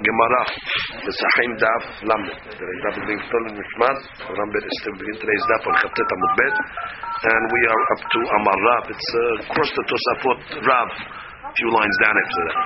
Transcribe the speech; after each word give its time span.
Gemara, 0.00 0.42
Pesahim 1.04 1.52
Daf 1.60 1.84
Lamed. 2.08 2.32
The 2.32 2.64
Daf 2.84 2.94
is 2.96 3.04
being 3.04 3.22
stolen 3.28 3.52
in 3.52 3.64
Shmat. 3.76 3.98
Rambit 4.32 4.64
is 4.64 4.76
still 4.80 4.96
beginning 4.96 5.20
today's 5.20 5.44
Daf 5.52 5.62
on 5.68 5.74
Chavtet 5.76 6.08
Amud 6.08 6.32
Bet. 6.40 6.56
And 7.20 7.44
we 7.52 7.60
are 7.68 7.82
up 7.92 8.00
to 8.08 8.20
Amar 8.40 8.58
Rav. 8.64 8.84
It's 8.88 9.08
uh, 9.12 9.44
across 9.44 9.70
the 9.76 9.84
Tosafot 9.84 10.40
Rav. 10.64 10.88
A 10.88 11.52
few 11.52 11.68
lines 11.68 11.96
down 12.00 12.16
after 12.16 12.42
that. 12.48 12.58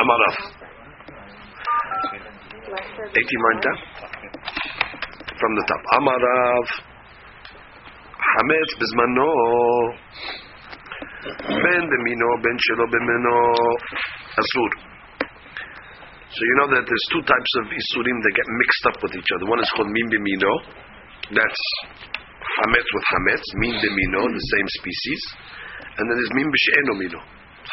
Amar 0.00 0.18
Rav. 0.24 0.36
18 3.12 3.44
line 3.44 3.60
down. 3.60 3.78
From 5.36 5.52
the 5.52 5.64
top. 5.68 5.82
Amar 6.00 6.16
Rav. 6.16 6.66
Hametz 8.16 8.72
Bizmano. 8.80 9.28
Ben 11.22 11.82
b'mino, 11.86 12.28
ben 12.42 12.56
shelo 12.66 12.86
b'mino, 12.90 13.36
asur. 14.38 14.70
So 16.32 16.40
you 16.40 16.54
know 16.64 16.68
that 16.72 16.84
there's 16.88 17.06
two 17.12 17.24
types 17.28 17.52
of 17.60 17.64
isurim 17.68 18.16
that 18.24 18.32
get 18.32 18.48
mixed 18.48 18.84
up 18.88 18.96
with 19.04 19.12
each 19.20 19.30
other. 19.36 19.44
One 19.52 19.60
is 19.60 19.68
called 19.76 19.92
min 19.92 20.08
b'mino, 20.08 20.52
that's 21.28 21.62
hametz 22.40 22.88
with 22.88 23.06
hametz, 23.12 23.46
min 23.60 23.76
b'mino, 23.76 24.22
the 24.32 24.46
same 24.56 24.68
species, 24.80 25.20
and 26.00 26.04
then 26.08 26.16
there's 26.16 26.32
min 26.32 26.48
b'she'eno 26.48 26.92
mino, 27.04 27.20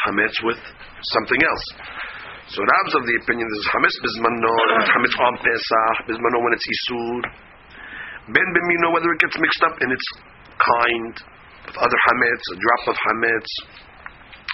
hametz 0.04 0.36
with 0.44 0.60
something 1.16 1.42
else. 1.48 1.66
So 2.52 2.60
Rab's 2.60 2.94
of 3.00 3.04
the 3.08 3.16
opinion 3.24 3.48
is 3.48 3.64
hametz 3.72 3.96
bizmano, 4.04 4.54
hametz 4.92 5.16
on 5.16 5.36
Pesach, 5.40 5.96
bizmano 6.12 6.44
when 6.44 6.52
it's 6.52 6.68
isur. 6.68 7.24
Ben 8.36 8.50
b'mino, 8.52 8.92
whether 8.92 9.08
it 9.08 9.20
gets 9.24 9.40
mixed 9.40 9.64
up 9.64 9.76
in 9.80 9.88
its 9.88 10.08
kind, 10.60 11.16
with 11.64 11.78
other 11.80 12.00
hametz, 12.12 12.44
a 12.52 12.58
drop 12.60 12.84
of 12.92 12.98
hametz 13.08 13.52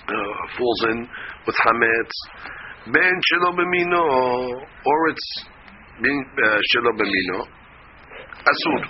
uh, 0.08 0.34
falls 0.58 0.82
in 0.92 1.08
with 1.46 1.58
hametz. 1.66 2.16
Ben 2.94 3.16
shelo 3.34 3.50
b'mino, 3.58 4.04
or 4.62 5.00
it's 5.10 5.28
uh, 6.00 6.60
shelo 6.74 6.92
b'mino, 6.94 7.40
asur. 8.46 8.82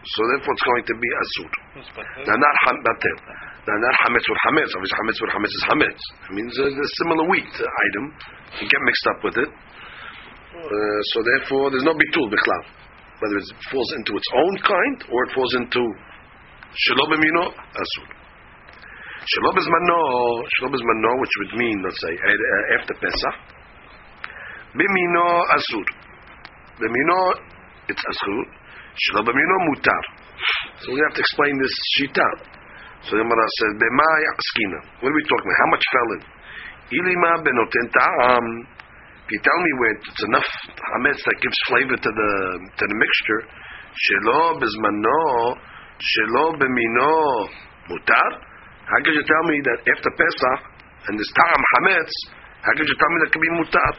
So 0.00 0.20
therefore, 0.32 0.54
it's 0.56 0.64
going 0.64 0.84
to 0.88 0.96
be 0.96 1.08
asur. 1.22 1.50
Now 2.26 2.36
not 2.40 2.56
batel. 2.82 3.16
Now 3.68 3.76
not 3.78 3.94
hametz 4.02 4.24
with 4.26 4.40
hametz. 4.48 4.70
Obviously, 4.74 4.98
hametz 4.98 5.18
with 5.20 5.32
hametz 5.36 5.54
is 5.54 5.64
hametz. 5.68 6.02
It 6.26 6.32
means 6.34 6.54
a, 6.58 6.66
a 6.72 6.88
similar 7.04 7.24
wheat 7.28 7.52
item. 7.54 8.04
You 8.58 8.66
get 8.66 8.80
mixed 8.82 9.06
up 9.06 9.18
with 9.22 9.36
it. 9.38 9.50
Uh, 10.50 11.00
so 11.14 11.22
therefore, 11.22 11.70
there's 11.70 11.84
no 11.84 11.94
bitul 11.94 12.26
bichlav. 12.32 12.64
Whether 13.20 13.36
it 13.36 13.52
falls 13.70 13.92
into 14.00 14.16
its 14.16 14.28
own 14.32 14.54
kind 14.64 14.96
or 15.12 15.24
it 15.28 15.32
falls 15.36 15.54
into 15.54 15.82
Shelo 16.70 17.04
b'mino, 17.10 17.52
asur. 17.52 18.19
Shelo 19.20 19.52
b'zmano, 19.52 20.00
shelo 20.48 20.68
b'zmano, 20.72 21.10
which 21.20 21.34
would 21.40 21.52
mean, 21.60 21.76
let's 21.84 22.00
say, 22.00 22.14
after 22.80 22.94
Pesach. 22.96 23.36
B'mino, 24.72 25.44
asur. 25.52 25.86
B'mino, 26.80 27.20
it's 27.88 28.00
asur. 28.00 28.44
Shelo 28.96 29.20
b'mino, 29.20 29.56
mutar. 29.68 30.04
So 30.80 30.92
we 30.94 31.00
have 31.04 31.14
to 31.14 31.20
explain 31.20 31.52
this 31.60 31.74
shita. 32.00 32.28
So 33.04 33.16
the 33.16 33.22
Gemara 33.24 33.46
says, 33.60 33.72
b'mai 33.76 34.20
askina. 34.32 34.80
What 35.04 35.12
are 35.12 35.16
we 35.16 35.24
talking 35.28 35.48
about? 35.52 35.60
How 35.60 35.68
much 35.68 35.84
fell 35.92 36.10
in? 36.16 36.22
Ilima 36.96 37.32
benoten 37.44 37.86
ta'am. 37.92 38.46
If 39.24 39.28
you 39.36 39.40
tell 39.44 39.60
me 39.62 39.72
where 39.78 39.94
it's 40.00 40.24
enough 40.26 40.50
hametz 40.96 41.20
that 41.22 41.36
gives 41.40 41.58
flavor 41.68 41.96
to 41.96 42.10
the 42.10 42.32
to 42.76 42.84
the 42.88 42.96
mixture, 42.96 43.42
shelo 43.94 44.56
b'zmano, 44.58 45.60
shelo 46.00 46.56
b'mino 46.56 47.48
mutar. 47.88 48.49
How 48.90 48.98
could 49.06 49.14
you 49.14 49.22
tell 49.22 49.44
me 49.46 49.56
that 49.70 49.78
after 49.86 50.10
Pesach 50.18 50.60
and 51.06 51.14
this 51.14 51.30
ta'am 51.30 51.62
hametz, 51.78 52.14
how 52.66 52.72
could 52.74 52.90
you 52.90 52.98
tell 52.98 53.10
me 53.14 53.18
that 53.22 53.30
could 53.30 53.44
be 53.46 53.52
mutar? 53.54 53.92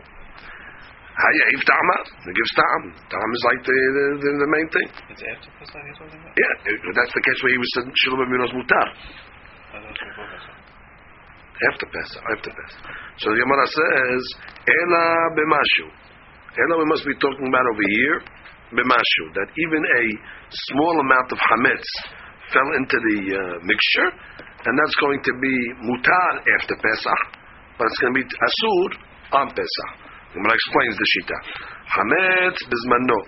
Hayav 1.12 1.64
ta'ama, 1.64 1.98
it 2.28 2.34
gives 2.36 2.54
ta'am. 2.60 2.84
Ta'am 3.08 3.30
is 3.32 3.44
like 3.48 3.62
the, 3.64 3.78
the, 4.20 4.30
the, 4.36 4.50
main 4.52 4.68
thing. 4.72 4.88
It's 5.12 5.24
after 5.24 5.50
Pesach 5.60 5.80
you're 5.80 5.96
talking 5.96 6.20
about? 6.20 6.36
Yeah, 6.36 6.54
that's 6.92 7.14
the 7.16 7.24
case 7.24 7.40
where 7.40 7.54
he 7.56 7.60
was 7.60 7.72
said 7.76 7.86
shelo 7.88 8.16
b'mino 8.20 8.44
is 8.48 8.54
mutar. 8.56 8.88
After 11.62 11.88
Pesach, 11.88 12.24
after 12.36 12.52
Pesach. 12.52 12.84
So 13.22 13.32
the 13.32 13.40
Gemara 13.40 13.68
says, 13.72 14.22
Ela 14.66 15.08
b'mashu. 15.40 15.88
Ela 16.52 16.74
we 16.80 16.88
must 16.92 17.06
be 17.08 17.16
talking 17.16 17.48
about 17.48 17.64
over 17.64 17.86
here, 17.96 18.18
b'mashu, 18.76 19.24
that 19.40 19.48
even 19.56 19.82
a 19.88 20.04
small 20.52 20.96
amount 21.00 21.32
of 21.32 21.40
hametz 21.40 21.88
fell 22.52 22.70
into 22.76 22.98
the 22.98 23.20
uh, 23.36 23.56
mixture, 23.64 24.10
and 24.66 24.74
that's 24.78 24.98
going 25.02 25.22
to 25.26 25.34
be 25.42 25.56
mutar 25.82 26.32
after 26.60 26.76
Pesach, 26.78 27.22
but 27.78 27.90
it's 27.90 28.00
going 28.02 28.14
to 28.14 28.20
be 28.22 28.28
asur 28.30 28.90
on 29.42 29.48
Pesach. 29.58 29.92
Gemara 30.32 30.54
explains 30.54 30.96
the 30.96 31.08
shita. 31.18 31.38
Hametz 31.92 32.60
bizmano, 32.70 33.20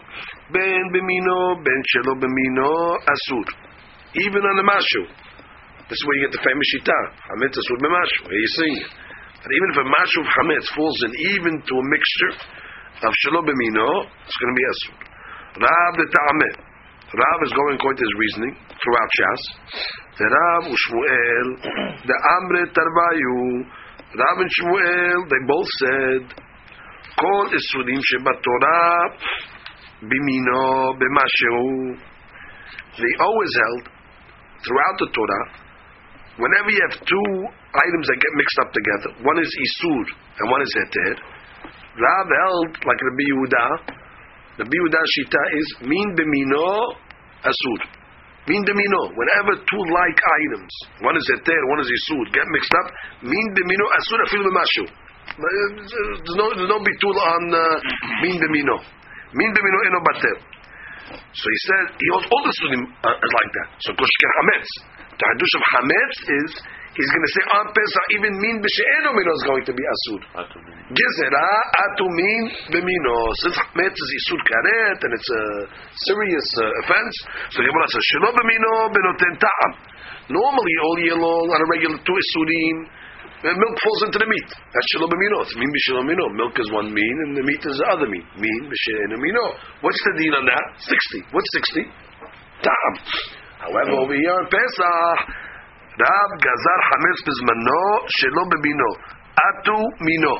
ben 0.54 0.84
b'mino, 0.94 1.60
ben 1.60 1.80
shelo 1.92 2.14
b'mino, 2.16 2.72
asur. 3.02 3.48
Even 4.16 4.42
on 4.46 4.56
the 4.62 4.68
mashu. 4.68 5.04
This 5.90 6.00
is 6.00 6.04
where 6.08 6.16
you 6.16 6.24
get 6.30 6.34
the 6.38 6.44
famous 6.46 6.68
shita. 6.78 7.00
Hametz 7.34 7.58
asur 7.60 7.78
b'mashu. 7.82 8.20
Where 8.30 8.40
you 8.40 8.52
seeing 8.62 8.78
it? 8.78 8.92
And 9.44 9.52
even 9.52 9.68
if 9.74 9.78
a 9.84 9.88
mashu 9.90 10.18
of 10.24 10.30
hametz 10.32 10.68
falls 10.78 11.00
in 11.04 11.12
even 11.36 11.54
to 11.60 11.74
a 11.76 11.86
mixture 11.92 12.34
of 13.04 13.12
shelo 13.26 13.42
b'mino, 13.44 14.08
it's 14.24 14.38
going 14.40 14.52
to 14.54 14.58
be 14.58 14.66
asur. 14.70 14.96
Rab 15.60 15.94
the 15.98 16.08
ta'ameh. 16.08 16.73
Rav 17.14 17.40
is 17.46 17.54
going 17.54 17.78
according 17.78 18.02
to 18.02 18.06
his 18.10 18.16
reasoning 18.18 18.54
throughout 18.82 19.10
Shas. 19.14 19.42
The 20.18 20.26
Rav 20.34 20.64
Ushmuel, 20.66 21.48
the 22.10 22.18
Amre 22.18 22.64
Tarvayu, 22.74 23.38
Rav 24.18 24.38
and 24.42 24.52
Shmuel, 24.58 25.18
they 25.30 25.42
both 25.46 25.70
said, 25.78 26.22
Kol 27.22 27.46
Isurim 27.54 28.02
Sheba 28.02 28.34
Torah 28.42 29.14
Bimino 30.10 30.98
B'Mashehu. 30.98 32.02
They 32.98 33.14
always 33.22 33.54
held 33.62 33.94
throughout 34.66 34.98
the 34.98 35.10
Torah, 35.14 35.46
whenever 36.42 36.70
you 36.74 36.82
have 36.90 36.98
two 36.98 37.30
items 37.78 38.06
that 38.10 38.18
get 38.18 38.34
mixed 38.42 38.60
up 38.66 38.70
together, 38.74 39.10
one 39.22 39.38
is 39.38 39.50
Isur 39.54 40.04
and 40.42 40.46
one 40.50 40.62
is 40.66 40.72
Heter, 40.82 41.14
Rav 41.94 42.26
held 42.26 42.72
like 42.90 43.00
Rabbi 43.06 43.26
Yehuda, 43.30 43.66
the 44.58 44.66
Yehuda 44.70 45.02
Shita 45.18 45.42
is 45.58 45.68
Min 45.82 46.08
B'Mino 46.14 46.94
Asur. 47.42 47.80
Min 48.46 48.62
B'Mino. 48.62 49.02
Whenever 49.18 49.58
two 49.66 49.84
like 49.90 50.20
items, 50.20 50.74
one 51.02 51.18
is 51.18 51.26
Heter, 51.34 51.62
one 51.74 51.80
is 51.82 51.90
Isur, 51.90 52.26
get 52.34 52.46
mixed 52.54 52.74
up, 52.78 52.88
Min 53.26 53.46
B'Mino 53.58 53.86
Asur 53.98 54.20
Afil 54.30 54.44
B'Mashu. 54.46 54.86
There's 55.34 56.38
no, 56.38 56.46
there's 56.54 56.70
no 56.70 56.80
bitul 56.84 57.18
on 57.18 57.44
uh, 57.50 57.62
Min 58.22 58.38
B'Mino. 58.38 58.78
Min 59.34 59.50
B'Mino 59.50 59.80
Eno 59.90 60.00
Bater. 60.06 60.36
So 61.34 61.46
he 61.50 61.60
said, 61.68 61.86
he 61.98 62.08
holds 62.14 62.28
all 62.30 62.44
the 62.46 62.54
Sunim 62.62 62.84
uh, 63.04 63.10
like 63.10 63.52
that. 63.58 63.68
So 63.82 63.90
Koshker 63.98 64.32
Hametz. 64.40 64.70
The 65.14 65.26
Hadush 65.30 65.54
of 65.58 65.64
Hametz 65.74 66.18
is, 66.30 66.52
he's 66.94 67.12
going 67.12 67.26
to 67.26 67.34
say 67.34 67.44
on 67.58 67.66
Pesach, 67.74 68.06
even 68.18 68.32
Min 68.38 68.56
B'She'eno 68.62 69.12
Mino 69.18 69.32
is 69.34 69.44
going 69.50 69.66
to 69.66 69.74
be 69.74 69.84
Asur. 69.84 70.22
Gezerah 70.94 71.60
atu 71.74 72.06
min 72.06 72.42
b'mino. 72.70 73.18
Since 73.42 73.58
Hametz 73.58 73.98
is 73.98 74.12
Isur 74.22 74.42
Karet, 74.46 75.00
and 75.02 75.12
it's 75.16 75.32
a 75.34 75.44
serious 76.12 76.48
uh, 76.62 76.82
offense, 76.86 77.16
so 77.50 77.64
the 77.64 77.68
Gemara 77.70 77.88
says, 77.90 78.04
Shelo 78.14 78.30
b'mino 78.30 78.74
b'noten 78.94 79.34
ta'am. 79.42 79.72
Normally, 80.30 80.76
all 80.86 80.98
year 81.02 81.18
long, 81.18 81.46
on 81.50 81.60
a 81.60 81.68
regular 81.74 81.98
two 81.98 82.16
Isurim, 82.16 82.78
milk 83.44 83.76
falls 83.84 84.02
into 84.08 84.20
the 84.22 84.30
meat. 84.30 84.50
That's 84.54 84.88
Shelo 84.94 85.10
b'mino. 85.10 85.42
It's 85.44 85.56
min 85.58 85.72
b'shelo 85.72 86.06
mino. 86.06 86.30
Milk 86.36 86.56
is 86.62 86.70
one 86.72 86.94
mean, 86.94 87.16
and 87.26 87.32
the 87.38 87.44
meat 87.44 87.64
is 87.66 87.76
the 87.80 87.88
other 87.90 88.06
mean. 88.06 88.24
Min 88.38 88.62
b'she'eno 88.70 89.18
mino. 89.18 89.46
What's 89.82 90.00
the 90.14 90.14
deal 90.22 90.36
on 90.38 90.46
that? 90.46 90.66
60. 90.78 91.34
What's 91.34 91.50
60? 91.74 91.90
Ta'am. 92.64 92.94
However, 93.64 94.04
over 94.04 94.16
here 94.16 94.36
on 94.36 94.46
Pesach, 94.52 95.43
Rab 95.94 96.32
Gazar 96.42 96.80
Hametz 96.90 97.22
Bizmano 97.22 97.82
Shelo 98.18 98.44
b'mino. 98.50 98.90
Atu 99.38 99.78
mino. 100.02 100.36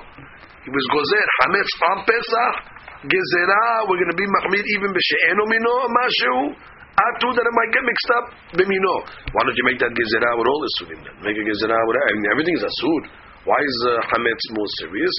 He 0.66 0.70
was 0.74 0.86
gozer 0.90 1.28
Hametz 1.46 1.72
on 1.94 1.98
Pesach. 2.10 2.56
Gezerah, 3.04 3.86
we're 3.86 4.00
going 4.00 4.10
to 4.10 4.18
be 4.18 4.26
machmir 4.26 4.64
even 4.80 4.90
b'she'eno 4.90 5.44
mino 5.46 5.74
mashu. 5.94 6.58
Atu 6.98 7.28
that 7.38 7.46
it 7.46 7.54
might 7.54 7.70
get 7.70 7.84
mixed 7.86 8.12
up 8.18 8.26
b'mino. 8.58 8.96
Why 9.30 9.42
don't 9.46 9.54
you 9.54 9.66
make 9.70 9.78
that 9.78 9.94
gezerah 9.94 10.34
with 10.42 10.48
all 10.50 10.58
the 10.58 10.70
then? 10.90 11.02
Make 11.22 11.38
a 11.38 11.46
gezerah 11.46 11.82
with 11.86 11.98
I 12.02 12.12
mean, 12.18 12.26
everything 12.34 12.56
is 12.58 12.66
asur. 12.66 13.02
Why 13.46 13.60
is 13.60 13.78
uh, 13.92 13.92
hametz 14.10 14.46
more 14.56 14.70
serious? 14.80 15.16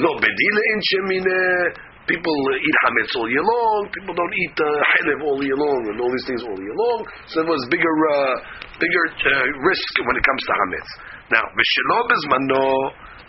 Lo 0.00 0.16
bedile 0.16 0.62
in 0.72 0.78
shemine. 0.82 1.94
People 2.08 2.38
eat 2.54 2.76
hametz 2.86 3.12
all 3.18 3.28
year 3.28 3.42
long. 3.42 3.90
People 3.92 4.14
don't 4.14 4.34
eat 4.34 4.56
uh, 4.62 5.26
all 5.26 5.42
year 5.44 5.58
long 5.58 5.80
and 5.90 6.00
all 6.00 6.10
these 6.10 6.26
things 6.26 6.42
all 6.42 6.56
year 6.56 6.74
long. 6.74 7.04
So 7.28 7.42
there 7.42 7.50
was 7.50 7.66
bigger, 7.68 7.90
uh, 7.90 8.34
bigger 8.78 9.06
uh, 9.12 9.46
risk 9.64 9.92
when 10.04 10.16
it 10.16 10.24
comes 10.24 10.42
to 10.46 10.52
hametz. 10.52 10.90
Now, 11.32 11.44
b'shelo 11.54 11.98
bezmano. 12.08 12.68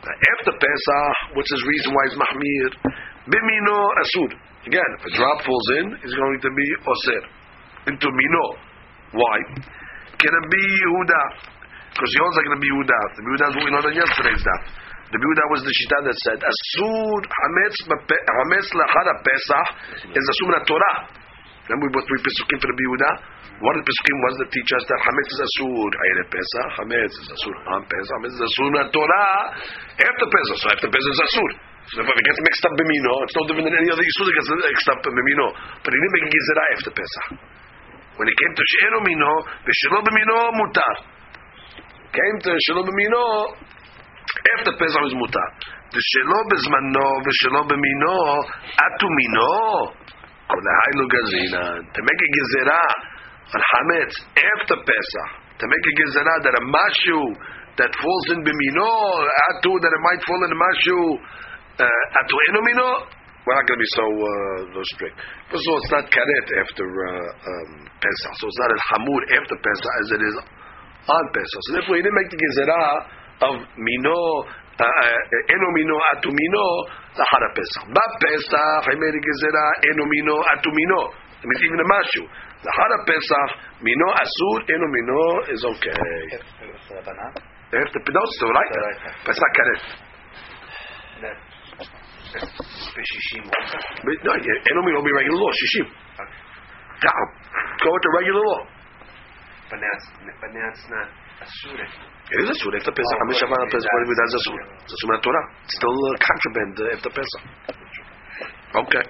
After 0.07 0.53
Pesach, 0.55 1.35
what's 1.35 1.51
his 1.51 1.63
reason 1.67 1.89
why 1.91 2.03
he's 2.07 2.15
mahmir? 2.15 2.69
Bimino 3.27 3.77
asud. 3.99 4.31
Again, 4.63 4.89
if 4.99 5.03
a 5.03 5.11
drop 5.17 5.43
falls 5.43 5.67
in, 5.79 5.85
it's 5.99 6.15
going 6.15 6.39
to 6.39 6.51
be 6.51 6.67
osir 6.87 7.23
into 7.87 8.07
mino. 8.07 8.45
Why? 9.15 9.37
Can 10.19 10.31
it 10.31 10.45
be 10.51 10.63
Yehuda? 10.83 11.23
Because 11.91 12.11
he 12.13 12.19
owns 12.19 12.35
like 12.35 12.49
Rabbi 12.51 12.67
Yehuda. 12.67 12.99
Rabbi 12.99 13.27
Yehuda 13.31 13.45
is 13.47 13.53
what 13.55 13.63
we 13.63 13.71
learned 13.71 13.89
on 13.89 13.95
yesterday's 13.95 14.43
daf. 14.43 14.63
The 15.07 15.17
Yehuda 15.17 15.43
was 15.55 15.61
the 15.63 15.71
shita 15.71 15.97
that 16.03 16.17
said 16.27 16.39
asur 16.43 17.19
hametz 17.23 17.77
hametz 17.87 18.67
lachar 18.75 19.07
pesach 19.23 19.67
is 20.11 20.25
min 20.43 20.61
Torah. 20.67 20.95
Then 21.67 21.77
we 21.83 21.87
brought 21.91 22.07
three 22.07 22.23
pesukim 22.23 22.57
for 22.63 22.71
the 22.71 22.75
Yehuda. 22.79 23.11
One 23.59 23.73
of 23.75 23.79
the 23.83 23.87
pesukim 23.87 24.17
was 24.23 24.33
to 24.39 24.45
teach 24.55 24.69
us 24.71 24.83
that 24.87 24.99
hametz 25.03 25.29
is 25.35 25.41
asur 25.43 25.89
ayre 25.91 26.25
pesach, 26.31 26.67
hametz 26.79 27.13
is 27.19 27.27
asur 27.27 27.55
on 27.75 27.81
pesach, 27.91 28.13
hametz 28.19 28.35
is 28.39 28.43
asur 28.47 28.67
min 28.71 28.85
Torah 28.89 29.31
after 29.99 30.25
pesach. 30.31 30.57
So 30.63 30.67
after 30.71 30.87
pesach 30.87 31.13
is 31.13 31.21
asur. 31.27 31.51
So 31.87 32.03
if 32.03 32.07
it 32.07 32.25
gets 32.27 32.39
mixed 32.43 32.63
up 32.67 32.73
b'mino, 32.75 33.13
it's 33.23 33.35
no 33.35 33.43
different 33.47 33.67
than 33.71 33.77
any 33.79 33.89
other 33.91 34.03
yisur 34.03 34.23
that 34.27 34.35
gets 34.35 34.49
mixed 34.51 34.89
up 34.91 34.99
b'mino. 35.03 35.47
But 35.83 35.91
he 35.91 35.97
didn't 35.99 36.15
make 36.15 36.25
a 36.27 36.31
gizera 36.31 36.63
after 36.75 36.91
pesach. 36.95 37.27
When 38.17 38.27
it 38.27 38.35
came 38.35 38.53
to 38.55 38.63
she'enu 38.65 38.99
mino, 39.05 39.31
v'shelo 39.61 39.99
b'mino 40.01 40.37
mutar. 40.57 40.95
Came 42.17 42.37
to 42.49 42.51
shelo 42.65 42.81
b'mino 42.81 43.23
after 44.57 44.73
Pesach 44.79 45.03
is 45.05 45.13
mutar. 45.13 45.49
The 45.91 46.01
shelo 46.01 46.37
bezmano 46.49 47.07
v'shelo 47.21 47.61
b'mino 47.67 48.15
atu 48.73 49.07
mino. 49.11 49.51
To 50.47 52.01
make 52.07 52.21
a 52.23 52.29
gezerah 52.35 52.89
on 53.51 53.61
hametz 53.61 54.15
after 54.35 54.75
Pesach, 54.79 55.29
to 55.59 55.65
make 55.67 55.85
a 55.87 55.93
gezerah 55.99 56.37
that 56.43 56.55
a 56.55 56.63
mashu 56.71 57.21
that 57.77 57.91
falls 57.99 58.25
in 58.31 58.39
b'mino 58.47 58.91
atu 59.51 59.71
that 59.75 59.91
it 59.91 60.01
might 60.07 60.21
fall 60.23 60.41
in 60.47 60.51
mashu 60.55 60.99
uh, 61.83 62.19
atu 62.19 62.35
eno 62.49 62.61
mino. 62.63 62.89
We're 63.45 63.55
not 63.55 63.63
going 63.63 63.79
to 63.79 63.83
be 63.83 63.91
so 63.95 64.03
uh, 64.03 64.59
so 64.75 64.81
strict. 64.91 65.15
First 65.47 65.63
of 65.63 65.71
all, 65.71 65.79
it's 65.79 65.93
not 65.95 66.05
karet 66.11 66.47
after 66.63 66.83
uh, 66.83 67.47
um, 67.47 67.71
Pesach, 68.03 68.33
so 68.39 68.47
it's 68.47 68.59
not 68.59 68.71
as 68.75 68.81
hamur 68.91 69.21
after 69.39 69.55
Pesach 69.55 69.93
as 70.03 70.07
it 70.15 70.21
is 70.23 70.35
on 71.07 71.23
Pesach. 71.31 71.61
So 71.63 71.69
therefore, 71.79 71.95
he 71.95 72.03
didn't 72.03 72.19
make 72.19 72.31
the 72.31 72.39
gezerah 72.43 72.91
of 73.47 73.55
mino, 73.79 74.19
uh, 74.77 74.85
uh, 74.85 75.53
eno 75.53 75.67
mino 75.73 75.95
atu 76.13 76.29
mino, 76.29 76.65
lahara 77.17 77.49
Pesach. 77.53 77.85
Ba 77.93 78.03
Pesach, 78.21 78.83
he 78.89 78.95
made 78.97 79.13
the 79.13 79.21
gezerah 79.21 79.71
eno 79.89 80.03
mino 80.05 80.35
atu 80.53 80.69
mino. 80.69 81.01
I 81.37 81.45
mean, 81.45 81.59
even 81.65 81.77
the 81.77 81.87
mashu. 81.89 82.23
Lahara 82.65 82.97
Pesach, 83.05 83.49
mino 83.81 84.07
asur, 84.17 84.57
eno 84.69 84.87
mino 84.89 85.19
is 85.53 85.61
okay. 85.65 85.93
They 87.69 87.77
have 87.77 87.91
to 87.91 87.99
pronounce 87.99 88.33
it, 88.39 88.45
right? 88.47 88.71
But 89.25 89.35
it's 89.35 89.41
not 89.41 89.51
karet. 89.57 89.81
No, 92.37 94.31
enomino 94.73 94.95
will 94.95 95.03
be 95.03 95.11
regular 95.13 95.37
law, 95.37 95.51
shishim. 95.51 95.87
Go 97.83 97.89
with 97.91 98.03
the 98.03 98.11
regular 98.17 98.41
law. 98.45 98.61
But 99.69 99.79
now 99.79 99.97
but 100.41 100.49
now 100.53 100.69
it's 100.71 100.85
not 100.89 101.07
asura. 101.41 101.85
It 102.27 102.39
is 102.43 102.49
a 102.51 102.55
surah. 102.59 102.77
After 102.77 102.91
Pesach, 102.91 103.17
Hamish 103.23 103.39
Shavan 103.39 103.55
right, 103.55 103.71
Pesach, 103.71 103.87
that's- 103.87 104.19
that's 104.19 104.35
a 104.35 104.41
surah. 104.47 104.67
It's 104.83 104.93
a 104.93 104.99
surah 105.01 105.19
Torah. 105.23 105.45
It's 105.63 105.75
still 105.79 105.95
uh, 105.95 106.09
contraband 106.19 106.73
uh, 106.79 106.95
after 106.95 107.11
Pesach. 107.15 107.43
Okay. 108.83 109.03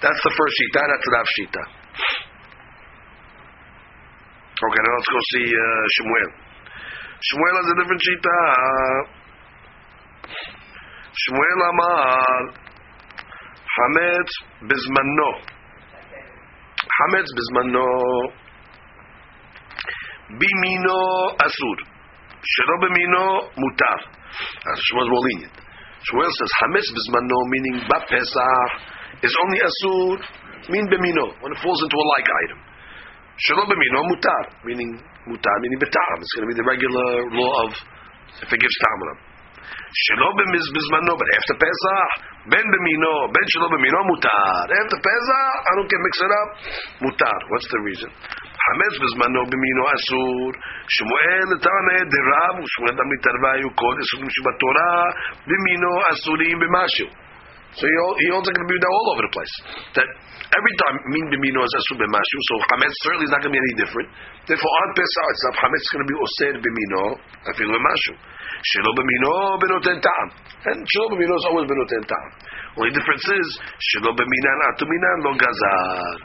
That's 0.00 0.20
the 0.24 0.32
first 0.32 0.54
shita. 0.56 0.80
That's 0.80 1.04
the 1.04 1.12
Rav 1.12 1.26
shita. 1.36 1.62
Okay, 4.60 4.80
now 4.84 4.92
let's 4.96 5.10
go 5.12 5.20
see 5.32 5.46
uh, 5.48 5.84
Shmuel. 5.96 6.30
Shmuel 7.20 7.54
has 7.60 7.68
a 7.68 7.76
different 7.80 8.00
shita. 8.00 8.38
Shmuel 11.20 11.60
Amar 11.68 12.40
Hametz 13.76 14.32
Bizmano. 14.64 15.30
Hametz 16.80 17.28
Bizmano 17.36 17.88
Bimino 20.38 21.00
Asur. 21.40 21.78
Shelo 22.40 22.74
Bimino 22.84 23.24
Mutar. 23.58 23.98
As 24.70 24.78
Shmuel 24.90 25.04
is 25.04 25.10
more 25.10 25.24
lenient. 25.26 25.56
Shmuel 26.06 26.30
says 26.30 26.50
Hametz 26.62 26.88
Bizmano, 26.94 27.38
meaning 27.50 27.76
Pesach, 27.90 28.70
is 29.22 29.34
only 29.44 29.58
Asur, 29.60 30.16
mean 30.70 30.86
Bimino, 30.88 31.34
when 31.42 31.52
it 31.52 31.58
falls 31.60 31.80
into 31.82 31.96
a 31.96 32.06
like 32.16 32.28
item. 32.46 32.58
Shelo 33.44 33.64
Bimino 33.68 34.00
Mutar, 34.08 34.44
meaning 34.64 34.90
Mutar, 35.28 35.56
meaning 35.60 35.80
Betam. 35.80 36.16
It's 36.20 36.32
going 36.36 36.46
to 36.48 36.50
be 36.54 36.58
the 36.60 36.68
regular 36.68 37.08
law 37.36 37.52
of 37.66 37.70
if 38.40 38.48
it 38.48 38.60
gives 38.60 38.76
Tamaram. 38.80 39.18
Shelo 39.90 40.28
Bimiz 40.38 40.66
Bizmano, 40.70 41.18
but 41.18 41.28
after 41.34 41.54
Pesach, 41.58 42.10
Ben 42.48 42.62
Bimino, 42.62 43.12
Ben 43.34 43.46
Shelo 43.52 43.68
Bimino 43.68 44.00
Mutar. 44.06 44.70
After 44.70 44.98
Pesach, 45.02 45.52
I 45.66 45.70
don't 45.76 45.90
get 45.90 46.00
mixed 46.00 46.22
it 46.22 46.32
up. 46.32 46.48
Mutar. 47.04 47.38
What's 47.50 47.68
the 47.68 47.80
reason? 47.84 48.10
חמץ 48.65 48.93
בזמנו 49.01 49.41
במינו 49.51 49.83
אסור, 49.95 50.51
שמואל 50.95 51.47
תרנה 51.65 51.97
דרב 52.13 52.53
ושמואל 52.63 52.95
תמיד 53.01 53.19
תרבה 53.25 53.51
היו 53.55 53.69
כל 53.81 53.95
עיסוקים 53.99 54.29
שבתורה 54.35 54.93
במינו 55.49 55.91
אסורים 56.11 56.57
במשהו. 56.59 57.09
So 57.75 57.83
he, 57.83 57.91
he 57.91 58.27
holds 58.31 58.47
it 58.47 58.55
going 58.55 58.63
to 58.63 58.71
be 58.71 58.79
all 58.79 59.07
over 59.11 59.23
the 59.27 59.33
place. 59.35 59.55
That 59.99 60.07
every 60.07 60.73
time 60.79 60.95
min 61.11 61.25
b'mino 61.27 61.59
is 61.59 61.73
asur 61.75 61.99
b'mashu, 61.99 62.37
so 62.47 62.53
chametz 62.71 62.95
certainly 63.03 63.27
is 63.27 63.33
not 63.35 63.43
going 63.43 63.51
to 63.51 63.57
be 63.59 63.63
any 63.67 63.75
different. 63.83 64.07
Therefore, 64.47 64.71
on 64.79 64.89
Pesach 64.95 65.27
itself, 65.35 65.53
chametz 65.59 65.83
is 65.83 65.91
going 65.91 66.03
to 66.07 66.09
be 66.09 66.15
osir 66.15 66.53
b'mino, 66.55 67.03
afilu 67.51 67.75
b'mashu. 67.75 68.13
Shelo 68.71 68.91
b'mino 68.95 69.59
benoten 69.59 69.97
ta'am. 69.99 70.27
And 70.71 70.77
shelo 70.87 71.05
b'mino 71.11 71.35
is 71.35 71.45
always 71.51 71.67
benoten 71.67 72.03
ta'am. 72.07 72.29
Only 72.79 72.95
difference 72.95 73.27
is, 73.27 73.47
shelo 73.91 74.15
b'minan 74.15 74.59
atuminan 74.71 75.17
lo 75.27 75.31
gazar. 75.35 76.15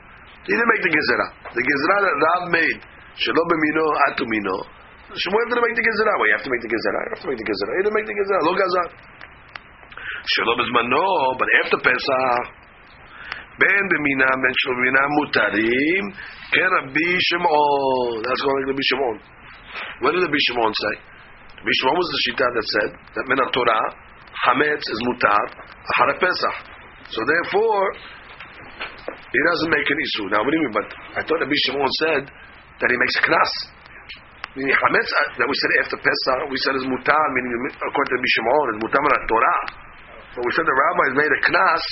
He 0.47 0.53
didn't 0.57 0.71
make 0.73 0.83
the 0.85 0.93
gezerah. 0.93 1.31
The 1.53 1.65
gezerah 1.65 2.01
that 2.05 2.17
Rav 2.17 2.43
made, 2.51 2.79
shelo 3.21 3.43
b'mino 3.45 3.85
atumino, 4.11 4.59
Shmuel 5.11 5.43
didn't 5.51 5.65
make 5.67 5.75
the 5.75 5.83
gezerah. 5.83 6.15
Well, 6.23 6.29
you 6.31 6.37
have 6.39 6.47
to 6.47 6.53
make 6.55 6.63
the 6.63 6.71
gezerah. 6.71 7.03
You 7.03 7.11
have 7.19 7.23
to 7.27 7.31
make 7.35 7.41
the 7.43 7.49
gezerah. 7.51 7.73
He 7.75 7.81
didn't 7.83 7.97
make 7.99 8.07
the 8.07 8.15
gezerah. 8.15 8.43
Lo 8.47 8.55
gazar. 8.55 8.89
שלא 10.21 10.53
בזמנו, 10.59 11.39
but 11.41 11.49
after 11.65 11.79
Pesach, 11.81 12.45
בין 13.59 13.85
במינם, 13.91 14.37
בין 14.43 14.53
שלא 14.61 14.73
במינם 14.79 15.09
מותרים, 15.19 16.05
כרבי 16.53 17.13
שמעון. 17.29 18.23
That's 18.23 18.43
going 18.45 18.57
like 18.61 18.69
Rabbi 18.71 18.85
Shimon. 18.91 19.17
What 20.01 20.13
did 20.13 20.23
Rabbi 20.23 20.41
Shimon 20.47 20.73
say? 20.83 20.95
Rabbi 21.59 21.73
Shimon 21.81 21.97
was 21.97 22.09
the 22.15 22.21
shita 22.25 22.47
that 22.57 22.67
said 22.75 22.91
that 23.17 23.25
min 23.29 23.41
Torah, 23.57 23.85
chametz 24.45 24.85
is 24.93 25.01
mutar, 25.09 25.45
achar 25.91 26.09
Pesach. 26.21 26.57
So 27.09 27.21
therefore, 27.25 27.85
he 29.06 29.40
doesn't 29.40 29.72
make 29.72 29.86
an 29.86 30.00
issue. 30.02 30.26
Now, 30.34 30.42
what 30.42 30.50
do 30.50 30.58
you 30.58 30.66
mean? 30.66 30.76
But 30.76 30.88
I 31.14 31.22
thought 31.22 31.38
Rabbi 31.38 31.58
Shimon 31.70 31.92
said 32.02 32.24
that 32.26 32.88
he 32.90 32.98
makes 32.98 33.16
a 33.22 33.24
knas. 33.30 33.52
Meaning 34.56 34.72
chametz 34.72 35.12
uh, 35.12 35.36
that 35.36 35.48
we 35.52 35.56
said 35.60 35.72
after 35.84 35.98
Pesach, 36.00 36.48
we 36.48 36.58
said 36.64 36.80
is 36.80 36.88
mutar, 36.88 37.26
meaning 37.36 37.52
according 37.76 38.12
to 38.12 38.18
Rabbi 38.18 38.32
Shimon, 38.40 38.66
is 38.72 38.78
mutar 38.82 39.02
min 39.04 39.12
Torah. 39.28 39.62
But 40.32 40.42
we 40.44 40.52
said 40.56 40.66
the 40.68 40.76
rabbis 40.76 41.14
made 41.16 41.32
a 41.32 41.42
knas 41.52 41.84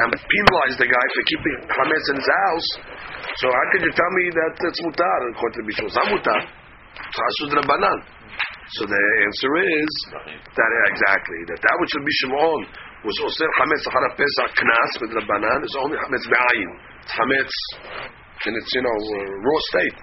and 0.00 0.08
penalized 0.16 0.78
the 0.80 0.88
guy 0.88 1.06
for 1.12 1.22
keeping 1.28 1.58
chametz 1.70 2.06
in 2.08 2.16
his 2.18 2.30
house. 2.30 2.68
So 3.38 3.46
how 3.52 3.64
could 3.70 3.82
you 3.84 3.92
tell 3.92 4.12
me 4.16 4.24
that 4.32 4.52
it's 4.64 4.80
mutar 4.80 5.18
according 5.30 5.54
to 5.54 5.62
Rabbi 5.62 5.74
Shimon? 5.76 5.88
It's 5.92 5.98
not 6.00 6.08
mutar. 6.08 6.40
It's 7.04 7.20
asud 7.20 7.50
rabbanan. 7.60 7.98
So 8.80 8.86
the 8.86 9.02
answer 9.26 9.52
is 9.60 9.92
that 10.56 10.70
exactly 10.94 11.40
that 11.52 11.58
that 11.58 11.76
which 11.84 11.92
Rabbi 12.00 12.14
Shimon 12.22 12.60
was 13.04 13.16
osir 13.24 13.50
chametz 13.56 13.84
achar 13.88 14.04
pesach 14.12 14.52
knas 14.60 14.92
with 15.00 15.10
rabbanan 15.16 15.60
is 15.64 15.74
only 15.80 15.96
chametz 15.96 16.26
be'ayin. 16.28 16.70
It's 17.00 17.12
chametz 17.16 17.56
in 18.46 18.52
its 18.56 18.70
you 18.76 18.82
know 18.84 18.92
uh, 18.92 19.20
raw 19.40 19.60
state. 19.72 19.96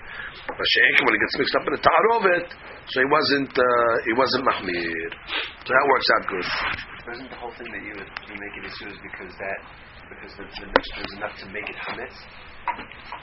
But 0.48 0.66
she'ekim 0.66 1.04
when 1.06 1.14
it 1.14 1.22
gets 1.22 1.36
mixed 1.38 1.56
up 1.58 1.66
in 1.68 1.74
the 1.78 1.84
ta'arovet, 1.84 2.48
so 2.90 2.96
he 3.02 3.08
wasn't 3.10 3.54
uh, 3.54 3.96
he 4.06 4.14
wasn't 4.18 4.44
mahmir. 4.50 5.10
So 5.62 5.70
that 5.78 5.86
works 5.94 6.08
out 6.18 6.24
good. 6.26 6.48
Wasn't 7.06 7.30
the 7.30 7.38
whole 7.38 7.54
thing 7.54 7.70
that 7.70 7.84
you 7.86 7.94
would 8.02 8.12
you 8.30 8.38
make 8.42 8.56
it 8.58 8.64
asur 8.66 8.90
is 8.90 9.00
because 9.06 9.34
that 9.38 9.60
because 10.10 10.34
the, 10.42 10.46
the 10.48 10.68
mixture 10.74 11.04
is 11.06 11.14
enough 11.22 11.36
to 11.38 11.46
make 11.54 11.70
it 11.70 11.78
chametz? 11.86 12.18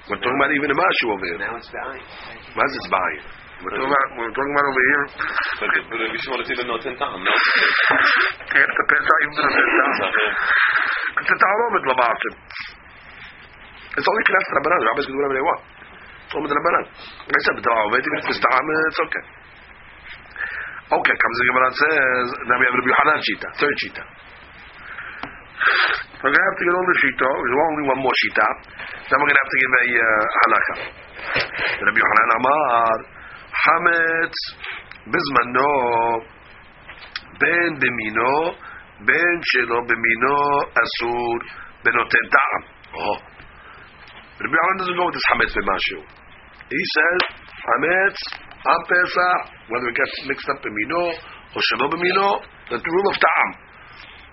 We're 0.07 0.23
talking 0.23 0.39
about 0.39 0.55
even 0.55 0.71
a 0.71 0.79
mashu 0.79 1.07
over 1.11 1.27
here. 1.27 1.39
Now 1.43 1.59
it's 1.59 1.71
be'ayin. 1.71 2.07
What 2.55 2.71
is 2.71 2.87
buying? 2.95 3.44
We're 3.65 3.73
talking 3.73 3.89
about 3.89 4.09
we're 4.21 4.35
talking 4.37 4.53
about 4.53 4.67
over 4.69 4.85
here. 4.85 5.05
But 5.57 5.69
but 5.89 5.97
Rabbi 6.05 6.19
Shimon 6.21 6.39
is 6.45 6.51
even 6.53 6.67
noten 6.69 6.95
tam, 7.01 7.17
no? 7.17 7.33
Can't 8.53 8.75
the 8.77 8.85
pesach 8.93 9.19
even 9.25 9.35
the 9.41 9.49
pesach. 9.49 10.15
It's 11.25 11.33
a 11.33 11.37
ta'arovet 11.41 11.85
labatim. 11.89 12.35
It's 13.97 14.05
only 14.05 14.23
knas 14.29 14.47
rabbanan. 14.53 14.79
The 14.85 14.89
rabbis 14.93 15.05
can 15.09 15.13
do 15.17 15.21
whatever 15.25 15.37
they 15.41 15.47
want. 15.49 15.61
It's 15.65 16.35
only 16.37 16.49
the 16.53 16.59
rabbanan. 16.61 16.85
I 16.93 17.41
said, 17.41 17.55
the 17.57 17.65
ta'arovet 17.65 18.05
even 18.05 18.19
if 18.21 18.27
it's 18.37 18.43
ta'am, 18.45 18.67
it's 18.69 19.01
okay. 19.09 19.25
Okay, 20.85 21.15
comes 21.17 21.37
the 21.41 21.47
Gemara 21.49 21.65
and 21.65 21.79
says, 21.81 22.27
now 22.45 22.57
we 22.61 22.65
have 22.69 22.77
Rabbi 22.77 22.91
Yohanan 22.93 23.19
Shita, 23.25 23.49
third 23.57 23.77
Shita. 23.81 24.05
We're 26.21 26.29
going 26.29 26.37
to 26.37 26.49
have 26.53 26.59
to 26.61 26.65
get 26.69 26.75
all 26.77 26.85
the 26.85 26.97
Shita. 27.01 27.29
There's 27.33 27.57
only 27.65 27.85
one 27.89 28.01
more 28.05 28.17
Shita. 28.21 28.49
Then 29.09 29.17
we're 29.17 29.29
going 29.33 29.41
to 29.41 29.43
have 29.49 29.53
to 29.57 29.61
give 29.65 29.73
a 29.73 29.85
uh, 29.89 30.05
halakha. 30.37 30.75
Rabbi 31.89 31.99
Yohanan 32.05 32.29
Amar, 32.37 33.24
Bizmano 35.05 35.71
Ben 37.41 37.71
Bimino 37.79 38.55
Ben 39.05 39.37
Shelo 39.53 39.79
Bimino 39.85 40.39
Asur 40.73 41.39
Benoten 41.85 42.27
Ta'am. 42.31 42.63
Oh. 42.97 43.19
Rabbi 44.41 44.55
Yohanan 44.55 44.79
doesn't 44.79 44.97
go 44.97 45.05
with 45.07 45.15
this 45.15 45.27
Hametz 45.31 45.53
B'mashu. 45.55 45.99
He 46.71 46.83
says, 46.97 47.21
Hametz 47.69 48.21
on 48.65 48.81
Pesach, 48.89 49.41
whether 49.69 49.89
it 49.89 49.97
gets 49.97 50.15
mixed 50.27 50.49
up 50.49 50.65
Mino 50.65 51.03
or 51.55 51.61
Shelo 51.61 51.87
B'mino, 51.93 52.41
The 52.71 52.81
rule 52.81 53.09
of 53.11 53.17
ta'am. 53.21 53.51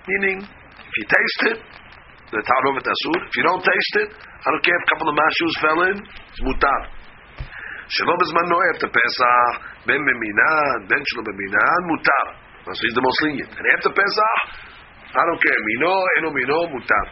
Meaning, 0.08 0.38
if 0.42 0.94
you 0.98 1.06
taste 1.06 1.42
it, 1.54 1.58
the 2.32 2.40
ta'arovet 2.40 2.88
asur. 2.88 3.18
If 3.28 3.34
you 3.36 3.44
don't 3.44 3.62
taste 3.62 3.96
it, 4.08 4.10
I 4.16 4.48
don't 4.50 4.64
care 4.64 4.76
if 4.76 4.84
a 4.88 4.90
couple 4.96 5.08
of 5.12 5.16
mashus 5.20 5.54
fell 5.60 5.80
in, 5.92 5.96
it's 6.00 6.42
mutar. 6.42 7.01
שלא 7.96 8.14
בזמנו 8.22 8.58
after 8.72 8.90
Pesach, 8.98 9.54
ben 9.88 10.02
במינן, 10.08 10.78
ben 10.90 11.02
שלא 11.08 11.24
במינן. 11.28 11.82
So 12.66 12.72
he's 12.86 12.96
the 12.96 13.02
most 13.02 13.20
lenient. 13.26 13.52
And 13.58 13.66
after 13.76 13.92
Pesach, 14.00 14.40
I 15.12 15.24
don't 15.28 15.42
care, 15.44 15.60
מינו, 15.68 15.94
אינו 16.16 16.30
מינו, 16.32 16.60
mutar. 16.74 17.06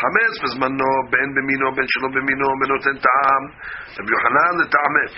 חמץ 0.00 0.34
בזמנו, 0.42 0.92
בין 1.12 1.28
במינו, 1.36 1.66
בין 1.76 1.86
שלא 1.92 2.08
במינו, 2.16 2.48
בנותן 2.60 2.96
טעם. 3.06 3.42
רבי 3.98 4.12
יוחנן 4.16 4.52
לטעמם. 4.60 5.10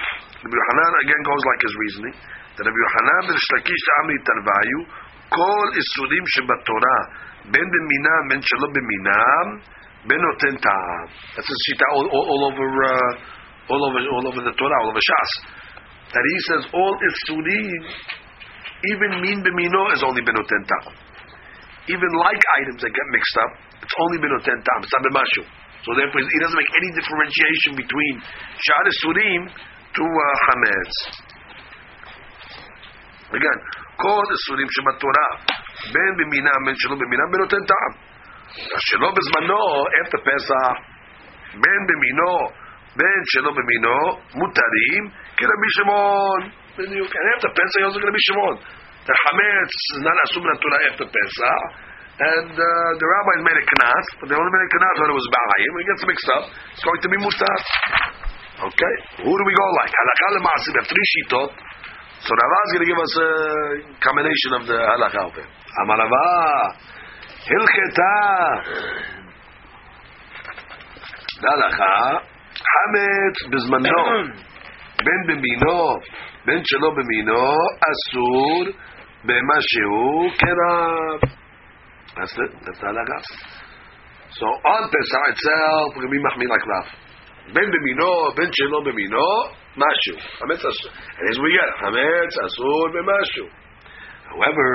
רבי 0.44 0.56
יוחנן 0.60 0.90
again 1.02 1.22
goes 1.28 1.42
like 1.48 1.60
his 1.66 1.74
reasoning. 1.82 2.16
רבי 2.66 2.80
יוחנן 2.84 3.22
וריש 3.28 3.46
לקיש 3.54 3.80
טעם 3.88 4.06
להתערוויו, 4.10 4.80
כל 5.36 5.66
איסורים 5.76 6.24
שבתורה, 6.34 6.98
בין 7.52 7.66
במינם, 7.74 8.22
בין 8.30 8.40
שלא 8.48 8.68
במינם, 8.76 9.46
בין 10.08 10.20
נותן 10.26 10.54
טעם. 10.66 11.06
That's 11.34 11.50
a 11.54 11.56
shita 11.64 11.86
all, 11.94 12.06
all, 12.14 12.26
all 12.32 12.42
over, 12.50 12.68
uh, 12.90 13.12
all 13.69 13.81
over, 13.85 13.99
all 14.01 14.25
over 14.27 14.41
the 14.41 14.55
Torah, 14.57 14.77
all 14.81 14.89
over 14.89 15.03
Shas. 15.03 15.31
That 16.09 16.25
he 16.25 16.37
says 16.49 16.61
all 16.73 16.93
isurim, 16.97 17.81
even 18.97 19.09
min 19.21 19.37
b'mino 19.45 19.93
is 19.93 20.01
only 20.01 20.25
benoten 20.25 20.63
ta'am. 20.65 20.95
Even 21.89 22.11
like 22.17 22.41
items 22.61 22.81
that 22.81 22.91
get 22.93 23.07
mixed 23.13 23.37
up, 23.45 23.51
it's 23.85 23.95
only 23.99 24.17
benoten 24.17 24.57
ta'am. 24.57 24.79
It's 24.81 24.93
not 24.93 25.03
b'mashu. 25.05 25.43
So 25.85 25.95
therefore, 25.95 26.21
he 26.21 26.39
doesn't 26.43 26.59
make 26.59 26.73
any 26.75 26.89
differentiation 26.97 27.71
between 27.79 28.13
shad 28.59 28.85
isurim 28.89 29.41
to 29.95 30.03
uh, 30.03 30.35
chametz. 30.43 30.95
Again, 33.29 33.59
כל 34.01 34.25
isurim 34.35 34.69
שבתורה, 34.75 35.27
בין 35.93 36.11
במינם, 36.17 36.59
בין 36.65 36.75
שלא 36.75 36.95
במינם, 36.95 37.27
בנותן 37.31 37.63
טעם. 37.69 37.93
שלא 38.77 39.11
בזמנו, 39.15 39.65
after 40.01 40.19
Pesach, 40.25 40.77
בין 41.53 41.81
במינו, 41.89 42.49
בין 42.99 43.21
שלא 43.31 43.51
במינו, 43.57 43.99
מותרים, 44.39 45.03
כרבי 45.37 45.69
שמעון. 45.77 46.39
בדיוק. 46.77 47.09
And 47.19 47.27
after 47.35 47.49
Pesach, 47.57 47.79
he 47.79 47.85
also 47.87 47.99
כרבי 48.03 48.21
שמעון. 48.27 48.55
The 49.07 49.15
chametz 49.23 49.77
is 49.95 50.01
not 50.07 50.17
assumed 50.23 50.49
in 50.53 50.57
Torah 50.63 50.81
after 50.89 51.07
Pesach, 51.15 51.61
and 52.19 52.51
uh, 52.51 52.89
the 52.99 53.07
rabbis 53.13 53.41
made 53.47 53.57
a 53.57 53.65
knas, 53.69 54.05
but 54.19 54.25
they 54.29 54.37
only 54.37 54.53
made 54.53 54.65
a 54.67 54.71
knas 54.75 54.95
when 55.01 55.09
it 55.13 55.17
was 55.17 55.27
ba'ayim. 55.33 55.71
When 55.73 55.81
it 55.81 55.89
gets 55.91 56.03
mixed 56.11 56.29
up, 56.35 56.43
it's 56.75 56.83
going 56.83 57.01
to 57.05 57.09
be 57.09 57.17
mutar. 57.23 57.57
Okay? 58.69 58.93
Who 59.23 59.31
do 59.39 59.43
we 59.49 59.53
go 59.55 59.65
like? 59.79 59.91
Halakha 59.99 60.27
lema'asim. 60.35 60.71
We 60.75 60.79
have 60.83 60.89
three 60.91 61.07
shitot. 61.13 61.51
So 62.21 62.31
Rava 62.35 62.57
is 62.67 62.71
going 62.75 62.83
to 62.85 62.89
give 62.91 63.01
us 63.07 63.13
a 63.23 63.29
combination 64.03 64.51
of 64.59 64.63
the 64.67 64.77
halakha 64.77 65.21
of 65.31 65.33
it. 65.39 65.47
Amar 65.81 65.97
Rava, 66.03 66.27
hilcheta. 67.47 68.13
להלכה, 71.43 71.93
חמץ 72.72 73.36
בזמנו, 73.50 74.04
בין 75.04 75.20
במינו, 75.26 75.98
בין 76.46 76.60
שלא 76.64 76.90
במינו, 76.90 77.52
אסור 77.90 78.64
במה 79.24 79.58
שהוא 79.60 80.30
כרב. 80.38 81.20
That's 82.16 82.32
it, 82.32 82.52
that's 82.64 82.78
the 82.78 82.86
halakha. 82.86 83.18
So 84.38 84.46
on 84.46 84.82
Pesach 84.92 85.26
itself, 85.32 85.94
be 86.10 86.18
mahmir 86.26 86.48
Rav. 86.50 86.86
בין 87.52 87.70
במינו, 87.70 88.32
בין 88.36 88.50
שלא 88.52 88.80
במינו, 88.84 89.28
משהו. 89.76 90.16
חמץ 90.38 90.64
אסור. 90.64 90.92
And 91.18 91.28
as 91.30 91.38
we 91.38 91.50
get, 91.56 91.70
חמץ 91.80 92.32
אסור 92.46 92.88
במשהו. 92.94 93.46
However, 94.28 94.68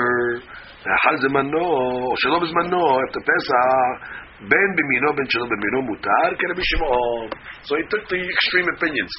לאחר 0.86 1.16
זמנו, 1.16 1.66
או 1.66 2.14
שלא 2.16 2.38
בזמנו, 2.38 2.98
after 3.00 3.20
Pesach, 3.28 4.19
Ben 4.40 4.68
biminom, 4.72 5.12
ben 5.16 5.28
shalom 5.28 5.48
biminom 5.52 5.84
mutar, 5.84 6.32
Rabbi 6.32 6.64
Shimon. 6.64 7.28
So 7.68 7.76
he 7.76 7.84
took 7.92 8.08
the 8.08 8.16
extreme 8.16 8.68
opinions. 8.72 9.12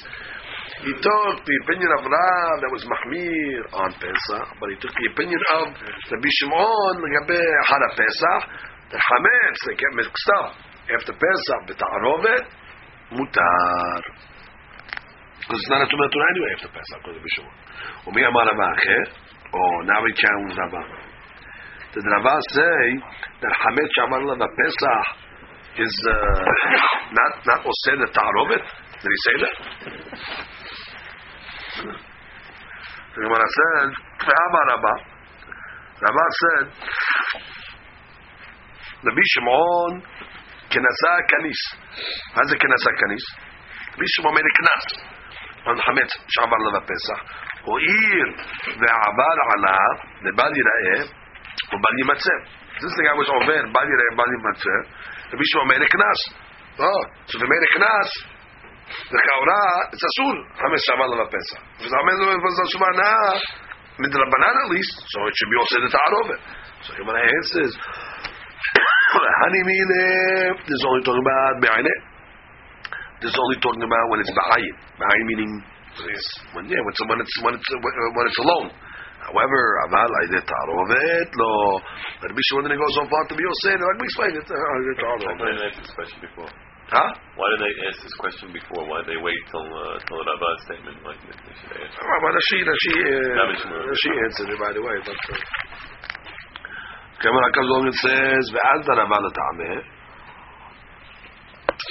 He 0.82 0.90
took 0.98 1.34
the 1.46 1.56
opinion 1.62 1.90
of 1.94 2.02
Rav 2.10 2.54
that 2.58 2.70
was 2.74 2.82
Mahmir 2.82 3.62
on 3.70 3.94
Pesach, 4.02 4.48
but 4.58 4.66
he 4.74 4.76
took 4.82 4.90
the 4.90 5.06
opinion 5.14 5.38
of 5.62 5.78
Rabbi 6.10 6.30
Shimon 6.42 6.94
Gabe 7.06 7.38
Hara 7.70 7.90
Pesach, 7.94 8.42
the 8.90 8.98
Hametz, 8.98 9.60
they 9.70 9.78
get 9.78 9.94
mixed 9.94 10.30
up. 10.42 10.58
After 10.90 11.14
Pesach, 11.14 11.60
B'ta'arovet, 11.70 12.44
mutar. 13.14 14.02
Because 15.38 15.58
it's 15.62 15.70
not 15.70 15.82
a 15.82 15.86
Tumah 15.86 16.10
Torah 16.10 16.28
anyway 16.34 16.50
after 16.58 16.70
Pesach, 16.74 16.98
because 16.98 17.14
Rabbi 17.14 17.30
Shimon. 17.30 17.54
Umi 18.10 18.26
Amar 18.26 18.42
Rabba 18.50 18.66
Acher, 18.74 19.02
oh, 19.54 19.76
now 19.86 20.02
he 20.02 20.10
challenged 20.18 20.58
Rabba. 20.58 21.11
Did 21.92 22.04
Rava 22.08 22.36
say 22.50 22.80
that 23.42 23.52
Hamed 23.52 23.90
Shaman 23.96 24.22
the 24.40 24.48
Pesach 24.48 25.06
is 25.76 25.94
uh, 26.08 26.14
not 27.12 27.32
not 27.44 27.60
Osed 27.68 27.96
the 28.00 28.08
Tarobet? 28.16 28.64
Did 29.02 29.10
he 29.12 29.20
say 29.26 29.36
that? 29.44 29.56
The 33.12 33.20
Gemara 33.20 33.44
said, 33.44 33.88
Rabba. 34.24 34.94
Rabba 36.00 36.26
said, 36.40 36.66
Rabbi 39.04 39.24
Shimon 39.36 39.92
Kenasa 40.72 41.12
Kanis. 41.28 41.60
How's 42.32 42.48
the 42.48 42.56
Kenasa 42.56 42.90
Kanis? 43.04 43.24
Rabbi 43.92 44.06
Shimon 44.16 44.32
made 44.34 44.48
a 44.48 44.54
Knas. 44.62 45.12
عن 45.66 45.80
حميد 45.80 46.08
شعب 46.28 46.54
الله 46.54 46.78
بيسح 46.80 47.18
وإير 47.70 48.26
ذا 48.82 48.92
عبال 49.04 49.38
على 49.50 49.76
لبال 50.22 50.52
يرأيه 50.58 51.21
ייראה 51.51 51.79
ובל 51.79 51.95
יימצא. 52.01 52.35
Since 52.79 52.93
the 52.97 53.03
guy 53.07 53.15
was 53.21 53.29
over, 53.37 53.61
בל 53.75 53.87
ייראה 53.91 54.09
ובל 54.13 54.29
יימצא, 54.35 54.75
רבי 55.33 55.45
שמעון 55.49 55.67
made 55.71 55.83
a 55.83 55.89
knas. 55.95 56.19
Oh, 56.79 57.01
so 57.27 57.33
they 57.39 57.49
made 57.53 57.65
a 57.67 57.71
knas. 57.79 58.09
לכאורה, 59.15 59.63
it's 59.93 60.03
אסור, 60.07 60.35
חמש 60.61 60.81
שעבר 60.85 61.05
לה 61.05 61.15
בפסח. 61.23 61.59
וזה 61.79 61.95
חמש 61.99 62.15
שעבר 62.19 62.67
שומה 62.71 62.87
הנאה, 62.93 63.31
מדרבנן 63.99 64.55
at 64.63 64.69
least, 64.75 64.95
so 65.11 65.17
it 65.27 65.33
should 65.37 65.51
be 65.53 65.57
also 65.61 65.75
the 65.85 65.89
ta'arovet. 65.95 66.41
So 66.85 66.89
Gemara 66.97 67.19
answers, 67.35 67.73
honey 69.41 69.63
mine, 69.69 69.93
this 70.67 70.75
is 70.79 70.85
only 70.89 71.03
talking 71.03 71.23
about 71.25 71.53
be'ayne. 71.63 71.95
This 73.19 73.33
is 73.33 73.37
only 73.43 73.57
talking 73.65 73.81
about 73.81 74.05
when 74.11 74.19
it's 74.21 74.31
ba'ayin. 74.39 74.75
Ba'ayin 75.01 75.25
meaning 75.25 75.51
when 76.53 76.69
yeah, 76.69 76.77
when 76.85 76.93
it's 76.93 77.01
when 77.09 77.19
it's 77.19 77.35
when 77.41 77.53
it's 77.57 77.69
when 78.13 78.25
it's 78.29 78.39
alone. 78.45 78.69
However, 79.32 79.62
aval 79.88 80.12
ayde 80.20 80.40
tarovet 80.44 81.30
lo. 81.40 81.80
Rabbi 82.20 82.42
Shimon 82.52 82.68
didn't 82.68 82.84
go 82.84 82.90
so 83.00 83.04
far 83.08 83.24
to 83.24 83.34
be 83.34 83.44
saying 83.64 83.80
like 83.80 83.96
we 83.96 84.06
explained 84.12 84.36
it. 84.36 84.44
Ayde 84.44 84.92
Why 85.00 85.32
didn't 85.32 85.56
they 85.56 85.66
ask 85.72 85.76
this 85.80 85.94
question 85.96 86.20
before? 86.20 86.52
Huh? 86.92 87.08
Why 87.40 87.46
did 87.56 87.60
they 87.64 87.74
ask 87.88 88.04
this 88.04 88.16
question 88.20 88.52
before? 88.52 88.84
Why 88.84 89.00
did 89.00 89.16
they 89.16 89.20
wait 89.24 89.40
till 89.48 89.64
uh, 89.64 89.96
till 90.04 90.20
Rabba's 90.20 90.60
statement? 90.68 91.00
Like 91.00 91.16
they 91.24 91.32
they 91.32 91.54
should 91.56 91.72
ask. 91.80 91.96
Well, 91.96 92.20
well, 92.20 92.36
she 92.52 92.60
she 92.60 92.92
uh, 92.92 93.96
she 93.96 94.10
answered 94.12 94.52
it 94.52 94.60
right 94.60 94.76
away. 94.76 94.96
But 95.00 95.16
uh, 95.16 95.40
Gemara 97.24 97.48
comes 97.56 97.68
along 97.72 97.84
and 97.88 97.98
says, 98.04 98.42
"Ve'al 98.52 98.80
taraval 98.84 99.24
ta'ameh." 99.32 99.80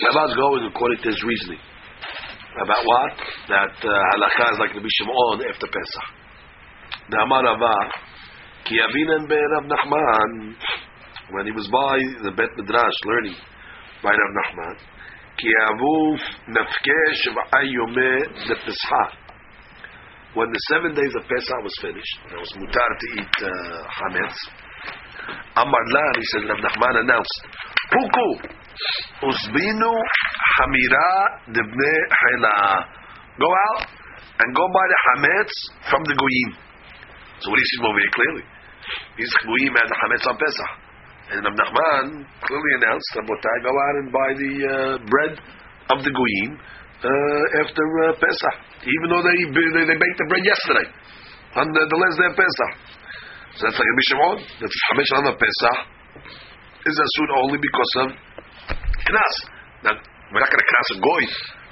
Rabba's 0.06 0.34
going 0.38 0.70
according 0.70 1.02
to 1.02 1.10
his 1.10 1.22
reasoning 1.26 1.66
about 2.62 2.86
what 2.86 3.18
that 3.50 3.74
uh, 3.82 3.90
halakha 4.14 4.46
is 4.54 4.60
like 4.62 4.78
the 4.78 4.86
Shimon 4.86 5.42
after 5.50 5.66
Pesach. 5.66 6.22
Amar 7.18 7.44
Rava, 7.44 7.76
ki 8.64 8.78
avinan 8.80 9.28
Rav 9.28 9.66
Nachman 9.66 10.56
when 11.32 11.46
he 11.46 11.52
was 11.52 11.68
by 11.68 11.98
the 12.24 12.32
Bet 12.32 12.52
Midrash 12.58 13.00
learning 13.06 13.36
by 14.04 14.12
Rav 14.12 14.32
Nachman, 14.40 14.78
ki 15.38 15.50
avu 15.68 16.18
nafkeh 16.56 17.08
shiv'ai 17.24 17.68
yomeh 17.68 18.48
de 18.48 18.56
When 20.34 20.52
the 20.52 20.60
seven 20.72 20.96
days 20.96 21.14
of 21.16 21.24
Pesach 21.28 21.64
was 21.64 21.76
finished, 21.82 22.18
it 22.32 22.40
was 22.40 22.52
mutar 22.56 22.92
to 23.00 23.08
eat 23.20 23.36
uh, 23.44 23.84
chametz. 24.00 24.38
Amar 25.56 25.86
Lan, 25.92 26.14
he 26.16 26.26
said, 26.32 26.48
Rav 26.48 26.60
Nachman 26.64 26.96
announced, 27.04 27.42
Puku, 27.92 28.62
Uzbinu 29.24 29.92
Hamira 30.56 31.12
Dibne 31.52 31.94
Hela. 32.08 32.86
Go 33.40 33.48
out 33.52 33.88
and 34.40 34.56
go 34.56 34.66
buy 34.74 34.86
the 34.88 35.00
Hametz 35.08 35.54
from 35.90 36.04
the 36.06 36.16
Goyim. 36.16 36.71
So 37.42 37.50
what 37.50 37.58
do 37.58 37.62
you 37.62 37.72
see 37.74 37.80
over 37.82 38.00
here 38.00 38.14
clearly? 38.14 38.46
These 39.18 39.34
Goyim 39.46 39.74
had 39.74 39.88
the 39.90 39.98
Hametz 39.98 40.26
on 40.30 40.36
Pesach. 40.38 40.72
And 41.32 41.40
Rav 41.48 41.56
Nachman 41.58 42.06
clearly 42.44 42.72
announced, 42.82 43.08
Rabotai, 43.18 43.56
go 43.66 43.72
out 43.72 43.96
and 44.04 44.08
buy 44.12 44.30
the 44.36 44.54
uh, 44.62 44.96
bread 45.10 45.34
of 45.90 45.98
the 46.06 46.12
Goyim 46.12 46.52
uh, 47.02 47.62
after 47.66 47.86
uh, 48.06 48.06
Pesach. 48.20 48.56
Even 48.84 49.08
though 49.10 49.24
they, 49.26 49.38
they, 49.50 49.86
they 49.90 49.98
baked 49.98 50.20
the 50.22 50.28
bread 50.28 50.44
yesterday 50.44 50.88
on 51.56 51.66
the, 51.72 51.82
the 51.88 51.98
last 51.98 52.16
day 52.20 52.28
of 52.30 52.36
Pesach. 52.38 52.72
So 53.58 53.62
that's 53.68 53.78
like 53.80 53.90
Rabbi 53.90 54.06
Shimon. 54.08 54.38
That's 54.60 54.78
Hametz 54.92 55.12
on 55.18 55.24
the 55.32 55.36
Pesach 55.40 55.80
is 56.86 56.98
asur 56.98 57.30
only 57.38 57.60
because 57.62 57.92
of 58.02 58.08
knas. 59.06 59.36
Now 59.86 59.94
we're 60.34 60.42
not 60.42 60.50
going 60.50 60.64
to 60.64 60.70
knas 60.70 60.90
a 60.94 60.98
goy 60.98 61.24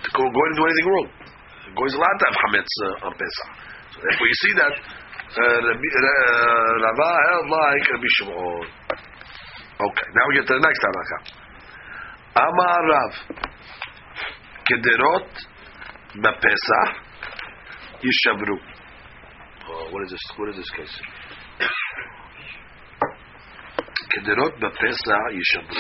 to 0.06 0.10
go 0.14 0.22
goy 0.30 0.48
to 0.50 0.56
do 0.58 0.64
anything 0.70 0.88
wrong. 0.90 1.08
A 1.10 1.72
goy 1.74 1.88
is 1.90 1.96
allowed 1.98 2.18
to 2.22 2.26
have 2.30 2.38
chametz 2.46 2.74
uh, 2.86 3.06
on 3.10 3.12
Pesach. 3.18 3.50
So 3.90 3.98
therefore, 4.06 4.28
you 4.30 4.38
see 4.38 4.54
that 4.62 4.74
Rava 5.38 7.12
held 7.30 7.50
like 7.50 7.86
Rabbi 7.92 8.10
Shimon. 8.18 8.66
Okay, 9.80 10.08
now 10.16 10.24
we 10.28 10.34
get 10.36 10.48
to 10.48 10.54
the 10.54 10.60
next 10.60 10.82
halakha. 10.82 11.18
Amar 12.36 12.82
Rav. 12.90 13.14
Kederot 14.68 15.30
b'Pesach 16.16 16.92
yishavru. 18.02 18.58
Oh, 19.70 19.86
what 19.92 20.02
is 20.04 20.12
this? 20.12 20.26
What 20.38 20.50
is 20.50 20.56
this 20.58 20.70
case? 20.72 20.96
Kederot 24.18 24.54
b'Pesach 24.60 25.32
yishavru. 25.32 25.76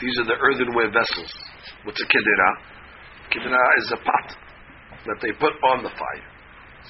These 0.00 0.18
are 0.20 0.24
the 0.24 0.38
earthenware 0.40 0.90
vessels. 0.90 1.32
What's 1.84 2.00
a 2.00 2.06
kedera? 2.06 2.56
Kedera 3.30 3.78
is 3.78 3.92
a 3.92 3.96
pot 3.96 4.36
that 5.06 5.18
they 5.22 5.32
put 5.38 5.54
on 5.74 5.82
the 5.82 5.92
fire. 5.92 6.28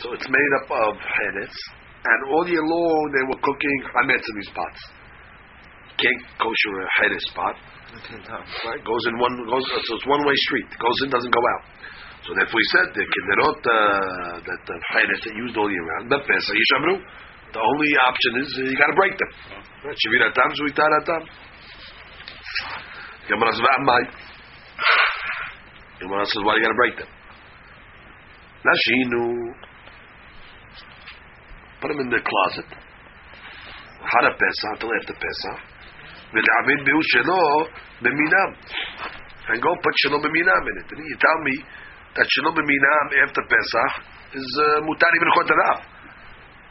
So 0.01 0.13
it's 0.13 0.29
made 0.29 0.53
up 0.63 0.69
of 0.73 0.93
hametz, 0.97 1.57
and 2.05 2.19
all 2.33 2.45
year 2.49 2.65
long 2.65 3.01
they 3.13 3.25
were 3.29 3.41
cooking 3.41 3.79
hametz 3.93 4.25
in 4.25 4.35
these 4.41 4.53
pots. 4.57 4.81
You 5.93 6.09
Can't 6.09 6.23
kosher 6.41 6.75
a 6.81 6.89
hametz 7.01 7.27
pot. 7.37 7.57
Right? 7.93 8.81
Goes 8.81 9.05
in 9.13 9.21
one 9.21 9.37
goes 9.45 9.65
so 9.69 9.93
it's 9.97 10.09
one 10.09 10.25
way 10.25 10.33
street. 10.49 10.69
Goes 10.81 10.99
in, 11.05 11.09
doesn't 11.13 11.35
go 11.35 11.45
out. 11.57 11.65
So 12.25 12.33
therefore 12.33 12.57
we 12.57 12.67
said 12.73 12.87
the 12.97 13.05
kederot 13.05 13.61
uh, 13.61 14.41
that 14.41 14.61
the 14.65 14.77
hametz 14.97 15.23
that 15.29 15.35
used 15.37 15.57
all 15.61 15.69
year 15.69 15.85
round. 15.85 16.09
But 16.09 16.25
Pesach 16.25 16.57
yishamru. 16.57 16.97
The 17.53 17.61
only 17.61 17.93
option 18.09 18.33
is 18.41 18.49
uh, 18.57 18.65
you 18.65 18.77
got 18.81 18.89
to 18.89 18.97
break 18.97 19.13
them. 19.13 19.31
Shiviratam 19.93 20.49
zuitaratam. 20.57 21.23
Gemara 23.29 23.53
says, 23.53 23.61
"V'amai." 23.61 24.03
Gemara 26.01 26.25
"Why 26.25 26.57
you 26.57 26.63
got 26.65 26.73
to 26.73 26.81
break 26.81 26.97
them?" 26.97 27.09
Nashinu. 28.63 29.55
Put 31.83 31.89
them 31.91 32.01
in 32.07 32.11
the 32.11 32.23
closet. 32.23 32.69
Hara 34.03 34.31
Pesach 34.35 34.71
until 34.75 34.91
after 35.03 35.15
Pesach. 35.19 35.59
V'le'avid 36.31 36.81
bihu 36.87 37.01
shelo 37.11 37.67
b'minam. 38.03 38.51
And 39.51 39.59
go 39.63 39.71
put 39.83 39.95
shelo 40.07 40.19
b'minam 40.23 40.63
in 40.71 40.75
it. 40.79 40.87
And 40.95 40.99
you 41.03 41.19
tell 41.19 41.39
me 41.43 41.55
that 42.15 42.27
shelo 42.39 42.55
b'minam 42.55 43.07
after 43.27 43.43
Pesach 43.51 43.93
is 44.39 44.49
uh, 44.63 44.87
mutar 44.87 45.11
even. 45.11 45.31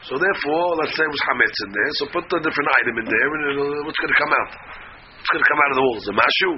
So 0.07 0.17
therefore, 0.17 0.65
let's 0.81 0.97
say 0.97 1.05
it 1.05 1.13
was 1.13 1.23
chametz 1.29 1.59
in 1.67 1.71
there. 1.75 1.91
So 2.01 2.03
put 2.09 2.25
a 2.25 2.39
different 2.41 2.69
item 2.81 2.95
in 3.03 3.05
there, 3.05 3.29
and 3.29 3.41
it'll, 3.53 3.85
what's 3.85 3.99
going 4.01 4.13
to 4.15 4.21
come 4.21 4.33
out? 4.33 4.49
What's 4.49 5.29
going 5.29 5.43
to 5.45 5.49
come 5.53 5.61
out 5.61 5.71
of 5.71 5.77
the 5.77 5.85
walls? 5.85 6.05
A 6.09 6.13
mashu, 6.17 6.51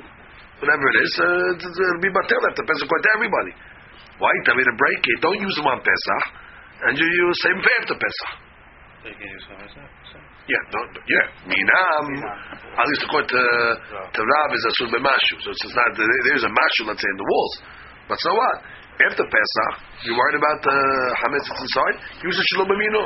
whatever 0.63 0.85
it 0.93 0.97
is. 1.03 1.11
Uh, 1.19 1.59
it'll 1.59 2.05
be 2.05 2.13
batel 2.13 2.39
after 2.39 2.63
Pesach 2.63 2.87
to 2.87 3.09
everybody. 3.19 3.72
Why? 4.23 4.31
Tell 4.47 4.55
me 4.55 4.63
to 4.63 4.75
break 4.79 5.03
it. 5.03 5.17
Don't 5.19 5.35
use 5.35 5.55
them 5.59 5.67
on 5.67 5.83
Pesach, 5.83 6.23
and 6.87 6.95
you 6.95 7.03
use 7.03 7.35
same 7.43 7.59
for 7.59 7.71
after 7.83 7.95
Pesach. 7.99 8.31
Can 9.03 9.19
use 9.19 9.43
one 9.51 9.59
as 9.59 9.75
Yeah, 10.47 10.63
no, 10.71 10.79
yeah. 11.11 11.27
Minam, 11.43 12.05
at 12.23 12.87
least 12.87 13.03
uh, 13.03 13.07
according 13.11 13.35
to, 13.35 13.43
to 13.99 14.21
Rav, 14.23 14.49
is 14.55 14.63
asur 14.71 14.87
b'mashu. 14.95 15.35
So 15.43 15.51
it's 15.51 15.75
not 15.75 15.91
there's 15.99 16.47
a 16.47 16.53
mashu, 16.55 16.87
let's 16.87 17.03
say, 17.03 17.11
in 17.11 17.19
the 17.19 17.27
walls. 17.27 17.53
But 18.07 18.15
so 18.23 18.31
what? 18.31 18.63
After 19.11 19.27
Pesach, 19.27 19.73
you're 20.07 20.15
worried 20.15 20.39
about 20.39 20.59
the 20.63 20.77
hametz 21.19 21.43
that's 21.51 21.59
inside. 21.67 21.95
Use 22.23 22.39
a 22.39 22.45
shalom 22.55 22.71
amino. 22.71 23.03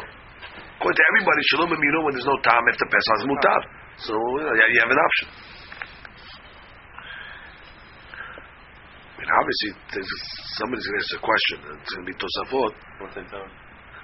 According 0.78 0.98
to 1.02 1.06
everybody, 1.18 1.42
shalom 1.50 1.74
amino 1.74 1.98
when 2.06 2.14
there's 2.14 2.30
no 2.30 2.38
time 2.46 2.62
after 2.62 2.86
Pesach 2.94 3.18
is 3.18 3.26
mutar. 3.26 3.58
Ah. 3.58 3.62
So 4.06 4.14
uh, 4.14 4.54
you, 4.54 4.54
know, 4.54 4.70
you 4.70 4.80
have 4.86 4.94
an 4.94 5.02
option. 5.02 5.26
Mean, 9.28 9.36
obviously, 9.36 9.72
somebody's 10.56 10.88
going 10.88 10.96
to 10.96 11.04
ask 11.04 11.20
a 11.20 11.24
question. 11.24 11.58
and 11.68 11.76
It's 11.84 11.92
going 11.92 12.06
to 12.08 12.10
be 12.12 12.16
Tosafot. 12.16 12.72
What's 13.04 13.18
in 13.20 13.28
town? 13.28 13.50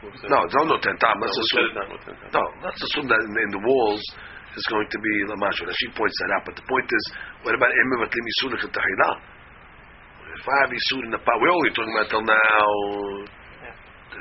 What's 0.04 0.20
in- 0.20 0.28
No, 0.28 0.44
it's 0.44 0.52
not 0.52 0.68
no 0.68 0.78
ten 0.84 1.00
tam. 1.00 1.16
Let's 1.16 1.32
assume. 1.32 1.48
said 1.48 1.64
it's 1.64 1.78
not 1.80 1.88
what's 1.96 2.08
in 2.12 2.16
town. 2.20 2.32
No, 2.36 2.44
let's 2.60 2.82
assume 2.84 3.08
that 3.08 3.22
in, 3.24 3.32
in 3.32 3.52
the 3.56 3.64
walls 3.64 4.04
is 4.60 4.66
going 4.68 4.84
to 4.92 5.00
be 5.00 5.14
lamashu. 5.32 5.64
She 5.80 5.88
points 5.96 6.18
that 6.28 6.30
out, 6.36 6.44
but 6.44 6.60
the 6.60 6.66
point 6.68 6.92
is, 6.92 7.04
what 7.48 7.56
about 7.56 7.72
yisur 7.72 8.52
l'chetahila? 8.52 9.10
If 10.28 10.44
I 10.44 10.56
have 10.68 10.72
yisur 10.76 11.08
in 11.08 11.12
the 11.16 11.24
pot, 11.24 11.40
we're 11.40 11.56
only 11.56 11.72
talking 11.72 11.94
about 11.96 12.12
till 12.12 12.26
now. 12.28 12.68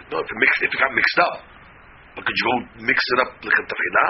No, 0.07 0.17
if 0.23 0.29
it, 0.31 0.39
mix, 0.39 0.51
if 0.63 0.71
it 0.71 0.79
got 0.79 0.93
mixed 0.95 1.19
up, 1.19 1.35
but 2.15 2.23
could 2.25 2.37
you 2.39 2.47
go 2.47 2.55
mix 2.87 2.99
it 3.03 3.19
up 3.27 3.31
l'chetahila? 3.43 4.07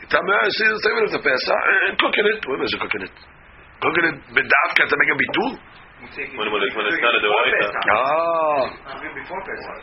You 0.00 0.06
tell 0.08 0.24
me, 0.24 0.32
I 0.32 0.48
see 0.56 0.64
the 0.72 0.80
same 0.80 0.96
as 1.04 1.12
the 1.12 1.20
Pesach, 1.20 1.62
and 1.84 1.94
cooking 2.00 2.26
it. 2.32 2.40
What 2.48 2.64
is 2.64 2.72
it 2.72 2.80
cooking 2.80 3.04
it? 3.04 3.14
Cooking 3.80 4.06
it 4.12 4.16
b'davka 4.36 4.82
to 4.88 4.94
make 5.00 5.10
a 5.10 5.16
bitul? 5.20 5.50
You 6.00 6.08
take 6.12 6.28
it- 6.32 6.38
When- 6.38 6.52
when 6.52 6.62
it's- 6.64 6.76
when 6.76 6.86
it's 6.86 6.96
you 6.96 7.02
not 7.04 7.14
a 7.16 7.20
take 7.20 7.24
it 7.24 7.32
before 7.32 7.44
doraita. 7.44 7.60
Pesach. 7.60 7.84
Ah, 7.90 9.00
do 9.00 9.06
it 9.08 9.14
before 9.20 9.42
Pesach. 9.44 9.80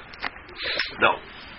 no. 1.01 1.11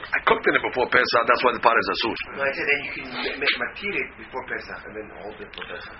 I 0.08 0.18
cooked 0.24 0.46
in 0.48 0.54
it 0.56 0.62
before 0.64 0.88
Pesach. 0.88 1.22
That's 1.28 1.42
why 1.44 1.52
the 1.52 1.60
pot 1.60 1.76
is 1.76 1.88
asur. 1.92 2.14
No, 2.32 2.42
I 2.42 2.52
said 2.56 2.64
then 2.64 2.80
you 2.86 2.92
can 2.96 3.40
make 3.44 3.54
matir 3.60 3.92
it 3.92 4.10
before 4.16 4.42
Pesach 4.48 4.80
and 4.88 4.92
then 4.96 5.06
hold 5.20 5.36
it 5.36 5.50
for 5.52 5.64
Pesach. 5.68 5.98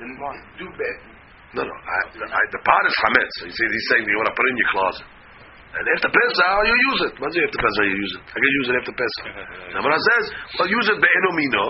Then 0.00 0.10
do 0.56 0.66
bet. 0.78 0.98
No, 1.52 1.62
no. 1.68 1.74
I, 1.74 1.98
I, 2.32 2.42
the 2.48 2.62
pot 2.64 2.82
is 2.88 2.94
chametz. 3.04 3.34
So 3.38 3.44
you 3.44 3.52
see, 3.52 3.66
he's 3.68 3.86
saying 3.92 4.08
you 4.08 4.16
want 4.16 4.30
to 4.32 4.36
put 4.40 4.46
it 4.46 4.50
in 4.50 4.56
your 4.56 4.70
closet. 4.72 5.06
And 5.72 5.84
after 5.96 6.08
Pesach, 6.08 6.64
you 6.64 6.76
use 6.92 7.00
it. 7.12 7.14
When's 7.20 7.36
after 7.36 7.60
Pesach 7.60 7.84
you 7.92 7.96
use 7.96 8.12
it? 8.16 8.22
I 8.24 8.36
can 8.40 8.52
use 8.60 8.66
it 8.72 8.76
after 8.80 8.94
Pesach. 8.96 9.24
Now, 9.76 9.80
when 9.84 9.92
I 9.92 10.00
says, 10.00 10.24
well, 10.56 10.68
use 10.68 10.86
it 10.88 10.96
be'enomino, 11.00 11.64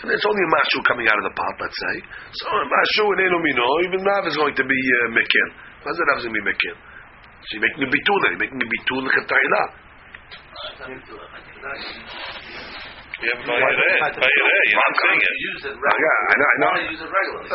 and 0.00 0.08
it's 0.12 0.26
only 0.26 0.42
a 0.44 0.50
mashu 0.50 0.78
coming 0.88 1.06
out 1.08 1.18
of 1.20 1.24
the 1.28 1.34
pot, 1.36 1.54
let's 1.60 1.76
say. 1.76 1.94
So 2.40 2.44
a 2.48 2.64
mashu 2.66 3.04
and 3.14 3.20
enomino, 3.28 3.68
even 3.86 4.00
Rav 4.04 4.24
is 4.28 4.36
going 4.36 4.56
to 4.56 4.64
be 4.64 4.80
uh, 4.80 5.12
mekin. 5.16 5.48
When's 5.84 5.98
the 6.00 6.06
Rav 6.10 6.18
going 6.24 6.32
to 6.32 6.38
be 6.40 6.44
mekin? 6.44 6.76
So 6.76 7.50
you're 7.56 7.64
making 7.64 7.82
a 7.84 7.90
bitul 7.92 8.18
there. 8.24 8.32
You're 8.36 8.44
making 8.44 8.60
a 8.60 8.68
bitul 8.68 9.00
l'chetayla. 9.04 9.62
You 13.20 13.28
have 13.36 13.44
Vayireh. 13.44 14.00
Vayireh. 14.16 14.62
You're 14.72 14.80
not 14.80 14.94
saying 14.96 15.20
it. 15.20 15.34
Use 15.44 15.62
it 15.68 15.76
Yeah, 15.76 16.16
I 16.32 16.34
know. 16.40 16.48
I 16.48 16.56
know. 16.56 16.72
Use 16.88 17.00
it 17.04 17.10
regularly. 17.12 17.52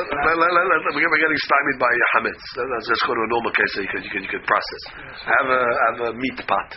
We're 0.94 1.24
getting 1.26 1.42
stymied 1.42 1.80
by 1.82 1.90
hametz. 2.14 2.46
Let- 2.54 2.70
Let's 2.70 2.86
just 2.86 3.02
go 3.10 3.18
to 3.18 3.22
a 3.26 3.30
normal 3.34 3.50
case 3.50 3.72
so 3.74 3.82
you 3.82 3.90
can, 3.90 4.02
you 4.06 4.12
can, 4.14 4.22
you 4.22 4.30
can 4.30 4.44
process. 4.46 4.82
I 5.26 5.34
have 5.42 5.50
a, 5.50 5.62
I 5.66 5.86
have 5.90 6.02
a 6.06 6.12
meat 6.22 6.38
pot. 6.46 6.70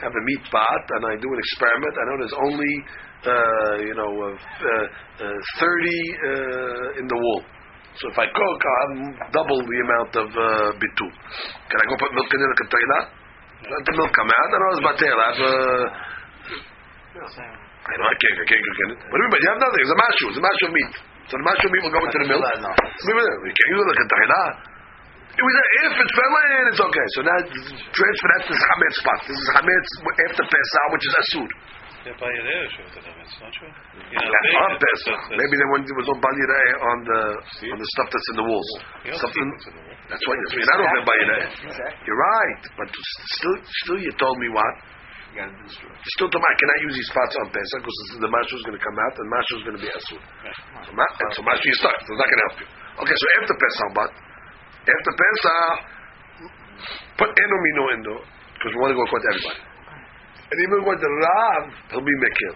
I 0.00 0.08
have 0.08 0.16
a 0.16 0.24
meat 0.24 0.44
pot, 0.48 0.84
and 0.96 1.02
I 1.12 1.14
do 1.20 1.28
an 1.28 1.40
experiment. 1.44 1.92
I 1.92 2.02
know 2.08 2.16
there's 2.24 2.38
only, 2.40 2.72
uh, 3.26 3.74
you 3.84 3.94
know, 3.94 4.10
uh, 4.10 4.32
uh, 4.32 5.26
uh, 5.28 5.60
30 5.60 5.60
uh, 5.60 7.00
in 7.00 7.06
the 7.08 7.18
wall. 7.18 7.42
So 8.00 8.08
if 8.08 8.16
I 8.16 8.26
cook, 8.30 8.60
I'll 8.64 8.96
double 9.34 9.60
the 9.60 9.78
amount 9.84 10.12
of 10.16 10.28
uh, 10.30 10.70
bitul. 10.78 11.10
Can 11.68 11.78
I 11.78 11.84
go 11.90 11.94
put 12.00 12.10
milk 12.16 12.30
in 12.32 12.40
it 12.40 12.48
like? 12.48 13.08
Let 13.60 13.82
the 13.84 13.94
milk 13.98 14.12
come 14.16 14.30
out. 14.30 14.40
I 14.40 14.50
don't 14.50 14.60
know 14.62 14.72
it's 14.72 14.84
batel. 14.88 15.16
I 15.20 15.26
have 15.28 15.40
uh, 15.44 15.84
I 17.10 17.92
know 17.98 18.06
I 18.08 18.16
can't, 18.16 18.38
I 18.40 18.46
can't 18.46 18.62
cook 18.62 18.78
in 18.80 18.88
it. 18.94 18.98
What 19.10 19.16
do 19.18 19.22
you? 19.26 19.30
You 19.36 19.50
have 19.50 19.60
nothing. 19.60 19.80
It's 19.84 19.92
a 19.92 19.98
mashu. 20.00 20.24
It's 20.30 20.40
a 20.40 20.44
mashu 20.44 20.64
of 20.70 20.72
meat. 20.72 20.92
So 21.28 21.34
the 21.36 21.44
mashu 21.44 21.64
of 21.66 21.72
meat 21.74 21.82
will 21.84 21.94
go 21.94 22.02
into 22.06 22.18
the 22.24 22.28
milk. 22.30 22.44
No. 22.62 22.70
We 22.72 23.50
can't 23.52 23.70
use 23.74 23.80
it 23.84 23.88
like 23.90 24.00
a 24.00 24.08
tahila. 24.08 24.42
It 25.30 25.42
was 25.46 25.54
a- 25.60 25.70
If 25.86 25.94
it 26.00 26.10
fell 26.14 26.34
in, 26.40 26.64
it's 26.70 26.82
okay. 26.82 27.06
So 27.14 27.18
now 27.26 27.38
transfer 27.40 28.28
that 28.34 28.42
to 28.48 28.52
chametz 28.54 28.96
spot. 28.98 29.18
This 29.28 29.38
is 29.38 29.48
chametz 29.54 29.88
after 30.30 30.44
Pesach, 30.46 30.86
which 30.94 31.04
is 31.06 31.14
asur. 31.20 31.48
Yeah, 32.00 32.16
Vayireh 32.16 32.64
shows 32.72 32.90
the 32.96 33.02
limits, 33.04 33.32
not 33.44 33.52
true? 33.52 33.68
You're 34.08 34.24
That's 34.24 34.56
on 34.56 34.72
Pesach. 34.80 34.80
that's- 34.80 35.04
that's- 35.04 35.36
Maybe 35.36 35.54
there, 35.60 35.68
was- 35.68 35.84
there 35.84 35.98
was 36.00 36.08
no 36.08 36.16
balireh 36.16 36.68
on 36.80 36.96
the 37.04 37.20
on 37.76 37.78
the 37.80 37.88
stuff 37.92 38.08
that's 38.08 38.28
in 38.32 38.36
the 38.40 38.46
walls. 38.48 38.70
You 39.04 39.12
Something. 39.20 39.36
see 39.36 39.52
what's 39.52 39.66
in 39.68 39.74
the 39.76 39.84
wall. 39.84 39.96
That's 40.08 40.24
why 40.24 40.32
you're 40.40 40.70
not 40.72 40.80
open 40.80 41.02
balireh. 41.04 41.44
You're 42.08 42.16
right, 42.24 42.62
but 42.80 42.88
still, 43.36 43.56
still, 43.84 43.98
you 44.00 44.12
told 44.16 44.36
me 44.40 44.48
what? 44.48 44.74
You 45.30 45.44
gotta 45.44 45.52
do 45.52 45.62
this 45.68 45.76
to 45.76 45.86
it. 45.92 45.94
You 46.00 46.10
still 46.16 46.30
told 46.32 46.40
me 46.40 46.48
I 46.48 46.56
cannot 46.56 46.78
use 46.88 46.94
these 46.96 47.10
spots 47.12 47.34
on 47.36 47.46
Pesach 47.52 47.80
because 47.84 47.98
the 48.24 48.30
mashu 48.32 48.54
is 48.56 48.62
going 48.64 48.78
to 48.80 48.82
come 48.82 48.96
out 48.98 49.14
and 49.20 49.26
mashu 49.30 49.52
is 49.60 49.62
going 49.68 49.76
to 49.78 49.82
be 49.84 49.90
asur. 49.92 50.20
So, 50.88 50.90
ma- 50.96 51.14
and 51.20 51.30
so 51.36 51.40
mashu 51.44 51.68
is 51.68 51.78
stuck. 51.84 51.94
So 52.02 52.16
it's 52.16 52.20
not 52.20 52.28
going 52.32 52.40
to 52.40 52.46
help 52.50 52.56
you. 52.64 52.68
Okay, 53.04 53.14
so 53.20 53.24
after 53.38 53.54
Pesach, 53.60 53.90
but 53.94 54.10
after 54.88 55.12
Pesach, 55.20 55.76
put 57.20 57.28
enomino 57.30 57.84
in 57.94 58.00
though 58.08 58.22
because 58.56 58.72
we 58.74 58.78
want 58.80 58.90
to 58.90 58.98
go 58.98 59.04
according 59.04 59.28
to 59.28 59.32
everybody. 59.36 59.60
And 60.50 60.56
even 60.66 60.82
going 60.82 60.98
to 60.98 61.10
Rav, 61.10 61.62
he'll 61.94 62.02
be 62.02 62.16
mekil. 62.18 62.54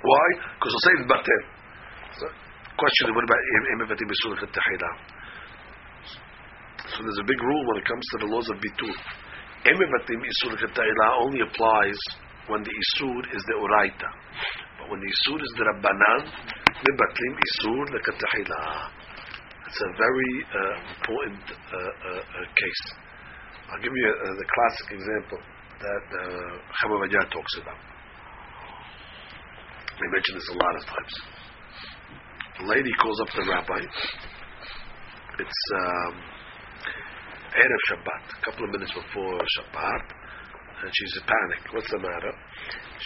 Why? 0.00 0.26
Because 0.56 0.72
he'll 0.72 0.86
say 0.88 0.96
batel. 1.04 1.42
Question 2.72 3.14
what 3.14 3.24
about 3.24 3.42
imivatim 3.76 4.08
b'sulah 4.08 4.48
tahila? 4.48 4.90
So 6.88 6.98
there's 7.04 7.20
a 7.20 7.28
big 7.28 7.40
rule 7.40 7.64
when 7.68 7.76
it 7.78 7.86
comes 7.86 8.04
to 8.12 8.26
the 8.26 8.28
laws 8.32 8.48
of 8.50 8.56
bitul. 8.58 8.96
Emivatim 9.64 10.20
isur 10.24 10.52
tahila 10.58 11.06
only 11.22 11.40
applies 11.40 11.96
when 12.48 12.64
the 12.64 12.74
isur 12.74 13.22
is 13.32 13.42
the 13.46 13.54
uraita. 13.54 14.10
But 14.78 14.90
when 14.90 15.00
the 15.00 15.06
isur 15.06 15.38
is 15.38 15.52
the 15.56 15.64
rabbanan, 15.70 16.20
mibatlim 16.82 17.34
isur 17.38 17.84
lekatahila. 17.96 18.90
It's 19.68 19.80
a 19.80 19.90
very 19.96 20.32
uh, 20.52 20.76
important 20.98 21.44
uh, 21.48 21.76
uh, 21.76 22.18
uh, 22.18 22.44
case. 22.58 22.84
I'll 23.70 23.80
give 23.80 23.92
you 23.94 24.08
uh, 24.10 24.34
the 24.36 24.46
classic 24.52 24.86
example 24.98 25.40
that 25.82 26.06
uh, 26.14 27.24
talks 27.30 27.54
about. 27.58 27.80
They 29.98 30.08
mention 30.14 30.34
this 30.34 30.48
a 30.54 30.58
lot 30.58 30.74
of 30.78 30.84
times. 30.86 31.14
A 32.60 32.64
lady 32.66 32.92
calls 33.02 33.20
up 33.20 33.28
the 33.34 33.44
rabbi. 33.50 33.80
It's 35.38 35.62
um, 35.74 36.14
Erev 37.52 37.82
Shabbat, 37.90 38.24
a 38.30 38.44
couple 38.44 38.64
of 38.66 38.70
minutes 38.70 38.92
before 38.94 39.40
Shabbat, 39.58 40.04
and 40.82 40.90
she's 40.92 41.16
in 41.18 41.24
panic. 41.26 41.62
What's 41.72 41.90
the 41.90 41.98
matter? 41.98 42.32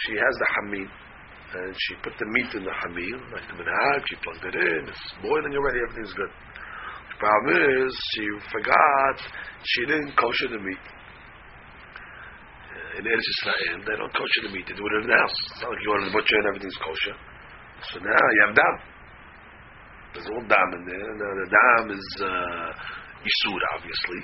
She 0.05 0.13
has 0.13 0.33
the 0.37 0.47
hamim, 0.57 0.87
and 0.87 1.73
she 1.73 1.95
put 2.03 2.13
the 2.19 2.27
meat 2.29 2.51
in 2.53 2.63
the 2.63 2.75
hamim, 2.85 3.19
like 3.33 3.47
the 3.49 3.57
minhag. 3.57 4.01
She 4.05 4.15
plugged 4.21 4.45
it 4.45 4.55
in. 4.55 4.89
It's 4.89 5.05
boiling 5.21 5.53
already. 5.55 5.79
Everything's 5.81 6.13
good. 6.13 6.29
The 6.29 7.17
problem 7.17 7.87
is 7.87 7.91
she 8.13 8.25
forgot 8.51 9.15
she 9.63 9.81
didn't 9.85 10.13
kosher 10.15 10.49
the 10.53 10.59
meat. 10.59 10.96
In 12.97 13.05
Eretz 13.05 13.27
Israel, 13.37 13.77
they 13.85 13.95
don't 13.95 14.13
kosher 14.17 14.41
the 14.49 14.51
meat. 14.51 14.65
They 14.65 14.73
do 14.73 14.81
it 14.81 14.93
in 15.05 15.09
the 15.09 15.17
house. 15.17 15.37
It's 15.53 15.61
not 15.61 15.69
like 15.69 15.81
you 15.85 15.89
order 15.93 16.05
the 16.09 16.15
butcher 16.17 16.37
and 16.41 16.47
everything's 16.49 16.79
kosher. 16.81 17.15
So 17.93 17.95
now 18.01 18.25
you 18.33 18.41
have 18.49 18.55
dam. 18.57 18.75
There's 20.17 20.29
all 20.33 20.45
dam 20.49 20.69
in 20.81 20.83
there. 20.89 21.09
Now 21.13 21.31
the 21.37 21.47
dam 21.53 21.83
is 21.93 22.07
uh, 22.25 22.69
obviously. 23.77 24.21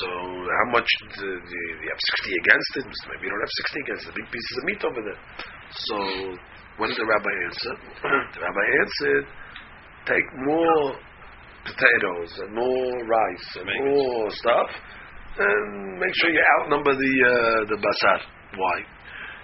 So 0.00 0.08
how 0.08 0.66
much 0.72 0.88
do, 1.16 1.26
do 1.26 1.52
you 1.52 1.88
have 1.88 2.02
60 2.24 2.42
against 2.44 2.70
it? 2.80 2.84
Maybe 3.12 3.28
you 3.28 3.30
don't 3.32 3.44
have 3.44 3.56
60 3.68 3.84
against 3.84 4.02
it. 4.08 4.12
Big 4.16 4.28
pieces 4.32 4.54
of 4.56 4.64
meat 4.64 4.82
over 4.84 5.02
there. 5.04 5.20
So 5.72 5.96
what 6.80 6.88
did 6.88 6.96
the 6.96 7.08
rabbi 7.08 7.34
answer? 7.44 7.74
the 8.36 8.40
rabbi 8.40 8.66
answered, 8.84 9.24
take 10.08 10.28
more 10.48 10.96
potatoes 11.64 12.30
and 12.40 12.54
more 12.54 12.92
rice 13.04 13.48
and 13.60 13.66
Make 13.66 13.80
it. 13.80 13.88
more 13.92 14.30
stuff, 14.30 14.70
and 15.38 15.98
make 15.98 16.14
sure 16.18 16.30
you 16.30 16.42
outnumber 16.60 16.94
the 16.94 17.12
uh, 17.26 17.60
the 17.70 17.78
basar. 17.78 18.18
Why? 18.58 18.76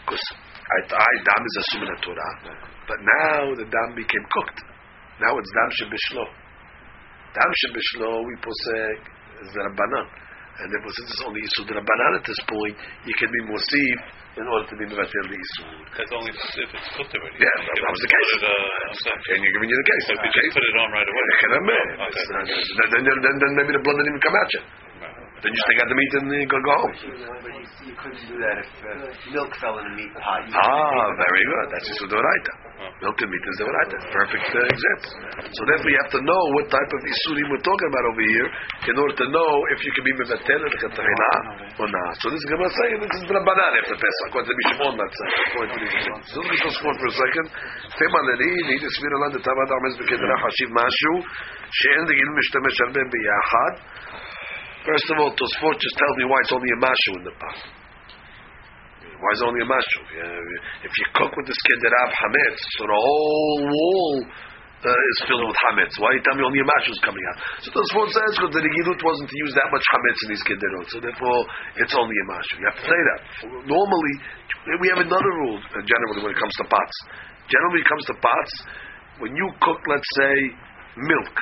Because 0.05 0.25
I, 0.65 0.79
I 0.91 1.13
dam 1.25 1.43
is 1.45 1.55
assuming 1.65 1.91
a 1.93 1.99
Torah, 2.03 2.33
but 2.89 2.99
now 3.01 3.41
the 3.55 3.67
dam 3.69 3.89
became 3.95 4.25
cooked. 4.33 4.61
Now 5.23 5.33
it's 5.39 5.53
dam 5.55 5.71
shebishlo. 5.79 6.25
Dam 7.35 7.51
shebishlo 7.63 8.11
we 8.27 8.35
posek 8.43 8.99
is 9.45 9.49
the 9.55 9.61
rabbanan, 9.67 10.07
and 10.63 10.67
therefore 10.73 10.93
since 10.99 11.09
it's 11.15 11.25
only 11.27 11.41
isur 11.43 11.63
the 11.69 11.75
rabbanan 11.79 12.11
at 12.19 12.25
this 12.27 12.41
point, 12.47 12.77
you 13.07 13.15
can 13.19 13.31
be 13.31 13.41
mosif 13.51 13.99
in 14.35 14.47
order 14.51 14.67
to 14.67 14.75
be 14.79 14.85
mevatel 14.91 15.25
the 15.31 15.39
isur. 15.39 15.67
That's 15.95 16.13
only 16.15 16.31
if 16.35 16.69
it's 16.75 16.91
cooked 16.99 17.15
already. 17.15 17.39
Yeah, 17.39 17.57
You 17.63 17.71
that 17.83 17.91
was 17.95 18.03
the 18.03 18.11
case. 18.11 18.33
uh. 18.43 19.33
And 19.35 19.41
you're 19.43 19.55
giving 19.55 19.71
you 19.71 19.79
the 19.79 19.89
case. 19.91 20.03
So 20.07 20.13
if 20.15 20.21
you 20.27 20.31
just 20.43 20.55
put 20.59 20.65
it 20.67 20.77
on 20.83 20.89
right 20.91 21.07
away. 21.07 21.27
Okay. 21.35 21.49
Not- 22.35 22.91
Then, 22.91 23.03
then, 23.07 23.19
then, 23.23 23.35
then 23.43 23.51
maybe 23.59 23.73
the 23.79 23.83
blood 23.87 23.97
didn't 23.99 24.11
even 24.15 24.23
come 24.23 24.37
at 24.39 24.51
you. 24.59 24.63
Then 25.44 25.52
you 25.56 25.60
still 25.64 25.78
got 25.80 25.88
the 25.88 25.96
meat 25.96 26.12
and 26.20 26.26
you 26.36 26.48
go, 26.52 26.60
go 26.60 26.74
home. 26.84 26.92
But 26.92 27.54
you, 27.56 27.64
you 27.88 27.96
couldn't 27.96 28.24
do 28.28 28.36
that 28.44 28.56
if 28.60 28.70
uh, 28.84 29.32
milk 29.32 29.52
fell 29.64 29.80
in 29.80 29.86
a 29.88 29.94
meat 29.96 30.12
pot. 30.20 30.44
You 30.44 30.52
Ah, 30.52 31.08
very 31.16 31.44
good. 31.48 31.68
That's 31.72 31.88
just 31.88 32.02
the 32.04 32.10
Doraita. 32.12 32.54
Milk 33.00 33.18
and 33.24 33.30
meat 33.32 33.44
is 33.48 33.56
the 33.60 33.66
Doraita. 33.72 33.98
Perfect 34.12 34.48
uh, 34.52 34.74
example. 34.76 35.12
So 35.56 35.62
therefore 35.64 35.90
you 35.96 36.00
have 36.04 36.14
to 36.18 36.22
know 36.28 36.42
what 36.60 36.68
type 36.68 36.92
of 36.92 37.02
Isurim 37.08 37.48
we're 37.52 37.64
talking 37.64 37.88
about 37.88 38.06
over 38.12 38.24
here 38.28 38.48
in 38.92 38.96
order 39.00 39.16
to 39.16 39.26
know 39.32 39.50
if 39.72 39.80
you 39.84 39.92
can 39.96 40.04
be 40.04 40.14
Mevatel 40.20 40.60
or 40.60 40.72
Katahina 40.76 41.32
or 41.80 41.88
not. 41.88 42.12
So 42.20 42.28
this 42.32 42.40
is 42.44 42.48
Gemara 42.52 42.72
saying 42.84 43.00
this 43.00 43.14
is 43.20 43.24
the 43.28 43.36
Rabbanan 43.40 43.72
after 43.80 43.96
Pesach. 43.96 44.28
According 44.30 44.52
to 44.52 44.56
Mishimon, 44.60 44.94
that's 45.00 45.20
uh, 45.24 45.28
according 45.56 45.72
to 45.72 45.80
Mishimon. 45.88 46.20
So 46.28 46.36
let 46.44 46.48
me 46.52 46.58
just 46.60 46.78
go 46.84 46.90
for 47.00 47.08
a 47.08 47.16
second. 47.16 47.48
Tema 47.96 48.20
לרין, 48.28 48.66
היא 48.72 48.80
תסביר 48.86 49.12
לה 49.22 49.28
דתמת 49.36 49.70
הרמז 49.72 49.94
בקדרה 50.00 50.36
חשיב 50.44 50.70
משהו 50.82 51.14
שאין 51.78 52.04
דגיל 52.10 52.30
משתמש 52.40 52.76
הרבה 52.82 53.02
ביחד. 53.14 53.74
First 54.85 55.09
of 55.09 55.17
all, 55.17 55.33
Tosfot 55.33 55.77
just 55.81 55.97
tells 55.97 56.15
me 56.21 56.25
why 56.29 56.37
it's 56.45 56.53
only 56.53 56.69
a 56.69 56.81
mashu 56.85 57.11
in 57.17 57.25
the 57.25 57.35
pot. 57.41 57.59
Why 59.01 59.31
is 59.33 59.41
it 59.41 59.49
only 59.49 59.65
a 59.65 59.69
mashu? 59.69 60.01
If 60.85 60.93
you 60.93 61.07
cook 61.17 61.33
with 61.33 61.49
this 61.49 61.57
kederav 61.65 62.11
hametz, 62.13 62.61
so 62.77 62.85
the 62.85 62.93
whole 62.93 63.65
wall 63.65 64.13
uh, 64.85 64.93
is 64.93 65.19
filled 65.25 65.49
with 65.49 65.57
hametz. 65.65 65.97
Why 65.97 66.13
you 66.13 66.21
tell 66.21 66.37
me 66.37 66.45
only 66.45 66.61
a 66.61 66.69
mashu 66.69 66.93
is 66.93 67.01
coming 67.01 67.25
out? 67.33 67.65
So 67.65 67.73
Tosfot 67.73 68.13
says 68.13 68.37
because 68.37 68.53
the 68.53 68.61
Regilut 68.61 69.01
wasn't 69.01 69.33
to 69.33 69.39
use 69.49 69.57
that 69.57 69.73
much 69.73 69.85
hametz 69.89 70.21
in 70.21 70.29
these 70.37 70.45
kederot, 70.45 70.87
so 70.93 71.01
therefore 71.01 71.39
it's 71.81 71.97
only 71.97 72.17
a 72.21 72.27
mashu. 72.29 72.61
You 72.61 72.69
have 72.69 72.77
to 72.77 72.85
say 72.85 73.01
that. 73.09 73.21
Normally, 73.65 74.15
we 74.85 74.87
have 74.93 75.01
another 75.01 75.33
rule 75.49 75.65
uh, 75.65 75.81
generally 75.81 76.29
when 76.29 76.33
it 76.37 76.41
comes 76.41 76.53
to 76.61 76.69
pots. 76.69 76.97
Generally, 77.49 77.81
when 77.81 77.85
it 77.89 77.89
comes 77.89 78.05
to 78.13 78.17
pots, 78.21 78.55
when 79.25 79.33
you 79.33 79.49
cook, 79.65 79.81
let's 79.89 80.11
say, 80.21 80.35
milk 81.01 81.37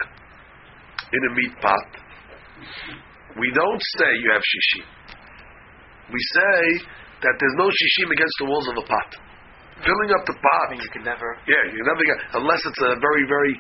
in 1.11 1.21
a 1.27 1.31
meat 1.35 1.55
pot, 1.59 1.87
we 3.39 3.49
don't 3.53 3.83
say 3.99 4.09
you 4.21 4.31
have 4.33 4.45
shishim. 4.45 4.85
We 6.13 6.21
say 6.37 6.61
that 7.25 7.35
there's 7.39 7.57
no 7.57 7.69
shishim 7.71 8.09
against 8.13 8.37
the 8.43 8.47
walls 8.51 8.67
of 8.69 8.77
a 8.77 8.87
pot. 8.87 9.11
Filling 9.83 10.11
up 10.15 10.23
the 10.29 10.37
pot, 10.37 10.67
you 10.79 10.91
could 10.93 11.07
never. 11.07 11.27
yeah, 11.49 11.65
you 11.73 11.83
never 11.83 12.03
get 12.07 12.19
unless 12.39 12.63
it's 12.63 12.83
a 12.87 12.93
very, 13.03 13.25
very 13.27 13.55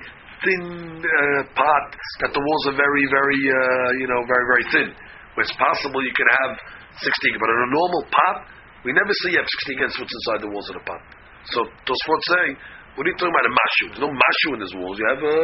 thin 0.44 0.62
uh, 1.02 1.42
pot 1.56 1.86
that 2.22 2.30
the 2.30 2.42
walls 2.42 2.64
are 2.70 2.78
very, 2.78 3.04
very, 3.10 3.40
uh, 3.42 3.90
you 3.98 4.06
know, 4.06 4.20
very, 4.26 4.46
very 4.46 4.66
thin. 4.70 4.88
Where 5.34 5.42
it's 5.42 5.56
possible 5.56 5.98
you 6.04 6.14
can 6.14 6.28
have 6.44 6.52
sixteen, 7.00 7.34
but 7.40 7.48
in 7.48 7.58
a 7.58 7.70
normal 7.72 8.02
pot, 8.12 8.36
we 8.84 8.92
never 8.92 9.10
see 9.24 9.34
you 9.34 9.40
have 9.40 9.48
sixteen 9.48 9.80
against 9.80 9.96
what's 9.98 10.12
inside 10.12 10.40
the 10.44 10.52
walls 10.52 10.68
of 10.70 10.76
the 10.78 10.84
pot. 10.84 11.02
So 11.50 11.66
Tosfot 11.88 12.22
saying, 12.38 12.54
what 12.97 13.05
are 13.05 13.11
you 13.13 13.19
talking 13.21 13.29
about 13.29 13.45
a 13.45 13.53
mashu? 13.53 13.85
There's 13.93 14.05
no 14.09 14.09
mashu 14.09 14.49
in 14.57 14.59
his 14.65 14.73
walls. 14.73 14.97
You 14.97 15.05
have 15.05 15.21
a 15.21 15.37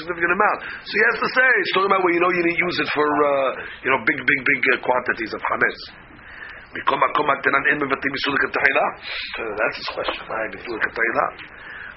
significant 0.00 0.32
amount. 0.32 0.58
So 0.80 0.92
he 0.96 1.02
has 1.12 1.16
to 1.20 1.28
say, 1.28 1.48
it's 1.60 1.72
talking 1.76 1.92
about 1.92 2.00
where 2.00 2.14
you 2.16 2.22
know 2.24 2.32
you 2.32 2.40
didn't 2.40 2.56
use 2.56 2.76
it 2.80 2.88
for, 2.96 3.04
uh, 3.04 3.50
you 3.84 3.90
know, 3.92 4.00
big, 4.08 4.16
big, 4.16 4.40
big 4.48 4.60
uh, 4.72 4.80
quantities 4.80 5.32
of 5.36 5.40
chametz. 5.44 5.82
מכל 6.76 6.96
מקום 6.96 7.30
הקטנן 7.30 7.66
אין 7.66 7.76
מבטאים 7.76 8.12
איסור 8.14 8.34
לכתחילה? 8.34 8.86
That's 9.58 9.76
his 9.80 9.88
question. 9.96 10.24
מה 10.28 10.34
ביטול 10.52 10.76
לכתחילה? 10.76 11.26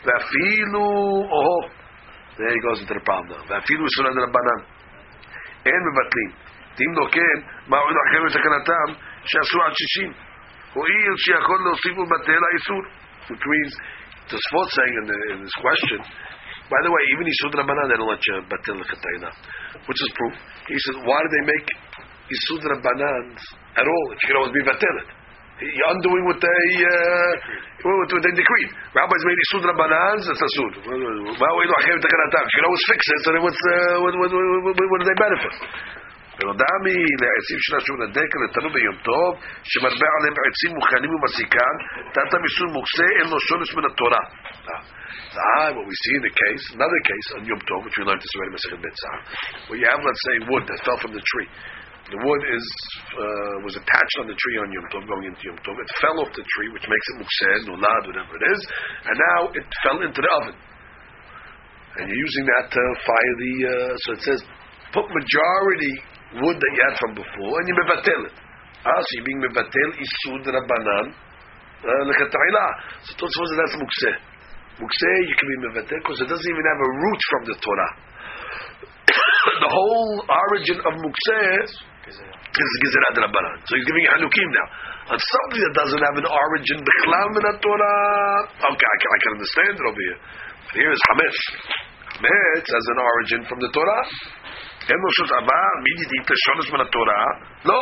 ואפילו, 0.04 0.86
או, 1.32 1.70
there 2.38 2.54
he 2.56 2.60
goes 2.68 2.80
into 2.84 2.94
the 2.94 3.06
problem 3.10 3.40
now. 3.40 3.48
ואפילו 3.48 3.86
איסור 3.86 4.06
דרבנן. 4.06 4.62
אין 5.66 5.82
מבטלים. 5.88 6.32
אם 6.82 6.92
לא 7.00 7.08
כן, 7.12 7.38
מה 7.68 7.78
הועילו 7.78 8.00
אחרים 8.08 8.26
לתקנתם 8.26 8.88
שאסור 9.26 9.64
עד 9.64 9.74
שישים? 9.80 10.12
הואיל 10.74 11.14
שיכול 11.18 11.60
להוסיף 11.66 11.98
ולבטל 11.98 12.42
האיסור. 12.52 12.82
Which 13.30 13.46
means, 13.52 13.74
Tosfot 14.29 14.69
saying 14.73 14.95
in, 15.01 15.05
the, 15.09 15.19
in 15.37 15.39
this 15.45 15.57
question, 15.61 16.01
by 16.73 16.81
the 16.81 16.89
way, 16.89 17.03
even 17.13 17.29
Isur 17.29 17.53
Rabbanan, 17.61 17.87
they 17.93 17.99
don't 18.01 18.09
let 18.09 18.25
you 18.25 18.41
batil 18.49 18.81
l'katayna. 18.81 19.31
Which 19.85 20.01
is 20.01 20.11
proof. 20.17 20.35
He 20.65 20.77
said, 20.81 20.97
why 21.05 21.19
do 21.21 21.29
they 21.29 21.45
make 21.45 21.67
Isur 22.33 22.61
Rabbanan 22.65 23.37
at 23.77 23.85
all 23.85 24.05
you 24.17 24.25
can 24.25 24.37
always 24.41 24.55
be 24.57 24.65
batilit? 24.65 25.09
You're 25.61 25.91
undoing 25.93 26.25
what 26.27 26.41
they, 26.41 26.67
uh, 26.83 27.33
what 27.85 28.11
they 28.11 28.35
decreed. 28.35 28.71
Rabbis 28.97 29.23
made 29.29 29.41
Isur 29.45 29.63
Rabbanan, 29.69 30.17
it's 30.25 30.41
Asur. 30.41 30.71
Well, 30.89 31.55
we 31.61 31.65
don't 31.69 32.65
always 32.65 32.85
fix 32.89 33.01
it, 33.13 33.19
so 33.23 33.29
then 33.37 33.43
what's, 33.45 33.61
uh, 33.61 34.01
what, 34.01 34.13
what, 34.25 34.31
what, 34.33 34.73
what, 34.73 34.89
what 34.89 34.99
do 34.99 35.07
they 35.07 35.19
benefit? 35.21 35.55
ונודעמי 36.40 37.00
לעצים 37.22 37.60
שנשאו 37.66 37.96
לדקל 38.02 38.40
ותלו 38.44 38.70
ביום 38.76 38.98
טוב 39.10 39.32
שמטבע 39.72 40.10
עליהם 40.18 40.36
עצים 40.48 40.72
מוכנים 40.78 41.10
ומסיקן 41.14 41.76
תת 42.14 42.34
המיסוי 42.34 42.68
מוקצה 42.76 43.08
אין 43.20 43.28
לו 43.32 43.40
שונש 43.40 43.70
מן 43.76 43.86
התורה 43.92 44.24
Ah, 45.30 45.70
what 45.78 45.86
we 45.86 45.94
see 45.94 46.16
in 46.18 46.24
the 46.26 46.34
case, 46.34 46.64
another 46.74 47.02
case 47.06 47.28
on 47.38 47.46
Yom 47.46 47.62
Tov, 47.70 47.86
which 47.86 47.94
we 48.02 48.04
learned 48.04 48.18
this 48.18 48.34
already 48.34 48.50
in 48.50 48.56
Masechet 48.58 48.82
Betzah, 48.82 49.16
where 49.70 49.78
you 49.78 49.86
have, 49.86 50.02
let's 50.02 50.24
say, 50.26 50.36
wood 50.50 50.66
that 50.66 50.78
fell 50.82 50.98
from 50.98 51.14
the 51.14 51.22
tree. 51.22 51.50
The 52.10 52.18
wood 52.26 52.44
is 52.50 52.66
uh, 53.14 53.56
was 53.62 53.78
attached 53.78 54.18
on 54.26 54.26
the 54.26 54.34
tree 54.34 54.58
on 54.58 54.74
Yom 54.74 54.86
Tov, 54.90 55.06
going 55.06 55.30
into 55.30 55.42
Yom 55.46 55.62
Tov. 55.62 55.78
It 55.78 55.90
fell 56.02 56.18
off 56.26 56.34
the 56.34 56.42
tree, 56.42 56.70
which 56.74 56.82
makes 56.90 57.08
it 57.14 57.16
mukseh, 57.22 57.58
nulad, 57.70 58.02
whatever 58.10 58.34
it 58.42 58.46
is, 58.58 58.62
and 59.06 59.16
now 59.22 59.40
it 59.54 59.66
fell 59.86 60.02
into 60.02 60.18
the 60.18 60.32
oven. 60.42 60.58
And 60.58 62.04
you're 62.10 62.24
using 62.26 62.46
that 62.58 62.66
to 62.74 62.82
fire 63.06 63.36
the. 63.38 63.54
Uh, 63.62 63.94
so 64.02 64.08
it 64.18 64.22
says, 64.26 64.40
put 64.98 65.06
majority 65.14 65.94
wood 66.41 66.57
that 66.59 66.71
you 66.75 66.83
had 66.83 66.95
from 66.99 67.13
before, 67.19 67.55
and 67.61 67.67
you 67.69 67.75
mevatel 67.79 68.21
it. 68.31 68.35
Ah, 68.85 69.01
so 69.01 69.11
you're 69.17 69.29
being 69.29 69.43
mevatel 69.43 69.91
isud 69.97 70.45
rabbanan 70.45 71.07
lekatayla. 71.85 72.67
So 73.07 73.11
Tosfos 73.21 73.47
says 73.53 73.59
that's 73.61 73.77
mukseh. 73.79 74.17
Mukseh 74.81 75.17
you 75.29 75.35
can 75.39 75.47
be 75.49 75.57
mevatel 75.69 75.99
because 76.03 76.19
it 76.21 76.29
doesn't 76.29 76.51
even 76.51 76.65
have 76.69 76.81
a 76.81 76.91
root 76.91 77.21
from 77.31 77.43
the 77.47 77.57
Torah. 77.61 77.93
the 79.65 79.71
whole 79.71 80.15
origin 80.27 80.79
of 80.81 80.93
mukseh 81.01 81.85
is 82.09 82.21
Gezerat 82.55 83.17
Rabbanan. 83.19 83.57
So 83.67 83.75
he's 83.75 83.87
giving 83.89 84.07
Hanukim 84.15 84.49
now. 84.55 84.69
On 85.05 85.19
something 85.19 85.61
that 85.61 85.75
doesn't 85.77 86.05
have 86.05 86.17
an 86.17 86.29
origin, 86.29 86.79
Bechlam 86.81 87.29
min 87.37 87.45
Torah, 87.61 87.97
okay, 88.73 88.89
I 88.89 88.97
can, 88.97 89.09
I 89.11 89.19
can 89.21 89.31
understand 89.37 89.75
it 89.77 89.85
over 89.85 90.01
here. 90.01 90.19
But 90.71 90.77
here 90.81 90.93
is 90.95 91.03
Hametz. 91.13 91.39
Hametz 92.15 92.69
has 92.73 92.87
an 92.89 92.99
origin 93.03 93.41
from 93.51 93.59
the 93.61 93.71
Torah. 93.75 94.03
אין 94.90 95.00
לו 95.04 95.10
שום 95.18 95.28
דבר, 95.36 95.68
מי 95.84 95.92
דידית 96.00 96.28
לשונש 96.32 96.74
מן 96.74 96.82
התורה? 96.82 97.24
לא. 97.66 97.82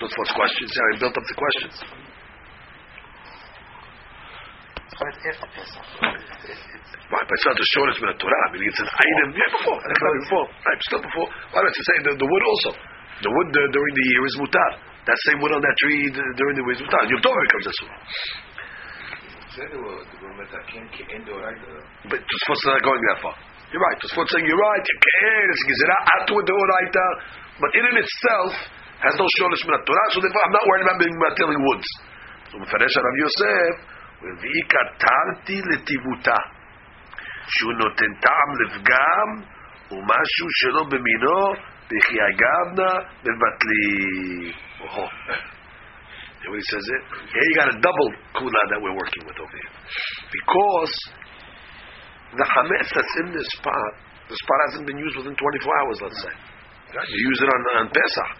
Those 0.00 0.14
first 0.18 0.32
questions, 0.40 0.70
yeah, 0.76 0.96
I 0.96 0.98
built 1.00 1.16
up 1.18 1.26
the 1.30 1.36
questions. 1.44 1.76
Why? 7.10 7.20
But 7.26 7.34
it's 7.36 7.46
not 7.48 7.56
the 7.56 7.68
shortest 7.74 7.98
min 8.00 8.12
Torah. 8.22 8.42
I 8.46 8.52
mean, 8.54 8.64
it's 8.64 8.80
an 8.80 8.86
item. 8.86 9.28
Yeah, 9.34 9.50
before. 9.56 9.78
I 9.80 9.92
said 9.98 10.14
before. 10.24 10.46
Right, 10.46 10.80
still 10.88 11.02
before. 11.02 11.28
Why 11.52 11.60
don't 11.64 11.76
you 11.76 11.84
say 11.90 11.96
the, 12.06 12.12
the 12.16 12.28
wood 12.28 12.44
also? 12.52 12.70
The 13.20 13.30
wood 13.34 13.48
uh, 13.50 13.60
during 13.76 13.92
the 13.98 14.04
year 14.08 14.22
is 14.30 14.36
mutar. 14.40 14.70
That 15.04 15.18
same 15.26 15.38
wood 15.42 15.52
on 15.52 15.60
that 15.60 15.76
tree 15.82 16.00
uh, 16.12 16.20
during 16.38 16.54
the 16.56 16.64
year 16.64 16.74
is 16.76 16.82
mutar. 16.84 17.02
Yom 17.10 17.20
Tov 17.24 17.34
becomes 17.34 17.66
asur. 17.72 17.90
But 22.08 22.20
Tosfot's 22.24 22.64
not 22.70 22.80
going 22.80 23.02
that 23.10 23.18
far. 23.20 23.36
You're 23.70 23.84
right. 23.86 23.98
Tosfot's 24.02 24.30
saying 24.34 24.46
you're 24.46 24.58
right. 24.58 24.82
You 24.82 24.98
can. 24.98 25.44
It's 25.50 25.64
gezerah 25.68 26.00
atu 26.18 26.34
deoraita. 26.42 27.06
But 27.62 27.70
in 27.76 27.84
and 27.86 27.98
itself, 28.02 28.52
has 29.00 29.14
no 29.16 29.26
shortage 29.38 29.64
min 29.64 29.80
Torah, 29.84 30.08
so 30.12 30.20
therefore 30.20 30.42
I'm 30.44 30.54
not 30.56 30.64
worried 30.68 30.84
about 30.84 30.98
being 31.00 31.16
tilling 31.36 31.60
woods. 31.60 31.88
So 32.50 32.58
מפרש 32.58 32.96
הרב 32.96 33.16
יוסף, 33.22 33.74
והיא 34.40 34.64
לטיבותה, 35.72 36.40
שהוא 37.46 37.72
נותן 37.72 38.10
טעם 38.20 38.50
לפגם, 38.60 39.28
ומשהו 39.90 40.46
שלא 40.50 40.84
במינו, 40.90 41.52
וכי 41.86 42.18
אגבנה 42.28 42.92
מבטלים. 43.24 44.52
When 46.42 46.58
he 46.58 46.66
says 46.72 46.86
it, 46.96 47.02
here 47.30 47.44
you 47.48 47.54
got 47.54 47.68
a 47.68 47.78
double 47.78 48.10
kula 48.34 48.62
that 48.70 48.80
we're 48.82 48.96
working 48.96 49.24
with 49.28 49.38
over 49.38 49.56
here. 49.62 49.74
Because 50.32 50.94
the 52.35 52.47
hametz 52.47 52.89
that's 52.91 53.15
in 53.25 53.27
this 53.31 53.49
pot, 53.63 53.93
this 54.27 54.41
pot 54.47 54.59
hasn't 54.71 54.85
been 54.87 54.99
used 54.99 55.15
within 55.17 55.35
24 55.35 55.81
hours, 55.81 55.97
let's 56.03 56.21
say. 56.21 56.35
You 56.95 57.19
use 57.27 57.39
it 57.43 57.49
on, 57.51 57.61
on 57.83 57.87
Pesach. 57.91 58.31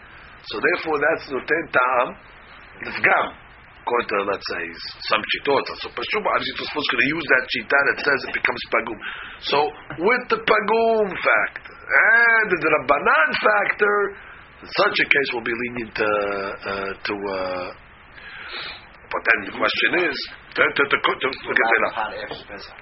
So 0.47 0.62
therefore, 0.62 0.97
that's 1.01 1.25
noten 1.31 1.63
ta'am 1.73 2.08
l'fgam. 2.88 3.27
According 3.86 4.10
to, 4.10 4.17
let's 4.25 4.47
say, 4.49 4.63
some 5.13 5.21
chitot. 5.21 5.62
So 5.77 5.93
Pashub, 5.93 6.25
obviously, 6.25 6.58
was 6.58 6.69
supposed 6.73 6.89
to 6.89 7.05
use 7.05 7.25
that 7.38 7.43
chita 7.53 7.79
that 7.86 7.97
says 8.01 8.19
it 8.25 8.34
becomes 8.34 8.62
pagum. 8.73 8.97
So 9.45 9.58
with 10.01 10.23
the 10.34 10.39
pagum 10.41 11.05
fact 11.21 11.69
and 11.69 12.47
the 12.49 12.69
rabbanan 12.81 13.29
factor, 13.45 13.97
such 14.65 14.97
a 14.97 15.05
case, 15.05 15.29
will 15.38 15.45
be 15.45 15.53
lenient 15.53 15.93
to, 16.01 16.10
uh, 16.65 16.91
to 16.97 17.13
uh, 17.13 17.69
but 19.05 19.21
then 19.21 19.39
the 19.53 19.55
question 19.62 19.91
is, 20.10 20.17
to, 20.55 20.63
to, 20.63 20.83
to, 20.87 20.97
cook, 21.03 21.17
to, 21.19 21.27
look 21.27 21.59
at 21.59 21.71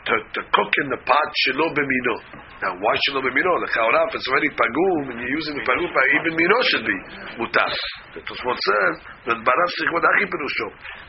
to, 0.06 0.14
to 0.22 0.42
cook 0.54 0.72
in 0.86 0.88
the 0.94 1.00
pot 1.10 1.30
shelo 1.42 1.74
b'mino. 1.74 2.16
Now, 2.62 2.78
why 2.78 2.94
shelo 3.02 3.18
b'mino? 3.18 3.52
The 3.66 3.70
chauraf, 3.74 4.14
it's 4.14 4.30
already 4.30 4.54
pagum, 4.54 5.10
and 5.10 5.18
you're 5.18 5.34
using 5.34 5.58
the 5.58 5.66
pagum, 5.66 5.90
even 5.90 6.38
mino 6.38 6.58
should 6.70 6.86
be 6.86 6.98
mutar. 7.42 7.74
The 8.14 8.22
Tosfot 8.22 8.58
says, 8.62 8.94
that 9.26 9.38
barav 9.42 9.70
sichvot 9.82 10.06
achi 10.06 10.26
perusho. 10.30 10.68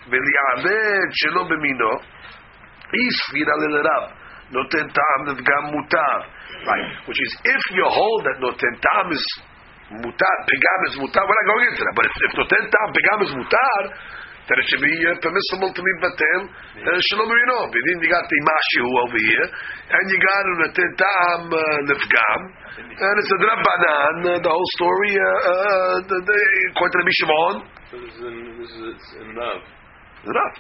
V'li'aved 0.09 1.13
shelo 1.21 1.45
b'mino, 1.53 1.93
is 2.97 3.17
fira 3.29 3.55
l'lerav. 3.61 4.05
Noten 4.57 4.89
ta'am 4.89 5.21
gam 5.37 5.65
mutar. 5.69 6.19
Right. 6.65 6.89
Which 7.05 7.21
is, 7.21 7.31
if 7.45 7.63
you 7.77 7.85
hold 7.93 8.25
that 8.25 8.41
noten 8.41 8.75
ta'am 8.81 9.13
is 9.13 9.25
mutar, 10.01 10.37
pigam 10.49 10.81
is 10.89 10.95
mutar, 10.97 11.29
we're 11.29 11.37
not 11.45 11.49
going 11.53 11.67
into 11.77 11.83
that. 11.85 11.93
But 11.93 12.05
if, 12.09 12.15
if 12.25 12.33
noten 12.41 12.65
ta'am 12.73 12.89
pigam 12.89 13.19
is 13.21 13.33
mutar, 13.37 13.83
that 14.45 14.57
it 14.61 14.67
should 14.69 14.85
be 14.85 14.93
uh, 15.09 15.17
permissible 15.25 15.73
to 15.73 15.81
be 15.81 15.93
batel. 16.05 16.41
Uh, 16.77 17.01
Shalom 17.09 17.31
Rino. 17.33 17.59
Bidin, 17.73 17.97
you 18.05 18.11
got 18.13 18.25
the 18.29 18.41
Mashu 18.45 18.85
over 19.09 19.21
here, 19.25 19.49
and 19.89 20.05
you 20.13 20.19
got 20.21 20.43
an 20.45 20.61
Tam 21.01 21.43
Nefgam, 21.89 22.41
and 22.77 23.15
it's 23.25 23.33
a 23.33 23.39
Drabanan, 23.41 24.17
uh, 24.21 24.39
the 24.45 24.53
whole 24.53 24.71
story, 24.77 25.13
uh, 25.17 25.25
uh, 25.25 26.21
according 26.77 26.93
to 26.93 26.99
Rabbi 27.01 27.15
Shimon. 27.17 27.57
So 27.89 27.95
this 28.05 28.13
is 28.13 28.21
in, 28.21 28.37
this 28.61 28.73
is 28.85 29.01
in 29.25 29.29
Rav. 29.33 29.61
Rav. 30.29 30.53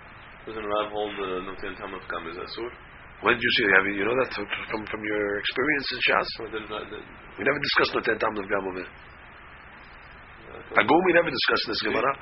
Doesn't 0.48 0.64
Rav 0.64 0.88
hold 0.88 1.12
the 1.20 1.44
Noten 1.44 1.76
Tam 1.76 1.92
Nefgam 1.92 2.24
is 2.32 2.40
Asur? 2.40 2.72
When 3.20 3.36
did 3.36 3.44
you 3.44 3.52
see? 3.56 3.66
Have 3.68 3.84
you, 3.88 3.94
you 4.00 4.04
know 4.08 4.16
that 4.16 4.32
from 4.32 4.80
from 4.88 5.00
your 5.04 5.24
experience 5.40 5.86
in 5.92 5.98
Shas? 6.08 6.28
We 7.36 7.44
never 7.44 7.60
discussed 7.60 7.92
Noten 8.00 8.16
Tam 8.16 8.32
Nefgam 8.32 8.64
over. 8.64 8.86
Agum, 10.72 11.00
we 11.04 11.12
never 11.12 11.28
discussed 11.28 11.66
this 11.68 11.82
Gemara. 11.84 12.12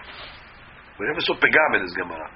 We 1.01 1.07
never 1.09 1.23
saw 1.25 1.35
pegam 1.41 1.71
in 1.77 1.83
this 1.87 1.97
Gemara. 1.97 2.29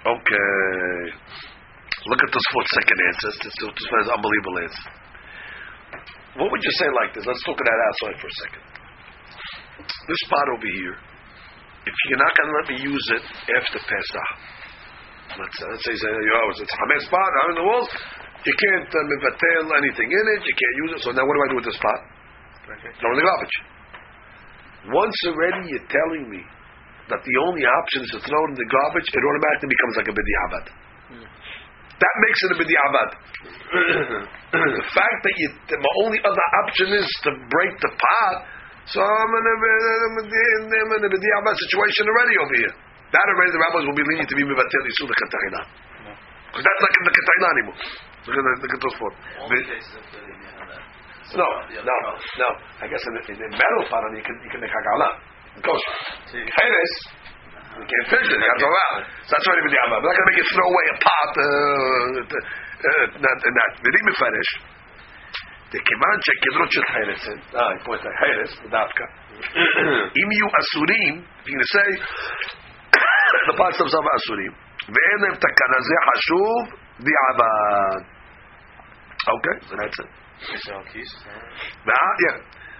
Okay. 0.00 1.20
Look 2.08 2.20
at 2.24 2.30
this 2.32 2.46
fourth 2.54 2.70
second 2.72 2.98
answer. 3.12 3.28
This, 3.28 3.38
this, 3.44 3.56
this 3.60 3.86
is 3.86 4.08
unbelievable 4.08 4.56
answer. 4.64 4.90
What 6.40 6.48
would 6.48 6.62
you 6.62 6.74
say 6.80 6.88
like 6.96 7.12
this? 7.12 7.26
Let's 7.26 7.44
look 7.44 7.58
at 7.60 7.66
that 7.66 7.80
outside 7.90 8.16
for 8.22 8.28
a 8.30 8.36
second. 8.46 8.64
This 10.08 10.20
spot 10.24 10.46
over 10.54 10.68
here, 10.70 10.96
if 11.84 11.94
you're 12.08 12.22
not 12.22 12.32
going 12.32 12.48
to 12.48 12.56
let 12.62 12.66
me 12.70 12.78
use 12.80 13.06
it 13.18 13.24
after 13.52 13.78
Pesach, 13.82 14.28
let's, 15.36 15.58
let's 15.60 15.84
say, 15.84 15.94
oh, 15.98 16.46
it's 16.54 16.62
a 16.62 16.68
Hamed 16.70 17.02
spot 17.04 17.30
out 17.42 17.48
in 17.52 17.56
the 17.58 17.66
walls, 17.66 17.90
you 18.46 18.54
can't 18.56 18.88
uh, 18.88 19.00
mevatel 19.10 19.64
anything 19.82 20.08
in 20.08 20.24
it, 20.38 20.40
you 20.46 20.56
can't 20.56 20.76
use 20.86 20.90
it, 20.96 21.00
so 21.04 21.10
now 21.12 21.26
what 21.26 21.34
do 21.34 21.42
I 21.44 21.48
do 21.52 21.56
with 21.60 21.68
this 21.68 21.76
spot? 21.76 22.00
Throw 22.70 23.10
in 23.12 23.18
the 23.18 23.26
garbage. 23.26 23.56
Once 24.88 25.16
already 25.28 25.68
you're 25.68 25.90
telling 25.92 26.24
me 26.32 26.40
that 27.12 27.20
the 27.20 27.36
only 27.44 27.66
option 27.66 28.06
is 28.06 28.10
to 28.16 28.20
throw 28.24 28.40
it 28.48 28.50
in 28.54 28.58
the 28.58 28.68
garbage, 28.70 29.08
it 29.10 29.20
automatically 29.20 29.68
becomes 29.68 29.94
like 30.00 30.08
a 30.08 30.14
bidiyabad. 30.14 30.64
Mm. 31.10 31.26
That 32.00 32.14
makes 32.24 32.40
it 32.40 32.50
a 32.54 32.56
bidiyabad. 32.56 33.10
the 34.80 34.86
fact 34.94 35.18
that 35.26 35.34
you, 35.36 35.48
my 35.68 35.92
only 36.06 36.20
other 36.24 36.46
option 36.64 36.88
is 36.96 37.08
to 37.28 37.30
break 37.50 37.72
the 37.82 37.92
pot, 37.92 38.36
so 38.88 39.04
I'm 39.04 39.32
in 39.36 39.44
a, 39.44 39.54
I'm 39.60 40.92
in 40.96 41.02
a 41.04 41.10
bidiyabad 41.12 41.54
situation 41.68 42.08
already 42.08 42.34
over 42.40 42.56
here. 42.56 42.74
That 43.10 43.26
already 43.26 43.50
the 43.52 43.60
rabbis 43.68 43.84
will 43.90 43.98
be 43.98 44.06
lenient 44.06 44.30
to 44.30 44.38
be 44.38 44.46
mivatel 44.46 44.82
yisul 44.86 45.10
the. 45.10 45.16
Because 46.50 46.64
that's 46.66 46.80
not 46.82 46.90
in 46.94 47.04
the 47.06 47.14
katayna 47.14 47.48
anymore. 47.58 47.78
Look 48.26 48.36
at, 48.38 48.44
look 48.62 48.72
at 48.74 48.80
those 48.82 48.96
four. 48.98 49.10
All 51.29 51.41
the 51.41 51.73
cases 51.73 51.85
no, 51.85 51.95
no, 52.05 52.11
no. 52.15 52.49
I 52.79 52.85
guess 52.87 53.01
in 53.01 53.13
the, 53.17 53.21
in 53.33 53.37
the 53.41 53.49
metal 53.49 53.83
pot 53.89 54.03
you 54.13 54.23
can 54.23 54.35
you 54.45 54.49
can 54.53 54.61
make 54.61 54.71
hagala. 54.71 55.09
Kosher. 55.63 55.95
Cheres, 56.31 56.93
you 57.79 57.85
can't 57.87 58.07
finish 58.11 58.27
it. 58.27 58.35
You 58.35 58.43
got 58.43 58.55
to 58.55 58.61
throw 58.61 58.75
out. 58.75 59.07
So 59.23 59.31
that's 59.35 59.47
already 59.47 59.63
b'di'ama. 59.67 59.95
I'm 59.99 60.03
not 60.03 60.13
going 60.15 60.25
to 60.25 60.29
make 60.31 60.39
you 60.43 60.47
throw 60.51 60.67
away 60.67 60.85
a 60.85 60.97
pot. 60.99 61.31
Uh, 61.35 61.45
uh, 62.25 63.05
not 63.23 63.35
not 63.39 63.69
b'di 63.83 63.99
mefarish. 64.11 64.51
The 65.71 65.79
kiman 65.81 66.17
shekidrot 66.27 66.69
shel 66.75 66.87
cheres. 66.91 67.23
Ah, 67.55 67.71
he 67.73 67.79
points 67.87 68.03
out 68.05 68.15
cheres 68.19 68.51
dafka. 68.69 69.05
Im 70.11 70.29
yu 70.39 70.47
asurim. 70.59 71.13
If 71.23 71.45
you're 71.47 71.57
going 71.57 71.65
to 71.65 71.71
say 71.71 71.89
the 73.49 73.55
pots 73.57 73.77
themselves 73.79 74.07
are 74.07 74.17
asurim. 74.19 74.53
ואין 74.85 75.19
להם 75.21 75.35
תקנה 75.35 75.79
זה 75.87 75.95
חשוב 76.07 76.61
דיעבד. 76.99 78.01
Okay, 79.35 79.55
so 79.67 79.73
that's 79.81 79.99
it. 79.99 80.09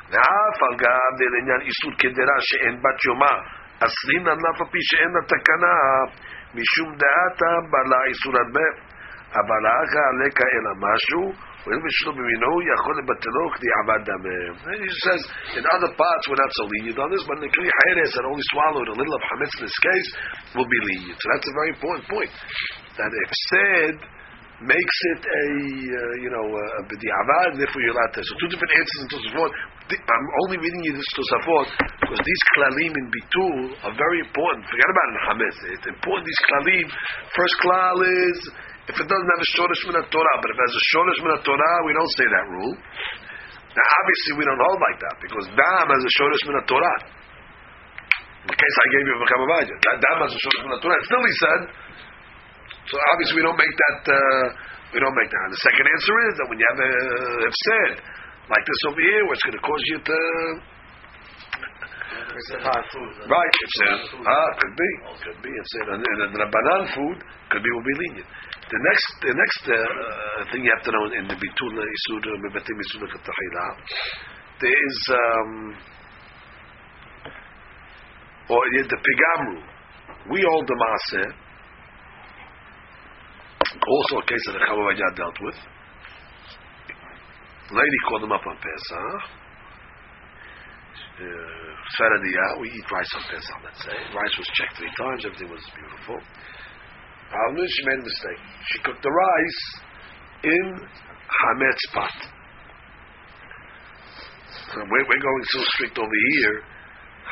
ואף 0.10 0.58
על 0.68 0.76
גב 0.78 1.16
לעניין 1.34 1.62
איסור 1.62 1.92
קדרה 2.02 2.38
שאין 2.40 2.76
בת 2.84 3.06
יומה 3.06 3.36
אסרין 3.86 4.28
על 4.28 4.38
אף 4.50 4.62
על 4.62 4.68
פי 4.72 4.82
שאין 4.82 5.12
לה 5.16 5.22
תקנה 5.34 5.76
משום 6.56 6.90
דעתה 7.02 7.52
בעלה 7.72 8.00
איסור 8.10 8.34
הרבה 8.38 8.68
אבל 9.40 9.62
האחה 9.70 10.04
עלכה 10.12 10.48
אלא 10.56 10.72
משהו 10.86 11.24
ואין 11.66 11.82
בשלום 11.86 12.16
במינו 12.18 12.52
יכול 12.74 12.94
לבטלו 13.00 13.46
כדי 13.54 13.70
עבד 13.80 14.02
דמם. 14.10 14.54
He 14.86 14.94
says, 15.06 15.22
in 15.58 15.64
other 15.76 15.92
parts 16.02 16.24
we're 16.30 16.42
not 16.46 16.54
so 16.60 16.64
lenient 16.72 17.00
on 17.04 17.10
this, 17.10 17.24
but 17.28 17.36
in 17.40 17.44
the 17.48 17.52
Kli 17.56 17.70
Hayres 17.80 18.12
that 18.16 18.26
only 18.32 18.46
swallowed 18.54 18.88
a 18.94 18.96
little 19.00 19.16
of 19.20 19.24
Hametz 19.30 19.54
in 19.58 19.66
this 19.66 19.80
case 19.90 20.10
will 20.56 20.70
be 20.76 20.80
lenient. 20.90 21.18
So 21.22 21.28
that's 21.34 21.50
a 21.54 21.56
very 21.60 21.72
important 21.76 22.06
point. 22.16 22.32
That 23.00 23.12
if 23.24 23.30
said 23.52 23.96
makes 24.61 24.99
it 25.17 25.23
a 25.25 25.45
uh, 25.49 26.15
you 26.21 26.29
know 26.29 26.45
a 26.45 26.83
b'di'avad, 26.85 27.57
and 27.57 27.59
therefore 27.61 27.81
you're 27.81 27.97
allowed 27.97 28.13
to. 28.13 28.21
So 28.21 28.37
two 28.45 28.51
different 28.53 28.73
answers 28.77 29.01
in 29.01 29.09
Tosafot. 29.09 29.53
I'm 29.91 30.27
only 30.47 30.63
reading 30.63 30.83
you 30.87 30.95
this 30.95 31.11
Tosafot 31.17 31.67
because 32.05 32.21
these 32.23 32.43
klalim 32.55 32.93
in 32.95 33.07
bitul 33.11 33.59
are 33.89 33.95
very 33.97 34.23
important. 34.23 34.63
Forget 34.71 34.87
about 34.87 35.09
it. 35.41 35.55
It's 35.75 35.89
important. 35.89 36.25
These 36.29 36.43
klalim. 36.47 36.87
First 37.33 37.57
klal 37.65 37.99
is 38.05 38.39
if 38.91 38.97
it 38.99 39.07
doesn't 39.07 39.31
have 39.31 39.43
a 39.43 39.51
shoresh 39.55 39.83
min 39.87 39.97
Torah, 40.11 40.37
but 40.43 40.49
if 40.51 40.57
it 40.59 40.65
has 40.67 40.77
a 40.77 40.85
shoresh 40.93 41.21
min 41.25 41.33
Torah, 41.47 41.75
we 41.87 41.93
don't 41.95 42.15
say 42.19 42.27
that 42.27 42.47
rule. 42.51 42.75
Now, 43.71 43.87
obviously, 43.87 44.33
we 44.35 44.45
don't 44.51 44.59
hold 44.59 44.81
like 44.83 44.99
that 44.99 45.17
because 45.23 45.47
dam 45.55 45.87
has 45.89 46.03
a 46.03 46.13
shoresh 46.19 46.45
min 46.51 46.59
Torah. 46.67 46.97
The 48.51 48.57
case 48.57 48.77
I 48.83 48.87
gave 48.91 49.05
you 49.07 49.15
from 49.21 49.31
that 49.47 49.97
dam 50.01 50.17
has 50.27 50.33
a 50.35 50.41
shoresh 50.43 50.63
min 50.69 50.75
Torah. 50.83 50.99
Still, 51.07 51.23
he 51.23 51.35
said 51.39 51.61
so 52.91 52.95
obviously 53.15 53.39
we 53.39 53.45
don't 53.47 53.57
make 53.59 53.71
that. 53.71 53.99
Uh, 54.11 54.45
we 54.91 54.99
don't 54.99 55.15
make 55.15 55.31
that. 55.31 55.43
And 55.47 55.53
the 55.55 55.63
second 55.63 55.87
answer 55.87 56.17
is 56.27 56.33
that 56.43 56.47
when 56.51 56.59
you 56.59 56.67
have 56.67 56.81
a 56.83 56.91
have 57.47 57.59
said 57.71 57.93
like 58.51 58.65
this 58.67 58.81
over 58.91 58.99
here, 58.99 59.23
where 59.31 59.35
it's 59.39 59.47
going 59.47 59.59
to 59.59 59.65
cause 59.65 59.85
you 59.95 59.99
to. 60.03 60.19
Right, 62.31 62.37
it's 62.39 63.77
said, 63.79 64.01
ah, 64.23 64.51
could 64.59 64.75
be, 64.75 64.91
could 65.23 65.41
be. 65.43 65.51
It's 65.51 65.71
said, 65.75 65.87
and, 65.95 66.03
the 66.03 66.49
banan 66.51 66.83
food 66.95 67.19
could 67.51 67.63
be 67.63 67.71
will 67.71 67.87
be 67.87 67.97
lenient. 68.07 68.27
The 68.71 68.81
next, 68.87 69.09
the 69.23 69.35
next 69.35 69.63
uh, 69.67 70.51
thing 70.51 70.63
you 70.63 70.71
have 70.71 70.85
to 70.87 70.93
know 70.95 71.05
in 71.11 71.27
the 71.27 71.35
bitul 71.35 71.75
isur 71.75 72.23
mebatim 72.39 72.79
isur 72.87 73.03
katahila, 73.07 73.67
there 74.63 74.71
is 74.71 74.99
um, 75.11 75.75
or 78.51 78.63
the 78.75 78.99
pigamru. 78.99 79.59
We 80.31 80.43
hold 80.43 80.67
the 80.67 80.75
maaseh 80.75 81.50
also 83.89 84.21
a 84.21 84.27
case 84.27 84.43
that 84.47 84.55
the 84.59 84.65
Chavavajah 84.65 85.13
dealt 85.17 85.39
with. 85.41 85.59
Lady 87.71 87.99
called 88.09 88.25
him 88.25 88.33
up 88.33 88.45
on 88.47 88.57
Pesach. 88.59 89.23
Uh, 91.21 92.61
we 92.61 92.67
eat 92.73 92.87
rice 92.91 93.13
on 93.15 93.23
Pesach, 93.31 93.61
let's 93.63 93.83
say. 93.85 93.95
Rice 94.15 94.35
was 94.39 94.49
checked 94.57 94.77
three 94.77 94.93
times, 94.99 95.25
everything 95.25 95.51
was 95.51 95.63
beautiful. 95.77 96.19
Alvin, 97.31 97.69
she 97.69 97.83
made 97.87 98.01
a 98.01 98.07
mistake. 98.09 98.43
She 98.73 98.79
cooked 98.83 99.03
the 99.03 99.13
rice 99.13 99.63
in 100.45 100.67
Hametz 101.31 101.85
pot. 101.95 102.19
We're, 104.77 105.23
going 105.23 105.45
so 105.51 105.61
strict 105.75 105.99
over 105.99 106.19
here. 106.35 106.63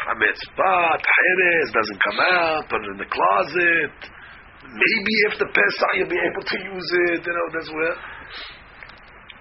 Hametz 0.06 0.42
pot, 0.54 1.00
Heres 1.02 1.70
doesn't 1.72 2.00
come 2.02 2.20
out, 2.20 2.68
put 2.68 2.82
it 2.82 2.90
in 2.92 2.98
the 2.98 3.10
closet. 3.10 4.17
Maybe 4.68 5.14
after 5.32 5.46
Pesach 5.48 5.92
you'll 5.96 6.12
be 6.12 6.20
able 6.20 6.44
to 6.44 6.56
use 6.60 6.88
it. 7.12 7.20
You 7.24 7.32
know, 7.32 7.46
that's 7.52 7.70
where 7.72 7.94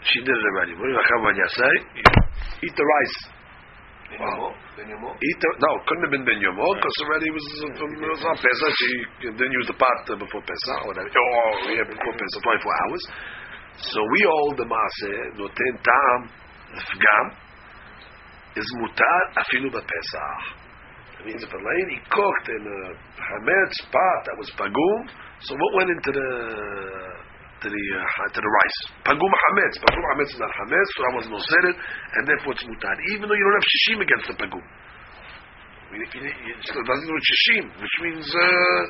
she 0.08 0.20
did 0.24 0.32
it 0.32 0.46
already. 0.56 0.74
What 0.80 0.88
do 0.88 0.96
you 0.96 1.50
say? 1.52 1.74
Eat 2.64 2.76
the 2.76 2.86
rice. 2.86 3.20
Wow. 4.08 4.56
Eat 4.80 5.38
the, 5.44 5.50
no, 5.60 5.72
couldn't 5.84 6.08
have 6.08 6.14
been 6.16 6.24
Ben 6.24 6.40
Yomo 6.40 6.64
because 6.80 6.96
already 7.04 7.28
it 7.28 7.36
was 7.36 7.48
from 7.76 7.92
it 7.92 8.08
was 8.08 8.24
on 8.24 8.40
Pesach. 8.40 8.74
She 8.80 8.92
didn't 9.36 9.52
use 9.52 9.68
the 9.68 9.76
pot 9.76 10.08
before 10.08 10.40
Pesach 10.48 10.80
or 10.88 10.96
whatever. 10.96 11.12
Oh, 11.12 11.52
yeah, 11.76 11.84
before 11.84 12.16
Pesach, 12.16 12.40
24 12.40 12.72
hours. 12.88 13.04
So 13.84 14.00
we 14.00 14.20
hold 14.24 14.56
the 14.58 14.66
maaseh 14.66 15.38
noten 15.38 15.74
tam 15.84 16.20
fgam 16.72 17.26
is 18.56 18.68
mutar 18.80 19.22
afilu 19.44 19.70
b'Pesach. 19.70 20.57
It 21.18 21.24
means 21.26 21.42
if 21.42 21.50
a 21.50 21.62
lady 21.62 21.98
cooked 22.14 22.48
in 22.54 22.62
a 22.62 22.80
hametz 23.18 23.78
pot 23.90 24.20
that 24.30 24.36
was 24.38 24.50
pagum, 24.54 25.00
so 25.42 25.58
what 25.58 25.72
went 25.82 25.90
into 25.90 26.12
the 26.14 26.30
to 27.58 27.68
the 27.74 27.84
uh, 27.98 28.28
to 28.34 28.40
the 28.42 28.52
rice? 28.54 28.80
Pagum 29.02 29.34
hametz. 29.34 29.76
Pagum 29.82 30.04
hametz 30.14 30.30
is 30.34 30.42
not 30.42 30.54
hametz, 30.54 30.90
so 30.94 31.02
I 31.02 31.12
was 31.18 31.26
no 31.34 31.40
said 31.42 31.66
and 31.74 32.24
therefore 32.30 32.54
it's 32.54 32.66
mutar. 32.70 32.94
Even 33.18 33.26
though 33.26 33.38
you 33.38 33.46
don't 33.46 33.58
have 33.58 33.70
shishim 33.74 33.98
against 34.06 34.28
the 34.30 34.38
pagum. 34.38 34.66
I 35.88 35.96
mean, 35.96 36.04
if 36.04 36.12
you, 36.14 36.22
you 36.22 36.54
doesn't 36.60 37.08
do 37.08 37.16
shishim, 37.16 37.66
which 37.80 37.96
means, 38.04 38.28
uh, 38.28 38.82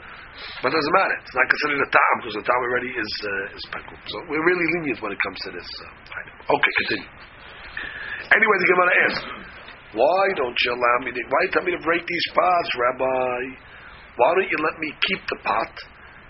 but 0.66 0.74
doesn't 0.74 0.96
matter. 0.98 1.18
It's 1.22 1.36
not 1.38 1.46
considered 1.46 1.80
a 1.86 1.90
tam 1.94 2.14
because 2.20 2.36
the 2.42 2.46
tam 2.50 2.60
already 2.60 2.92
is 2.92 3.12
uh, 3.24 3.56
is 3.56 3.64
pagum. 3.72 4.00
So 4.12 4.18
we're 4.28 4.44
really 4.44 4.68
lenient 4.76 5.00
when 5.00 5.16
it 5.16 5.22
comes 5.24 5.40
to 5.48 5.50
this 5.56 5.70
uh, 5.80 6.20
item. 6.20 6.34
Okay, 6.44 6.74
continue. 6.84 7.10
Anyway, 8.28 8.58
the 8.60 8.68
Gemara 8.68 8.94
asks, 9.08 9.24
why 9.96 10.24
don't 10.36 10.58
you 10.58 10.72
allow 10.76 10.98
me 11.08 11.12
to, 11.16 11.22
why 11.32 11.42
tell 11.56 11.64
me 11.64 11.72
to 11.72 11.82
break 11.84 12.04
these 12.04 12.28
pots, 12.36 12.72
Rabbi? 12.76 13.40
Why 14.18 14.28
don't 14.36 14.50
you 14.50 14.60
let 14.60 14.76
me 14.82 14.90
keep 15.00 15.22
the 15.30 15.40
pot, 15.46 15.72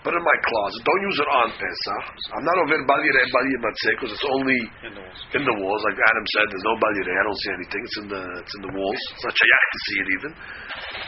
put 0.04 0.12
it 0.14 0.20
in 0.20 0.22
my 0.22 0.38
closet, 0.44 0.80
don't 0.84 1.02
use 1.08 1.18
it 1.18 1.30
on 1.42 1.48
Pesach. 1.56 2.04
I'm 2.36 2.44
not 2.44 2.54
over 2.60 2.76
Bali 2.84 3.08
Bali 3.08 3.52
Matzeh 3.64 3.92
because 3.98 4.12
it's 4.14 4.28
only 4.28 4.60
In 4.86 4.92
the 4.94 5.02
walls. 5.02 5.18
in 5.34 5.42
the 5.42 5.56
walls, 5.58 5.82
like 5.88 5.98
Adam 5.98 6.26
said, 6.36 6.46
there's 6.52 6.66
no 6.68 6.76
Bali 6.78 7.00
I 7.02 7.24
don't 7.24 7.40
see 7.42 7.52
anything. 7.56 7.80
It's 7.82 7.98
in 7.98 8.06
the 8.12 8.22
it's 8.44 8.54
in 8.60 8.62
the 8.68 8.72
walls. 8.76 9.00
It's 9.16 9.24
not 9.24 9.34
shayach 9.34 9.66
to 9.72 9.78
see 9.80 9.98
it 9.98 10.08
even. 10.20 10.32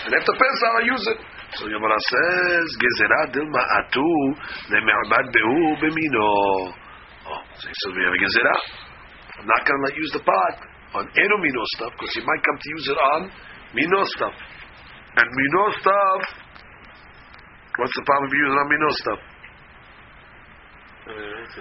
And 0.09 0.13
after 0.17 0.35
Pesach, 0.35 0.73
I 0.75 0.83
use 0.89 1.05
it. 1.13 1.19
So 1.61 1.63
Yomara 1.69 1.99
says, 2.11 2.67
Gezerah 2.81 3.25
dilma 3.31 3.63
atu 3.85 4.09
leme'abad 4.73 5.27
behu 5.31 5.59
b'mino. 5.85 6.33
Oh, 7.29 7.41
so 7.61 7.65
he 7.69 7.75
says 7.77 7.91
we 7.93 8.03
have 8.09 8.15
a 8.17 8.21
gezerah. 8.25 8.61
I'm 9.39 9.47
not 9.47 9.63
going 9.69 9.79
to 9.79 9.83
let 9.85 9.95
you 9.95 10.03
use 10.03 10.15
the 10.17 10.25
pot 10.25 10.57
on 10.95 11.05
eno 11.07 11.37
mino 11.39 11.63
stuff 11.79 11.93
because 11.95 12.13
you 12.17 12.25
might 12.27 12.43
come 12.43 12.59
to 12.59 12.69
use 12.75 12.87
it 12.91 12.99
on 12.99 13.21
mino 13.75 14.01
stuff. 14.19 14.35
And 15.17 15.27
mino 15.27 15.63
stuff, 15.79 16.21
what's 17.79 17.95
the 17.95 18.05
problem 18.07 18.27
if 18.27 18.33
you 18.35 18.43
use 18.43 18.53
it 18.55 18.59
on 18.59 18.69
mino 18.71 18.91
stuff? 19.03 19.21
I 21.01 21.11
mean, 21.15 21.33
it's 21.43 21.57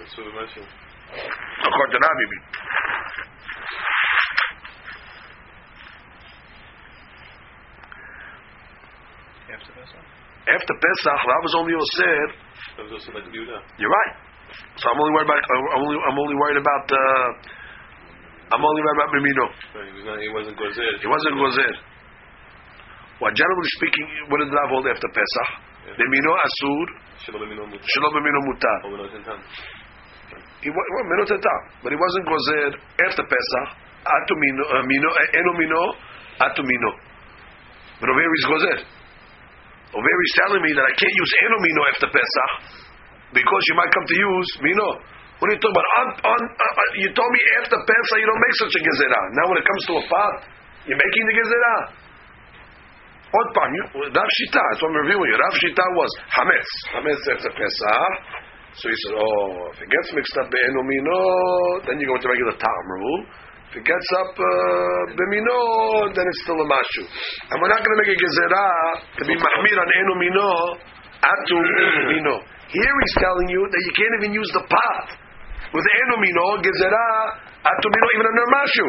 a, 0.00 0.06
sort 0.16 0.28
of 0.28 0.34
issue. 0.44 0.64
According 0.64 1.92
to 1.92 2.00
Rabbi. 2.00 2.36
After 9.50 9.72
Pesach? 9.72 10.04
After 10.48 10.74
Pesach, 10.76 11.20
Rav 11.26 11.42
was 11.42 11.54
only 11.58 11.74
Osir. 11.74 12.26
That 12.76 12.82
was 12.88 12.92
also 13.00 13.12
like 13.12 13.24
Yehuda. 13.28 13.58
You're 13.76 13.90
right. 13.92 14.14
So 14.76 14.84
I'm 14.90 15.00
only 15.00 15.12
worried 15.14 15.28
about. 15.28 15.40
I'm 15.40 15.82
only, 15.82 15.96
I'm 16.00 16.18
only 16.18 16.36
worried 16.36 16.60
about. 16.60 16.84
Uh, 16.92 17.59
I'm 18.50 18.62
only 18.62 18.82
Rabbi 18.82 19.18
mino. 19.22 19.46
He, 19.78 19.94
was 19.94 20.04
not, 20.06 20.18
he 20.18 20.30
wasn't 20.34 20.56
Gozer. 20.58 20.90
He 20.98 21.06
wasn't 21.06 21.34
Gozer. 21.38 21.72
Well, 23.22 23.30
generally 23.30 23.70
speaking, 23.78 24.06
what 24.26 24.42
did 24.42 24.50
the 24.50 24.58
hold 24.72 24.88
after 24.90 25.06
Pesach? 25.12 25.50
Yeah. 25.86 25.96
Mimino 26.00 26.32
Asur, 26.40 26.86
Shalom 27.20 27.46
mino 27.46 27.64
Mutar. 27.68 28.78
He 30.60 30.68
was 30.68 30.86
Mino 31.08 31.24
Tetam, 31.24 31.60
but 31.84 31.92
he 31.92 31.98
wasn't 32.00 32.24
Gozer 32.26 32.70
after 33.06 33.24
Pesach. 33.24 33.68
Atu 34.00 34.32
Mino, 34.32 34.62
uh, 34.72 34.82
Mino, 34.88 35.08
eh, 35.12 35.38
Eno 35.38 35.52
Mino, 35.60 35.82
Atu 36.40 36.64
Mino. 36.64 36.90
But 38.00 38.08
over 38.08 38.20
here 38.20 38.32
he's 38.32 38.48
Gozer. 38.48 38.78
Over 39.92 40.06
here 40.08 40.20
he's 40.24 40.36
telling 40.40 40.62
me 40.64 40.70
that 40.72 40.84
I 40.88 40.94
can't 40.96 41.16
use 41.16 41.32
Eno 41.44 41.56
Mino 41.60 41.80
after 41.92 42.08
Pesach 42.08 42.52
because 43.36 43.62
you 43.68 43.74
might 43.76 43.92
come 43.92 44.06
to 44.08 44.16
use 44.16 44.50
Mino. 44.64 44.88
What 45.39 45.51
are 45.51 45.55
you 45.55 45.61
talking 45.61 45.75
about? 45.75 45.87
On, 45.99 46.07
on, 46.31 46.39
uh, 46.47 46.63
uh, 46.63 46.89
you 47.03 47.09
told 47.11 47.27
me 47.27 47.41
after 47.59 47.75
Pesach 47.75 48.17
you 48.23 48.27
don't 48.27 48.43
make 48.43 48.55
such 48.55 48.73
a 48.79 48.81
gezerah. 48.87 49.23
Now 49.35 49.45
when 49.51 49.57
it 49.59 49.65
comes 49.67 49.83
to 49.91 49.93
a 49.99 50.03
pot, 50.07 50.35
you're 50.87 51.01
making 51.01 51.23
the 51.27 51.35
gezerah. 51.39 51.81
עוד 53.35 53.47
פעם, 53.55 53.69
you- 53.75 53.89
Rav 54.15 54.29
Shita, 54.37 54.61
that's 54.69 54.81
what 54.81 54.91
I'm 54.91 54.97
reviewing 55.03 55.27
you. 55.27 55.37
Rav 55.37 55.53
Shita 55.59 55.85
was 55.99 56.11
Hametz. 56.35 56.71
Hametz 56.95 57.23
after 57.33 57.51
Pesach. 57.51 58.13
So 58.79 58.83
he 58.91 58.95
said, 59.03 59.13
oh, 59.15 59.71
if 59.75 59.79
it 59.83 59.89
gets 59.91 60.09
mixed 60.15 60.35
up 60.39 60.47
be'enu 60.51 60.81
mino, 60.83 61.19
then 61.87 61.99
you 61.99 62.07
go 62.07 62.13
with 62.15 62.23
the 62.27 62.31
regular 62.31 62.55
tam 62.63 62.83
rule. 62.95 63.19
If 63.71 63.73
it 63.79 63.85
gets 63.91 64.09
up 64.21 64.31
uh, 64.35 65.03
b'mino, 65.19 65.59
then 66.15 66.23
it's 66.31 66.41
still 66.47 66.59
a 66.59 66.67
mashu. 66.67 67.03
And 67.51 67.55
we're 67.59 67.73
not 67.75 67.81
going 67.83 67.93
to 67.95 67.99
make 68.03 68.11
a 68.15 68.19
gezerah 68.23 68.75
to 69.19 69.21
be 69.27 69.35
mahmir 69.35 69.77
on 69.83 69.89
enu 69.99 70.15
mino, 70.23 70.49
atu 71.27 71.55
mino. 72.15 72.35
Here 72.71 72.95
he's 73.03 73.15
telling 73.19 73.47
you 73.51 73.61
that 73.67 73.81
you 73.87 73.93
can't 73.99 74.15
even 74.19 74.31
use 74.35 74.51
the 74.55 74.63
pot 74.67 75.07
with 75.70 75.86
Enumino, 75.86 76.46
Gezerah, 76.62 77.40
Atumino, 77.62 78.06
even 78.14 78.26
under 78.26 78.46
Mashu. 78.50 78.86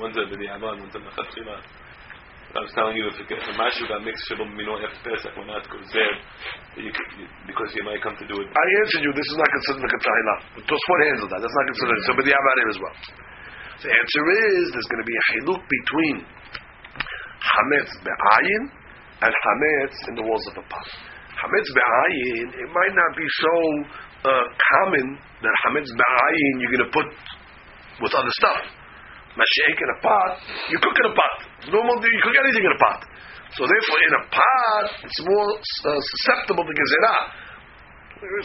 One's 0.00 0.16
a 0.16 0.24
B'di'aman, 0.28 0.80
one's 0.80 0.94
a 0.94 1.00
Mechatchila. 1.00 1.56
I 2.56 2.64
was 2.64 2.72
telling 2.72 2.96
you, 2.96 3.04
if, 3.12 3.20
it, 3.20 3.28
if 3.28 3.52
Mashu 3.56 3.84
got 3.84 4.00
mixed 4.00 4.24
Shiva 4.32 4.48
Mino 4.48 4.80
after 4.80 4.96
Pesach, 5.04 5.32
we're 5.36 5.44
not 5.44 5.60
there, 5.68 6.16
because 7.44 7.68
you 7.76 7.84
might 7.84 8.00
come 8.00 8.16
to 8.16 8.24
do 8.24 8.36
it. 8.40 8.48
I 8.48 8.66
answered 8.80 9.04
you, 9.04 9.12
this 9.12 9.28
is 9.28 9.36
not 9.36 9.48
considered 9.52 9.84
Mechatchila. 9.84 10.64
Tosfot 10.64 11.00
handled 11.04 11.30
that, 11.36 11.40
that's 11.44 11.52
not 11.52 11.66
considered, 11.68 12.00
so 12.08 12.12
B'di'aman 12.16 12.56
as 12.72 12.78
well. 12.80 12.96
The 13.76 13.92
answer 13.92 14.24
is, 14.56 14.72
there's 14.72 14.88
going 14.88 15.04
to 15.04 15.08
be 15.08 15.16
a 15.16 15.24
chiluk 15.28 15.60
between 15.68 16.16
Hametz 17.44 17.92
Be'ayin 18.00 18.62
and 19.20 19.32
Hametz 19.32 19.96
in 20.08 20.14
the 20.16 20.24
walls 20.24 20.44
of 20.48 20.54
the 20.56 20.64
pot. 20.64 20.88
Hametz 21.36 21.68
Be'ayin, 21.76 22.46
it 22.56 22.68
might 22.72 22.94
not 22.96 23.12
be 23.20 23.28
so 23.28 23.54
uh, 24.26 24.44
common 24.58 25.06
that 25.42 25.54
Hametz 25.62 25.86
be'ayin 25.94 26.54
you're 26.58 26.74
going 26.74 26.86
to 26.86 26.92
put 26.92 27.08
with 28.02 28.12
other 28.12 28.34
stuff. 28.42 28.60
Mashake 29.38 29.78
in 29.78 29.88
a 29.94 29.98
pot, 30.02 30.32
you 30.72 30.78
cook 30.80 30.96
in 30.96 31.06
a 31.12 31.14
pot. 31.14 31.36
It's 31.62 31.70
normal, 31.70 31.94
you 32.00 32.22
cook 32.24 32.36
anything 32.40 32.64
in 32.64 32.72
a 32.72 32.80
pot. 32.80 33.00
So 33.54 33.62
therefore, 33.68 33.98
in 34.02 34.12
a 34.16 34.22
pot, 34.32 34.86
it's 35.06 35.20
more 35.22 35.48
uh, 35.54 36.00
susceptible 36.00 36.64
to 36.64 36.72
gezerah. 36.74 37.20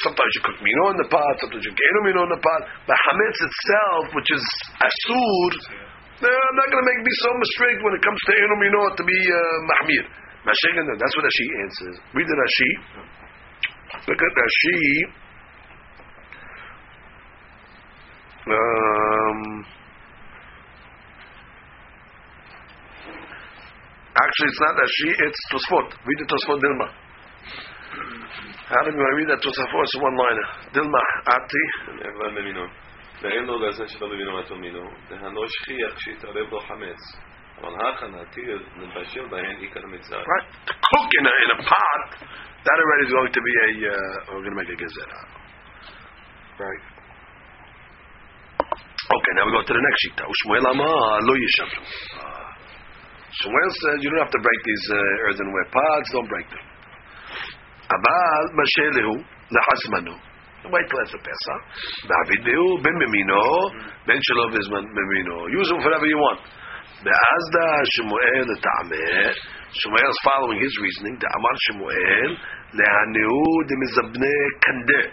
Sometimes 0.04 0.32
you 0.36 0.42
cook 0.44 0.60
mino 0.60 0.84
in 0.92 0.98
the 1.00 1.08
pot, 1.08 1.34
sometimes 1.40 1.64
you 1.64 1.72
cook 1.72 2.04
mino 2.06 2.28
in 2.28 2.32
the 2.36 2.44
pot. 2.44 2.62
But 2.86 2.96
hametz 3.08 3.40
itself, 3.40 4.04
which 4.14 4.30
is 4.36 4.44
asur, 4.84 5.52
I'm 6.22 6.58
not 6.60 6.68
going 6.70 6.84
to 6.86 6.90
make 6.92 7.02
me 7.02 7.14
so 7.18 7.34
strict 7.58 7.82
when 7.82 7.94
it 7.98 8.04
comes 8.06 8.20
to 8.30 8.32
eno 8.38 8.56
mino 8.62 8.82
to 8.94 9.04
be 9.08 9.18
uh, 9.18 9.58
mahmir. 9.74 10.06
That's 10.46 11.14
what 11.18 11.26
Rashi 11.26 11.46
answers. 11.66 11.96
Read 12.14 12.28
the 12.30 12.38
Rashi. 12.38 12.72
Look 14.06 14.22
at 14.22 14.32
Rashi. 14.38 14.78
Um, 18.47 19.67
actually, 24.15 24.49
it's 24.49 24.61
not 24.61 24.75
Rashi, 24.79 25.11
it's 25.19 25.41
Tosfot. 25.51 25.89
Read 26.07 26.19
the 26.23 26.27
Tosfot 26.31 26.59
Dilma. 26.63 26.89
How 28.71 28.83
do 28.85 28.91
you 28.95 29.03
read 29.17 29.29
that 29.31 29.43
Tosfot? 29.43 29.83
It's 29.83 29.97
one 29.99 30.15
liner. 30.15 30.49
Dilma, 30.75 31.03
Ati. 31.27 31.65
אבל 32.03 32.41
במינו. 32.41 32.67
ואין 33.23 33.45
לו 33.45 33.69
לזה 33.69 33.89
שלא 33.89 34.09
במינו 34.09 34.39
מתו 34.39 34.57
מינו. 34.57 34.91
דהנו 35.09 35.49
שכיח 35.49 35.99
שיתערב 35.99 36.51
לו 36.51 36.61
חמץ. 36.61 37.01
אבל 37.59 37.73
הכנתי 37.89 38.41
לבשל 38.77 39.27
בהן 39.29 39.57
עיקר 39.57 39.81
המצווה. 39.85 40.23
Right? 40.23 40.47
To 40.67 40.73
cook 40.73 41.09
in 41.19 41.27
a, 41.27 41.35
in 41.45 41.51
a 41.51 41.63
pot, 41.63 42.29
that 42.65 42.77
already 42.79 43.07
is 43.07 43.13
going 43.13 43.33
to 43.33 43.41
be 43.41 43.53
a, 43.65 43.69
uh, 43.91 44.35
we're 44.35 44.43
going 44.45 44.55
to 44.55 44.61
make 44.63 44.69
a 44.69 44.77
gezerah. 44.77 45.23
Right. 46.59 46.90
Okay, 49.12 49.34
now 49.36 49.44
we 49.44 49.52
go 49.52 49.60
to 49.60 49.74
the 49.76 49.84
next 49.84 50.00
sheet. 50.08 50.18
Ushmuel 50.24 50.72
Amar 50.72 51.20
lo 51.28 51.34
yishamru. 51.36 51.84
Shmuel 53.44 53.72
says 53.84 54.00
you 54.00 54.08
don't 54.08 54.24
have 54.24 54.32
to 54.32 54.40
break 54.40 54.60
these 54.64 54.86
uh, 54.88 55.28
earthenware 55.28 55.68
pots, 55.68 56.08
don't 56.16 56.32
break 56.32 56.48
them. 56.48 56.64
Abal 57.92 58.44
mashelehu 58.56 59.20
lahasmanu. 59.52 60.16
Wait 60.72 60.86
till 60.88 61.00
after 61.04 61.20
Pesach. 61.20 61.62
Davidu 62.08 62.80
ben 62.80 62.96
memino, 62.96 63.44
ben 64.08 64.16
shalom 64.16 64.56
is 64.56 64.68
memino. 64.72 65.36
Use 65.60 65.68
them 65.68 65.84
whatever 65.84 66.08
you 66.08 66.16
want. 66.16 66.40
Be'azda 67.04 67.68
Shmuel 68.00 68.48
ta'ameh. 68.48 69.36
Shmuel 69.76 70.08
is 70.08 70.20
following 70.24 70.60
his 70.64 70.72
reasoning. 70.80 71.20
The 71.20 71.28
Amar 71.36 71.56
Shmuel 71.68 72.32
le'aneu 72.80 73.68
de 73.68 73.76
mizabne 73.76 74.36
kandeh. 74.64 75.08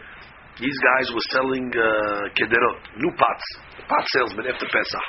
These 0.59 0.79
guys 0.83 1.07
were 1.15 1.27
selling 1.31 1.71
uh, 1.71 2.35
kederot, 2.35 2.79
new 2.99 3.13
pots, 3.15 3.47
pot 3.87 4.05
salesmen 4.11 4.51
after 4.51 4.67
Pesach. 4.67 5.07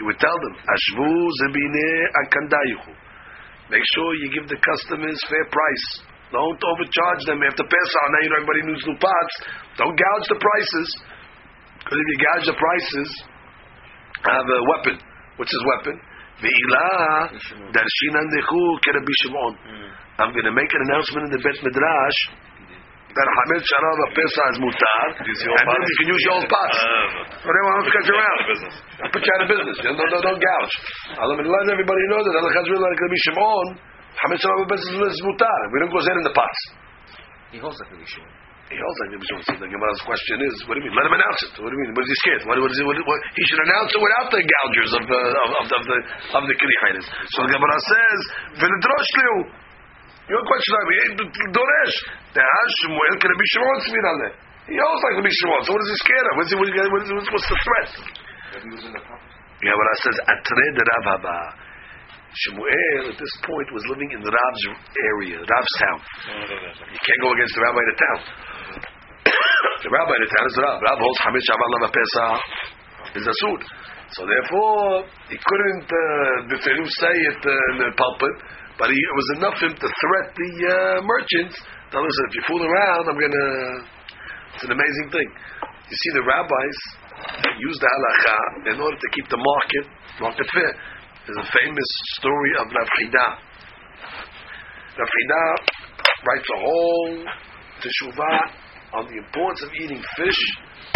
he 0.00 0.02
would 0.02 0.16
tell 0.16 0.32
them, 0.32 0.54
Ashvu 0.64 1.08
zebine 1.44 1.88
akandayuchu. 2.24 2.92
Make 3.68 3.84
sure 3.92 4.08
you 4.16 4.32
give 4.32 4.48
the 4.48 4.56
customers 4.56 5.20
fair 5.28 5.44
price. 5.52 5.86
Don't 6.32 6.56
overcharge 6.56 7.22
them 7.28 7.44
after 7.44 7.64
Pesach. 7.68 8.04
Now 8.08 8.20
you 8.24 8.28
know 8.32 8.38
everybody 8.40 8.62
needs 8.72 8.84
new 8.88 8.96
pots. 8.96 9.34
Don't 9.76 9.92
gouge 9.92 10.26
the 10.32 10.40
prices. 10.40 10.88
Because 11.84 11.98
if 12.00 12.06
you 12.08 12.18
gouge 12.24 12.46
the 12.48 12.56
prices, 12.56 13.08
I 14.24 14.30
have 14.40 14.48
a 14.48 14.60
weapon. 14.72 14.96
What's 15.36 15.52
his 15.52 15.64
weapon? 15.76 16.00
Ve'ilah 16.40 17.28
darshinan 17.76 18.26
nechu 18.32 18.62
kerabi 18.80 19.14
Shimon. 19.20 19.54
I'm 20.16 20.32
going 20.32 20.48
to 20.48 20.56
make 20.56 20.72
an 20.72 20.80
announcement 20.88 21.28
in 21.28 21.32
the 21.36 21.42
Bet 21.44 21.60
Midrash 21.60 22.20
that 23.12 23.28
Hametz 23.28 23.64
Sharav 23.68 23.98
Pesach 24.16 24.48
is 24.52 24.58
mutar, 24.64 25.04
and 25.20 25.66
then 25.68 25.80
you 25.84 25.96
can 26.00 26.08
use 26.16 26.22
your 26.24 26.34
old 26.40 26.48
pots. 26.48 26.78
Uh, 26.80 27.44
Whatever 27.44 27.66
wants 27.68 27.86
to 27.88 27.92
cut 27.92 28.04
you 28.08 28.14
around. 28.16 28.38
business. 28.48 28.74
I 29.04 29.06
put 29.12 29.20
you 29.20 29.32
out 29.36 29.42
of 29.44 29.48
business. 29.52 29.76
You 29.84 29.92
don't, 29.92 30.00
don't, 30.00 30.24
don't 30.24 30.40
gouge. 30.40 30.74
I'll 31.20 31.28
let 31.28 31.66
everybody 31.68 32.02
know 32.08 32.20
that 32.24 32.34
Allah 32.40 32.52
Chazri 32.56 32.72
like 32.72 32.96
Rabbi 32.96 33.18
Shimon, 33.28 33.66
Hametz 34.16 34.40
Sharav 34.40 34.64
Pesach 34.64 34.96
is 34.96 35.20
mutar. 35.28 35.60
We 35.72 35.76
don't 35.84 35.92
go 35.92 36.00
zen 36.00 36.16
in 36.16 36.24
the 36.24 36.32
pots. 36.32 36.60
He 37.52 37.60
holds 37.60 37.76
like 37.84 37.92
Rabbi 37.92 38.08
Shimon. 38.08 38.32
He 38.72 38.80
holds 38.80 38.98
like 39.04 39.10
Rabbi 39.12 39.26
Shimon. 39.28 39.44
The 39.60 39.68
Gemara's 39.68 40.02
question 40.08 40.36
is, 40.48 40.54
what 40.64 40.80
do 40.80 40.80
you 40.80 40.88
mean? 40.88 40.96
Let 40.96 41.04
him 41.12 41.16
announce 41.20 41.40
it. 41.44 41.52
What 41.60 41.68
do 41.68 41.74
you 41.76 41.82
mean? 41.84 41.92
What 41.92 42.08
is 42.08 42.10
he 42.16 42.18
scared? 42.24 42.42
What, 42.48 42.56
what 42.64 42.72
is 42.72 42.78
he, 42.80 42.84
what, 42.88 42.96
what, 43.04 43.20
he 43.36 43.44
should 43.44 43.60
announce 43.68 43.92
it 43.92 44.00
without 44.00 44.28
the 44.32 44.40
gougers 44.40 44.92
of, 44.96 45.04
uh, 45.04 45.16
of, 45.44 45.48
of, 45.60 45.66
of 45.68 45.82
the 45.84 45.98
of 46.40 46.42
the 46.48 46.56
Kirichainis. 46.56 47.06
So 47.36 47.44
the 47.44 47.52
Gemara 47.52 47.76
says, 47.76 48.18
"V'nedrosh 48.56 49.12
liu." 49.20 49.36
Your 50.30 50.42
question, 50.46 50.72
I 50.78 50.84
mean, 50.86 51.10
Doresh. 51.50 51.96
The 52.34 52.42
Shmuel 52.42 53.14
can 53.18 53.30
be 53.34 53.46
Shimon 53.50 54.16
there. 54.22 54.34
He 54.70 54.78
holds 54.78 55.02
like 55.02 55.18
Rabbi 55.18 55.32
Shimon. 55.34 55.60
So 55.66 55.74
what 55.74 55.82
is 55.82 55.90
he 55.90 55.98
scared 56.06 56.26
of? 56.30 56.34
What's, 56.38 56.50
he, 56.50 56.56
what 56.56 56.66
is 56.70 56.74
he, 56.74 56.80
what 56.86 57.02
is, 57.02 57.10
what's, 57.10 57.30
what's 57.34 57.48
the 57.50 57.58
threat? 57.58 57.90
Yeah, 59.62 59.74
but 59.74 59.86
I 59.86 59.96
says 60.06 60.16
Atre 60.30 60.66
de 60.78 60.82
Rav 60.86 61.04
Haba. 61.10 61.38
Shmuel 62.32 63.12
at 63.12 63.16
this 63.18 63.34
point 63.44 63.68
was 63.76 63.84
living 63.92 64.08
in 64.16 64.20
the 64.24 64.32
Rav's 64.32 64.62
area, 64.96 65.36
Rav's 65.36 65.74
town. 65.84 65.98
You 66.88 67.00
can't 67.04 67.20
go 67.20 67.28
against 67.36 67.52
the 67.52 67.62
rabbi 67.66 67.82
in 67.82 67.88
the 67.92 67.98
town. 68.00 68.18
the 69.84 69.90
rabbi 69.92 70.12
in 70.16 70.22
the 70.24 70.32
town 70.32 70.44
is 70.48 70.56
Rav. 70.56 70.76
Rav 70.80 70.96
holds 70.96 71.18
Hamid 71.28 71.42
Shaban 71.44 71.68
Lama 71.76 71.88
Pesach 71.92 72.40
is 73.20 73.26
Asud. 73.28 73.60
So 74.16 74.24
therefore, 74.24 75.04
he 75.28 75.36
couldn't 75.36 75.88
uh, 75.88 76.56
say 76.56 77.14
it 77.16 77.40
uh, 77.44 77.70
in 77.72 77.76
the 77.84 77.90
pulpit, 77.96 78.36
but 78.78 78.88
he, 78.88 78.96
it 78.96 79.16
was 79.16 79.28
enough 79.36 79.54
for 79.58 79.66
him 79.68 79.76
to 79.76 79.88
threat 79.88 80.26
the 80.34 80.52
uh, 80.64 80.98
merchants. 81.04 81.56
Them, 81.92 82.04
listen, 82.04 82.24
if 82.28 82.34
you 82.36 82.42
fool 82.48 82.62
around, 82.64 83.04
I'm 83.08 83.18
gonna. 83.20 83.48
It's 84.56 84.64
an 84.64 84.72
amazing 84.72 85.08
thing. 85.12 85.28
You 85.88 85.96
see, 85.96 86.12
the 86.16 86.24
rabbis 86.24 86.78
use 87.60 87.78
the 87.80 87.88
halacha 87.88 88.36
in 88.74 88.80
order 88.80 88.96
to 88.96 89.08
keep 89.12 89.28
the 89.28 89.40
market 89.40 89.84
market 90.20 90.46
fair. 90.52 90.72
There's 91.26 91.38
a 91.38 91.50
famous 91.52 91.90
story 92.18 92.52
of 92.58 92.66
Rav 92.66 92.88
Chida. 92.98 93.26
Rav 94.98 95.08
Chida 95.08 95.42
writes 96.26 96.48
a 96.50 96.58
whole 96.58 97.14
teshuvah 97.80 98.40
on 98.94 99.06
the 99.06 99.16
importance 99.18 99.62
of 99.62 99.70
eating 99.80 100.02
fish 100.16 100.42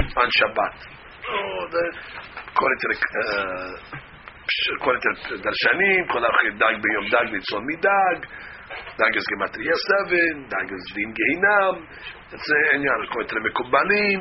on 0.00 0.26
Shabbat. 0.26 0.74
Oh, 1.26 1.66
the, 1.70 1.84
according 2.50 2.78
to 2.80 2.86
the 2.88 2.96
uh, 2.96 3.96
according 4.46 5.02
to 5.02 5.10
the 5.34 5.42
Darshanim, 5.42 6.02
kol 6.06 6.22
achid 6.22 6.54
dag 6.58 6.74
b'yom 6.78 7.06
dag 7.10 7.26
nitzon 7.34 7.62
midag. 7.66 8.18
Dag 8.98 9.12
is 9.14 9.26
gematria 9.26 9.76
seven. 9.90 10.46
Dag 10.46 10.68
is 10.70 10.84
din 10.94 11.10
gehinam. 11.10 11.74
A 12.30 12.38
inyan 12.78 13.00
according 13.06 13.30
to 13.30 13.34
the 13.38 13.44
Mekubalim. 13.46 14.20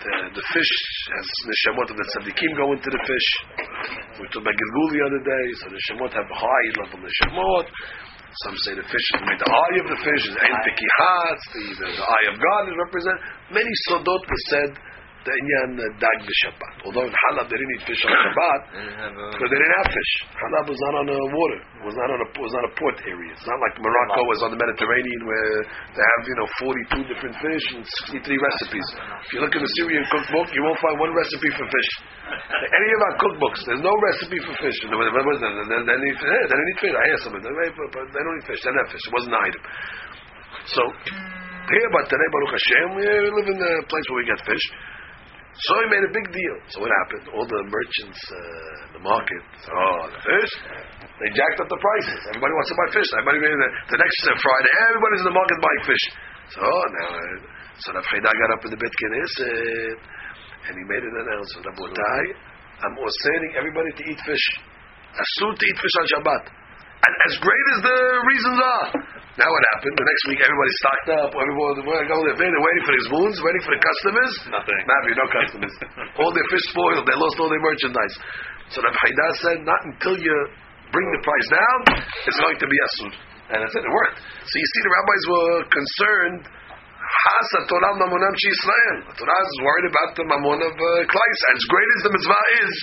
The, 0.00 0.14
the 0.32 0.44
fish 0.54 0.74
has 1.12 1.28
neshamot 1.44 1.90
of 1.92 1.96
the 1.98 2.06
tzaddikim 2.14 2.56
go 2.56 2.72
into 2.72 2.88
the 2.88 3.02
fish. 3.04 3.28
We 4.16 4.24
talked 4.32 4.46
about 4.46 4.56
Gilgul 4.56 4.88
the 4.96 5.02
other 5.04 5.22
day, 5.22 5.46
so 5.60 5.66
neshamot 5.68 6.12
have 6.14 6.30
high 6.30 6.68
level 6.80 7.04
neshamot. 7.04 7.66
Some 8.46 8.56
say 8.62 8.78
the 8.78 8.86
fish 8.86 9.06
is 9.18 9.22
made 9.26 9.42
the 9.42 9.50
eye 9.50 9.76
of 9.82 9.86
the 9.90 10.00
fish 10.06 10.24
is 10.30 10.36
ein 10.38 10.56
pekihat, 10.62 11.38
the, 11.50 11.62
the, 11.82 11.86
the 11.98 12.06
eye 12.06 12.26
of 12.30 12.36
God 12.38 12.62
is 12.70 12.76
represented. 12.86 13.22
Many 13.50 13.72
sodot 13.90 14.22
were 14.22 14.44
said 14.54 14.70
the 15.20 15.36
uh, 15.36 15.88
dag 16.00 16.18
b'Shabbat. 16.24 16.74
Although 16.88 17.04
in 17.04 17.12
Halab 17.12 17.46
they 17.52 17.58
didn't 17.60 17.74
eat 17.76 17.84
fish 17.84 18.00
on 18.08 18.12
Shabbat 18.12 18.60
They 18.72 18.80
didn't 18.88 19.00
have 19.04 19.14
a. 19.20 19.26
because 19.36 19.50
they 19.52 19.60
didn't 19.60 19.76
have 19.76 19.90
fish. 19.92 20.12
Halab 20.32 20.64
was 20.64 20.80
not 20.88 20.94
on 21.00 21.06
the 21.12 21.18
water. 21.36 21.60
It 21.60 21.84
was 21.84 21.96
not 22.00 22.08
on 22.08 22.18
a 22.24 22.28
was 22.40 22.54
not 22.56 22.64
a 22.64 22.72
port 22.80 22.96
area. 23.04 23.30
It's 23.36 23.44
not 23.44 23.60
like 23.60 23.74
Morocco 23.84 24.20
was 24.24 24.40
on 24.48 24.50
the 24.56 24.60
Mediterranean 24.60 25.20
where 25.28 25.52
they 25.92 26.04
have 26.04 26.22
you 26.24 26.36
know 26.40 26.48
forty 26.56 26.84
two 26.88 27.02
different 27.04 27.36
fish 27.36 27.64
and 27.76 27.82
sixty 27.84 28.18
three 28.24 28.40
recipes. 28.40 28.86
If 29.28 29.30
you 29.36 29.40
look 29.44 29.52
in 29.52 29.60
the 29.60 29.72
Syrian 29.76 30.04
cookbook, 30.08 30.48
you 30.56 30.62
won't 30.64 30.80
find 30.80 30.96
one 30.96 31.12
recipe 31.12 31.50
for 31.52 31.68
fish. 31.68 31.90
Any 32.30 32.90
of 32.96 33.00
our 33.04 33.14
cookbooks, 33.20 33.60
there's 33.68 33.84
no 33.84 33.92
recipe 33.92 34.38
for 34.46 34.54
fish. 34.62 34.78
What 34.88 34.96
was 34.96 35.38
that? 35.42 35.52
They, 35.52 35.66
they, 35.68 35.96
they, 36.00 36.10
eat, 36.14 36.18
they 36.20 36.54
don't 36.56 36.70
eat 36.72 36.80
fish. 36.80 36.94
I 36.96 37.06
them, 37.28 37.32
they, 37.42 37.52
they 37.52 38.22
don't 38.24 38.36
eat 38.40 38.46
fish. 38.48 38.60
They 38.62 38.70
don't 38.70 38.80
have 38.80 38.92
fish. 38.94 39.04
It 39.04 39.12
wasn't 39.12 39.34
an 39.34 39.42
item. 39.44 39.62
So 40.70 40.82
here, 41.70 41.88
but 41.94 42.04
today, 42.10 42.28
Baruch 42.34 42.54
Hashem, 42.58 42.86
we 42.98 43.04
live 43.04 43.48
in 43.50 43.58
a 43.58 43.72
place 43.86 44.06
where 44.10 44.18
we 44.18 44.26
get 44.26 44.40
fish. 44.42 44.64
So 45.60 45.70
he 45.84 45.86
made 45.92 46.04
a 46.08 46.12
big 46.16 46.26
deal. 46.32 46.56
So 46.72 46.80
what 46.80 46.88
happened? 47.04 47.24
All 47.36 47.44
the 47.44 47.60
merchants 47.68 48.20
uh, 48.32 48.96
the 48.96 49.02
market, 49.04 49.42
oh, 49.68 50.00
the 50.08 50.20
fish, 50.24 50.52
they 51.20 51.28
jacked 51.36 51.60
up 51.60 51.68
the 51.68 51.80
prices. 51.80 52.20
Everybody 52.32 52.52
wants 52.56 52.70
to 52.72 52.76
buy 52.80 52.88
fish. 52.96 53.08
Everybody, 53.12 53.38
the, 53.44 53.70
the 53.92 53.98
next 54.00 54.20
uh, 54.24 54.36
Friday, 54.40 54.72
everybody's 54.88 55.20
in 55.20 55.28
the 55.28 55.36
market 55.36 55.58
buying 55.60 55.84
fish. 55.84 56.04
So 56.56 56.58
oh, 56.64 56.84
now, 56.96 57.10
uh, 57.12 57.36
so 57.76 57.88
the 57.92 58.02
Freda 58.08 58.30
got 58.32 58.50
up 58.56 58.62
in 58.64 58.70
the 58.72 58.80
Bet 58.80 58.92
Knesset, 58.92 59.98
and 60.68 60.72
he 60.80 60.84
made 60.88 61.04
an 61.04 61.14
announcement. 61.28 61.62
Rabotai, 61.76 62.24
I'm 62.84 62.96
ordering 62.96 63.52
everybody 63.56 63.90
to 64.00 64.02
eat 64.08 64.20
fish. 64.24 64.46
Asur 65.12 65.52
to 65.52 65.64
eat 65.68 65.76
fish 65.76 65.96
on 66.00 66.06
Shabbat. 66.08 66.44
And 67.00 67.12
as 67.32 67.34
great 67.40 67.66
as 67.72 67.78
the 67.80 67.98
reasons 68.28 68.58
are, 68.60 68.88
now 69.40 69.48
what 69.48 69.62
happened? 69.72 69.94
The 69.96 70.04
next 70.04 70.24
week 70.28 70.40
everybody 70.44 70.72
stocked 70.84 71.08
up. 71.16 71.30
Everybody, 71.32 71.80
they're 71.88 72.60
waiting 72.60 72.84
for 72.84 72.94
his 72.98 73.08
wounds, 73.08 73.36
waiting 73.40 73.64
for 73.64 73.72
the 73.72 73.80
customers. 73.80 74.32
Nothing. 74.52 74.80
Nothing, 74.84 75.14
no 75.16 75.26
customers. 75.32 75.74
all 76.20 76.32
their 76.36 76.48
fish 76.52 76.66
spoiled. 76.68 77.08
They 77.08 77.16
lost 77.16 77.40
all 77.40 77.48
their 77.48 77.64
merchandise. 77.64 78.14
So 78.76 78.84
Rav 78.84 78.92
Chida 78.92 79.26
said, 79.40 79.58
not 79.64 79.80
until 79.88 80.20
you 80.20 80.36
bring 80.92 81.08
the 81.16 81.22
price 81.24 81.48
down, 81.48 81.78
it's 82.28 82.36
going 82.36 82.58
to 82.60 82.68
be 82.68 82.78
asur. 82.84 83.10
And 83.50 83.58
that's 83.64 83.74
it. 83.74 83.82
It 83.82 83.90
worked. 83.90 84.20
So 84.20 84.54
you 84.60 84.68
see, 84.68 84.82
the 84.84 84.92
rabbis 84.92 85.24
were 85.26 85.56
concerned. 85.72 86.42
Hasa 87.00 87.60
Torah 87.66 87.96
Mamonam 87.98 88.34
Israel. 88.38 88.96
The 89.10 89.14
Torah 89.18 89.42
is 89.42 89.58
worried 89.66 89.88
about 89.90 90.10
the 90.14 90.24
Mamon 90.30 90.60
of 90.62 90.74
uh, 90.76 90.88
Klais. 91.10 91.40
As 91.50 91.60
great 91.66 91.90
as 91.96 92.00
the 92.06 92.12
mitzvah 92.14 92.44
is, 92.62 92.74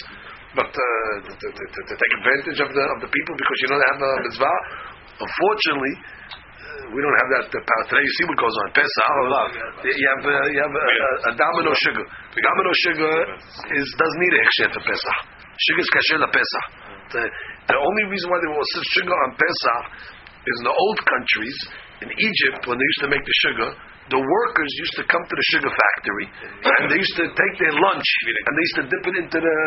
but 0.57 0.73
uh, 0.73 0.83
to, 1.29 1.47
to, 1.53 1.63
to, 1.85 1.93
take 1.93 2.13
advantage 2.17 2.59
of 2.65 2.69
the 2.73 2.83
of 2.97 2.99
the 3.05 3.09
people 3.13 3.33
because 3.37 3.57
you 3.61 3.67
don't 3.69 3.85
have 3.93 3.99
a 4.01 4.11
mitzvah. 4.25 4.57
Unfortunately, 5.21 5.93
uh, 5.93 6.93
we 6.93 6.99
don't 6.99 7.17
have 7.21 7.29
that 7.37 7.47
uh, 7.53 7.57
power 7.61 7.83
today. 7.93 8.01
You 8.01 8.13
see 8.17 8.25
what 8.25 8.37
goes 8.41 8.55
on 8.57 8.67
Pesach. 8.73 9.07
You 9.85 10.07
have 10.17 10.23
uh, 10.25 10.33
you 10.49 10.59
have 10.65 10.73
a, 10.73 10.85
a, 10.89 11.09
a 11.29 11.33
domino 11.37 11.71
sugar. 11.77 12.05
The 12.33 12.41
domino 12.41 12.71
sugar 12.81 13.13
is 13.77 13.85
doesn't 14.01 14.21
need 14.25 14.33
a 14.33 14.41
hechsher 14.41 14.69
for 14.73 14.81
Pesach. 14.81 15.17
Sugar 15.61 15.81
is 15.85 15.89
kasher 15.93 16.17
la 16.25 16.29
Pesach. 16.33 16.65
The, 17.13 17.23
the 17.69 17.77
only 17.77 18.03
reason 18.09 18.27
why 18.33 18.41
they 18.41 18.51
will 18.51 18.67
serve 18.73 18.87
sugar 18.97 19.15
on 19.15 19.29
Pesach 19.37 19.83
is 20.41 20.55
in 20.57 20.65
the 20.65 20.75
old 20.75 20.99
countries 21.05 21.57
in 22.01 22.09
Egypt 22.09 22.65
when 22.65 22.81
they 22.81 22.87
used 22.97 23.03
to 23.05 23.09
make 23.13 23.23
the 23.23 23.37
sugar. 23.45 23.69
The 24.07 24.21
workers 24.23 24.71
used 24.79 24.95
to 24.99 25.03
come 25.11 25.19
to 25.19 25.35
the 25.35 25.45
sugar 25.51 25.67
factory 25.67 26.27
and 26.63 26.87
they 26.87 26.99
used 26.99 27.17
to 27.19 27.27
take 27.27 27.55
their 27.59 27.75
lunch 27.75 28.07
and 28.23 28.51
they 28.55 28.63
used 28.63 28.77
to 28.79 28.85
dip 28.87 29.03
it 29.03 29.15
into 29.19 29.39
the 29.43 29.57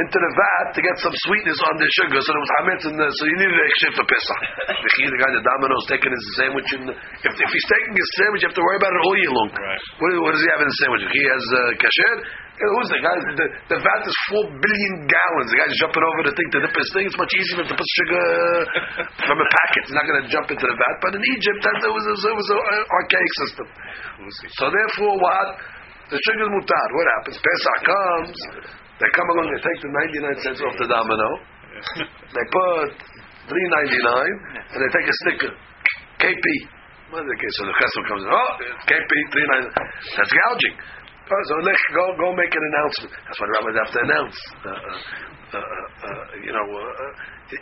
into 0.00 0.18
the 0.18 0.30
vat 0.32 0.66
to 0.72 0.80
get 0.80 0.96
some 1.04 1.12
sweetness 1.28 1.60
on 1.68 1.74
their 1.76 1.92
sugar. 2.00 2.16
So 2.24 2.28
there 2.32 2.44
was 2.44 2.52
hametz 2.60 2.84
in 2.88 2.94
the, 2.96 3.06
so 3.12 3.22
you 3.28 3.36
needed 3.36 3.58
a 3.60 3.68
shift 3.84 3.94
for 4.00 4.06
Pesach. 4.08 4.40
The 4.94 5.10
the 5.10 5.20
guy, 5.20 5.30
the 5.36 5.44
domino's 5.44 5.86
taking 5.90 6.08
his 6.08 6.24
sandwich 6.40 6.68
and 6.80 6.88
if, 6.88 7.32
if 7.36 7.50
he's 7.52 7.68
taking 7.68 7.92
his 7.92 8.08
sandwich, 8.16 8.40
you 8.40 8.48
have 8.48 8.56
to 8.56 8.64
worry 8.64 8.78
about 8.80 8.92
it 8.96 9.02
all 9.04 9.16
year 9.20 9.32
long. 9.34 9.48
Right. 9.52 9.82
What, 10.00 10.10
what 10.24 10.32
does 10.32 10.42
he 10.42 10.48
have 10.54 10.62
in 10.64 10.68
the 10.70 10.78
sandwich? 10.80 11.02
He 11.12 11.22
has 11.28 11.44
uh, 11.44 11.60
kasher. 11.76 12.14
Who's 12.54 12.90
the 12.94 13.02
guy? 13.02 13.16
The, 13.34 13.46
the 13.66 13.78
vat 13.82 14.02
is 14.06 14.16
four 14.30 14.46
billion 14.46 14.94
gallons. 15.10 15.48
The 15.50 15.58
guy's 15.58 15.74
jumping 15.74 16.06
over 16.06 16.20
the 16.30 16.34
thing 16.38 16.48
to 16.54 16.58
dip 16.62 16.70
his 16.70 16.86
thing. 16.94 17.02
It's 17.10 17.18
much 17.18 17.34
easier 17.34 17.66
to 17.66 17.74
put 17.74 17.88
sugar 17.98 18.26
from 19.26 19.42
a 19.42 19.48
packet. 19.50 19.82
He's 19.90 19.96
not 19.98 20.06
going 20.06 20.22
to 20.22 20.28
jump 20.30 20.46
into 20.54 20.62
the 20.62 20.76
vat. 20.78 20.96
But 21.02 21.18
in 21.18 21.22
Egypt, 21.34 21.58
that, 21.66 21.76
that 21.82 21.90
was, 21.90 22.04
a, 22.06 22.14
it 22.14 22.36
was 22.38 22.48
an 22.54 22.60
archaic 22.94 23.32
system. 23.42 23.66
So 24.54 24.70
therefore, 24.70 25.18
what? 25.18 25.48
The 26.14 26.18
sugar 26.30 26.46
is 26.46 26.52
mutar. 26.54 26.86
What 26.94 27.06
happens? 27.18 27.36
Pesach 27.42 27.80
comes. 27.90 28.38
They 29.02 29.10
come 29.18 29.28
along. 29.34 29.50
They 29.50 29.58
take 29.58 29.80
the 29.82 29.90
ninety-nine 29.90 30.38
cents 30.46 30.60
off 30.62 30.78
the 30.78 30.86
domino. 30.86 31.28
They 32.06 32.44
put 32.54 32.86
three 33.50 33.66
ninety-nine, 33.82 34.34
and 34.62 34.78
they 34.78 34.90
take 34.94 35.08
a 35.10 35.16
sticker. 35.26 35.52
KP. 36.22 36.46
What 37.10 37.26
is 37.26 37.28
the 37.34 37.38
case? 37.40 37.54
So 37.58 37.66
the 37.66 37.74
customer 37.74 38.04
comes 38.14 38.22
in. 38.22 38.30
Oh, 38.30 38.50
KP 38.86 39.10
three 39.34 39.46
ninety. 39.58 39.70
That's 40.14 40.30
gouging. 40.30 40.76
Oh, 41.24 41.42
so 41.48 41.54
let's 41.64 41.84
go 41.96 42.04
go 42.20 42.28
make 42.36 42.52
an 42.52 42.64
announcement. 42.68 43.12
That's 43.16 43.40
what 43.40 43.48
rabbis 43.56 43.76
have 43.80 43.92
to 43.96 44.00
announce. 44.04 44.38
Uh, 44.60 44.68
uh, 44.68 45.56
uh, 45.56 45.86
uh, 46.04 46.24
you 46.44 46.52
know, 46.52 46.66
uh, 46.68 46.84
uh, 46.84 47.12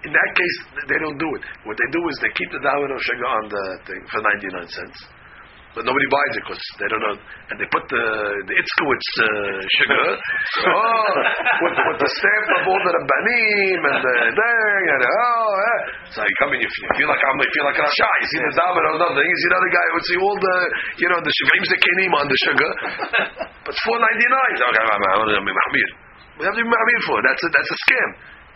in 0.02 0.10
that 0.10 0.30
case, 0.34 0.56
they 0.90 0.98
don't 0.98 1.18
do 1.18 1.30
it. 1.38 1.42
What 1.62 1.78
they 1.78 1.88
do 1.94 2.02
is 2.10 2.14
they 2.18 2.32
keep 2.34 2.50
the 2.50 2.58
domino 2.58 2.98
sugar 2.98 3.28
on 3.38 3.44
the 3.46 3.64
thing 3.86 4.02
for 4.10 4.18
ninety 4.18 4.48
nine 4.50 4.66
cents. 4.66 4.98
but 5.72 5.88
nobody 5.88 6.04
buys 6.12 6.34
it 6.36 6.44
because 6.44 6.64
they 6.76 6.88
don't 6.88 7.00
know. 7.00 7.16
And 7.48 7.56
they 7.56 7.68
put 7.72 7.84
the 7.88 8.04
the 8.44 8.54
Itzkowitz 8.60 9.08
uh, 9.24 9.60
sugar, 9.80 10.04
oh, 10.68 11.12
with, 11.64 11.76
with 11.80 11.98
the 12.04 12.10
stamp 12.12 12.48
of 12.60 12.62
all 12.68 12.82
the 12.84 12.92
Rabbanim 12.92 13.80
and 13.80 13.98
the 14.04 14.16
thing, 14.36 14.84
and 14.92 15.00
oh, 15.00 15.48
eh. 15.56 15.78
so 16.12 16.18
you 16.20 16.34
come 16.44 16.52
in, 16.52 16.60
you 16.60 16.68
feel, 16.68 16.84
you 16.92 16.94
feel 17.04 17.08
like 17.08 17.22
I'm, 17.24 17.36
you 17.40 17.52
feel 17.56 17.66
like 17.68 17.78
Rasha. 17.80 18.10
You 18.20 18.28
see 18.28 18.40
the 18.44 18.52
David 18.52 18.84
or 18.84 18.94
nothing. 19.00 19.24
You 19.24 19.38
see 19.40 19.48
the 19.48 19.58
other 19.58 19.72
guy 19.72 19.86
would 19.96 20.06
see 20.06 20.18
all 20.20 20.36
the, 20.36 20.56
you 21.00 21.08
know, 21.08 21.20
the 21.24 21.32
Shivim 21.32 21.64
Zekinim 21.64 22.12
on 22.20 22.26
the 22.28 22.38
sugar, 22.44 22.70
but 23.62 23.70
it's 23.74 23.82
four 23.86 23.98
ninety 23.98 24.28
nine. 24.28 24.54
I'm 24.58 25.02
going 25.26 25.38
to 25.38 25.46
be 25.46 25.54
Mahmir. 25.54 25.88
We 26.38 26.42
have 26.46 26.56
to 26.56 26.62
be 26.62 26.70
Mahmir 26.70 27.00
for 27.06 27.16
it. 27.20 27.24
That's 27.26 27.42
a, 27.42 27.48
that's 27.54 27.70
a 27.70 27.78
scam. 27.86 28.10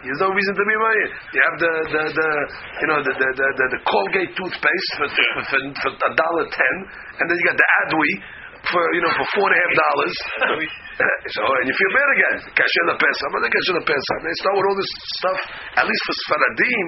There's 0.04 0.22
no 0.22 0.30
reason 0.30 0.52
to 0.54 0.64
be 0.66 0.76
Mahmir. 0.76 1.08
You 1.34 1.40
have 1.46 1.56
the, 1.58 1.72
the, 1.90 2.02
the 2.10 2.28
you 2.82 2.86
know, 2.90 2.98
the, 3.02 3.12
the, 3.14 3.28
the, 3.32 3.48
the, 3.56 3.66
the 3.78 3.80
Colgate 3.86 4.32
toothpaste 4.34 4.90
for, 4.98 5.08
for, 5.08 5.26
for, 5.50 5.58
for 5.82 5.90
a 5.94 6.12
dollar 6.14 6.46
ten, 6.50 6.74
and 7.22 7.24
then 7.30 7.34
you 7.38 7.44
got 7.46 7.58
the 7.58 7.68
Adwi 7.86 8.12
for, 8.70 8.82
you 8.94 9.02
know, 9.02 9.12
for 9.14 9.26
four 9.38 9.46
and 9.46 9.54
a 9.54 9.58
half 9.62 9.72
dollars. 9.78 10.14
so, 11.36 11.42
and 11.62 11.66
you 11.70 11.74
feel 11.76 11.92
bad 11.94 12.10
again. 12.18 12.36
Kasher 12.56 12.84
the 12.90 12.98
Pesach. 12.98 13.28
But 13.30 13.40
the 13.46 13.52
Kasher 13.52 13.74
the 13.78 13.86
Pesach. 13.86 14.18
They 14.26 14.34
start 14.42 14.54
with 14.58 14.66
all 14.66 14.78
this 14.78 14.92
stuff, 15.22 15.40
at 15.80 15.84
least 15.86 16.02
for 16.06 16.16
Sfaradim, 16.26 16.86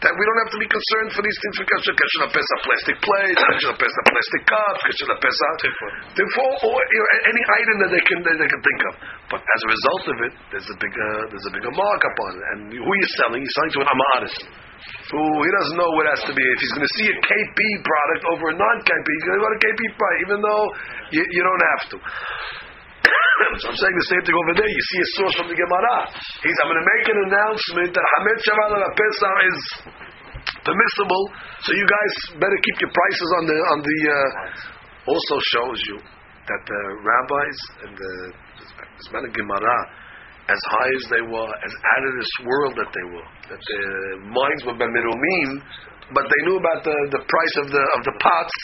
that 0.00 0.12
we 0.16 0.22
don't 0.24 0.40
have 0.48 0.52
to 0.56 0.60
be 0.60 0.68
concerned 0.68 1.12
for 1.12 1.20
these 1.20 1.38
things 1.44 1.54
for. 1.60 1.68
Kasher 1.68 2.20
the 2.24 2.32
Pesach 2.32 2.60
plastic 2.64 2.96
plates, 3.04 3.40
the 3.68 3.76
Pesach 3.76 4.04
plastic 4.08 4.42
cups, 4.48 4.80
Kasher 4.88 5.08
the 5.12 5.18
Pesach. 5.20 5.58
Therefore, 6.16 6.52
or, 6.64 6.76
you 6.80 7.00
know, 7.00 7.08
any 7.28 7.42
item 7.44 7.76
that 7.84 7.90
they 7.92 8.04
can 8.08 8.18
that 8.24 8.36
they 8.40 8.48
can 8.48 8.62
think 8.64 8.80
of. 8.88 8.94
But 9.28 9.40
as 9.44 9.60
a 9.60 9.68
result 9.68 10.04
of 10.08 10.16
it, 10.24 10.32
there's 10.56 10.68
a 10.72 10.78
bigger 10.80 11.10
there's 11.28 11.46
a 11.48 11.52
bigger 11.52 11.72
markup 11.72 12.16
on 12.16 12.30
it. 12.32 12.44
And 12.56 12.60
who 12.72 12.92
you're 12.96 13.14
selling, 13.20 13.44
you're 13.44 13.56
selling 13.60 13.72
to 13.76 13.80
an 13.84 13.90
Amaris. 13.92 14.36
Who 15.12 15.20
he 15.20 15.50
doesn't 15.60 15.76
know 15.76 15.90
what 15.92 16.08
has 16.08 16.24
to 16.24 16.32
be. 16.32 16.40
If 16.40 16.58
he's 16.64 16.72
going 16.72 16.88
to 16.88 16.94
see 16.96 17.08
a 17.12 17.16
KP 17.20 17.60
product 17.84 18.22
over 18.32 18.44
a 18.48 18.56
non-KP, 18.56 19.04
he's 19.04 19.26
going 19.28 19.36
to 19.36 19.44
go 19.44 19.50
to 19.52 19.60
KP 19.60 19.80
product, 20.00 20.20
even 20.24 20.38
though 20.40 20.64
you, 21.12 21.22
you 21.28 21.42
don't 21.44 21.64
have 21.76 21.82
to. 21.92 21.96
So 23.60 23.64
I'm 23.70 23.78
saying 23.78 23.96
the 23.96 24.08
same 24.10 24.22
thing 24.26 24.36
over 24.36 24.52
there. 24.58 24.70
You 24.70 24.82
see 24.94 25.00
a 25.00 25.08
source 25.18 25.34
from 25.40 25.48
the 25.50 25.58
Gemara. 25.58 25.94
He's, 26.44 26.58
I'm 26.62 26.68
going 26.70 26.82
to 26.82 26.88
make 26.98 27.04
an 27.10 27.18
announcement 27.30 27.90
that 27.94 28.04
Hametz 28.04 28.40
Shabbat 28.46 28.70
al 28.76 28.94
Pesach 28.94 29.36
is 29.46 29.60
permissible. 30.64 31.22
So 31.66 31.70
you 31.74 31.86
guys 31.86 32.12
better 32.38 32.58
keep 32.62 32.76
your 32.82 32.92
prices 32.92 33.30
on 33.40 33.44
the 33.48 33.58
on 33.74 33.78
the. 33.82 33.98
Uh, 34.06 34.78
also 35.06 35.36
shows 35.56 35.78
you 35.88 35.98
that 35.98 36.62
the 36.66 36.82
rabbis 37.00 37.58
and 37.86 37.92
the 37.96 39.32
Gemara, 39.32 39.76
as 40.48 40.60
high 40.66 40.92
as 40.92 41.04
they 41.10 41.24
were, 41.24 41.50
as 41.64 41.72
out 41.96 42.04
of 42.04 42.12
this 42.18 42.32
world 42.44 42.74
that 42.76 42.90
they 42.90 43.06
were, 43.14 43.28
that 43.48 43.60
their 43.60 43.94
minds 44.28 44.62
were 44.66 44.76
bemirumin, 44.76 45.48
but 46.14 46.24
they 46.26 46.40
knew 46.46 46.58
about 46.58 46.82
the, 46.82 46.96
the 47.14 47.22
price 47.22 47.54
of 47.62 47.66
the 47.70 47.84
of 47.98 48.00
the 48.06 48.14
pots 48.18 48.56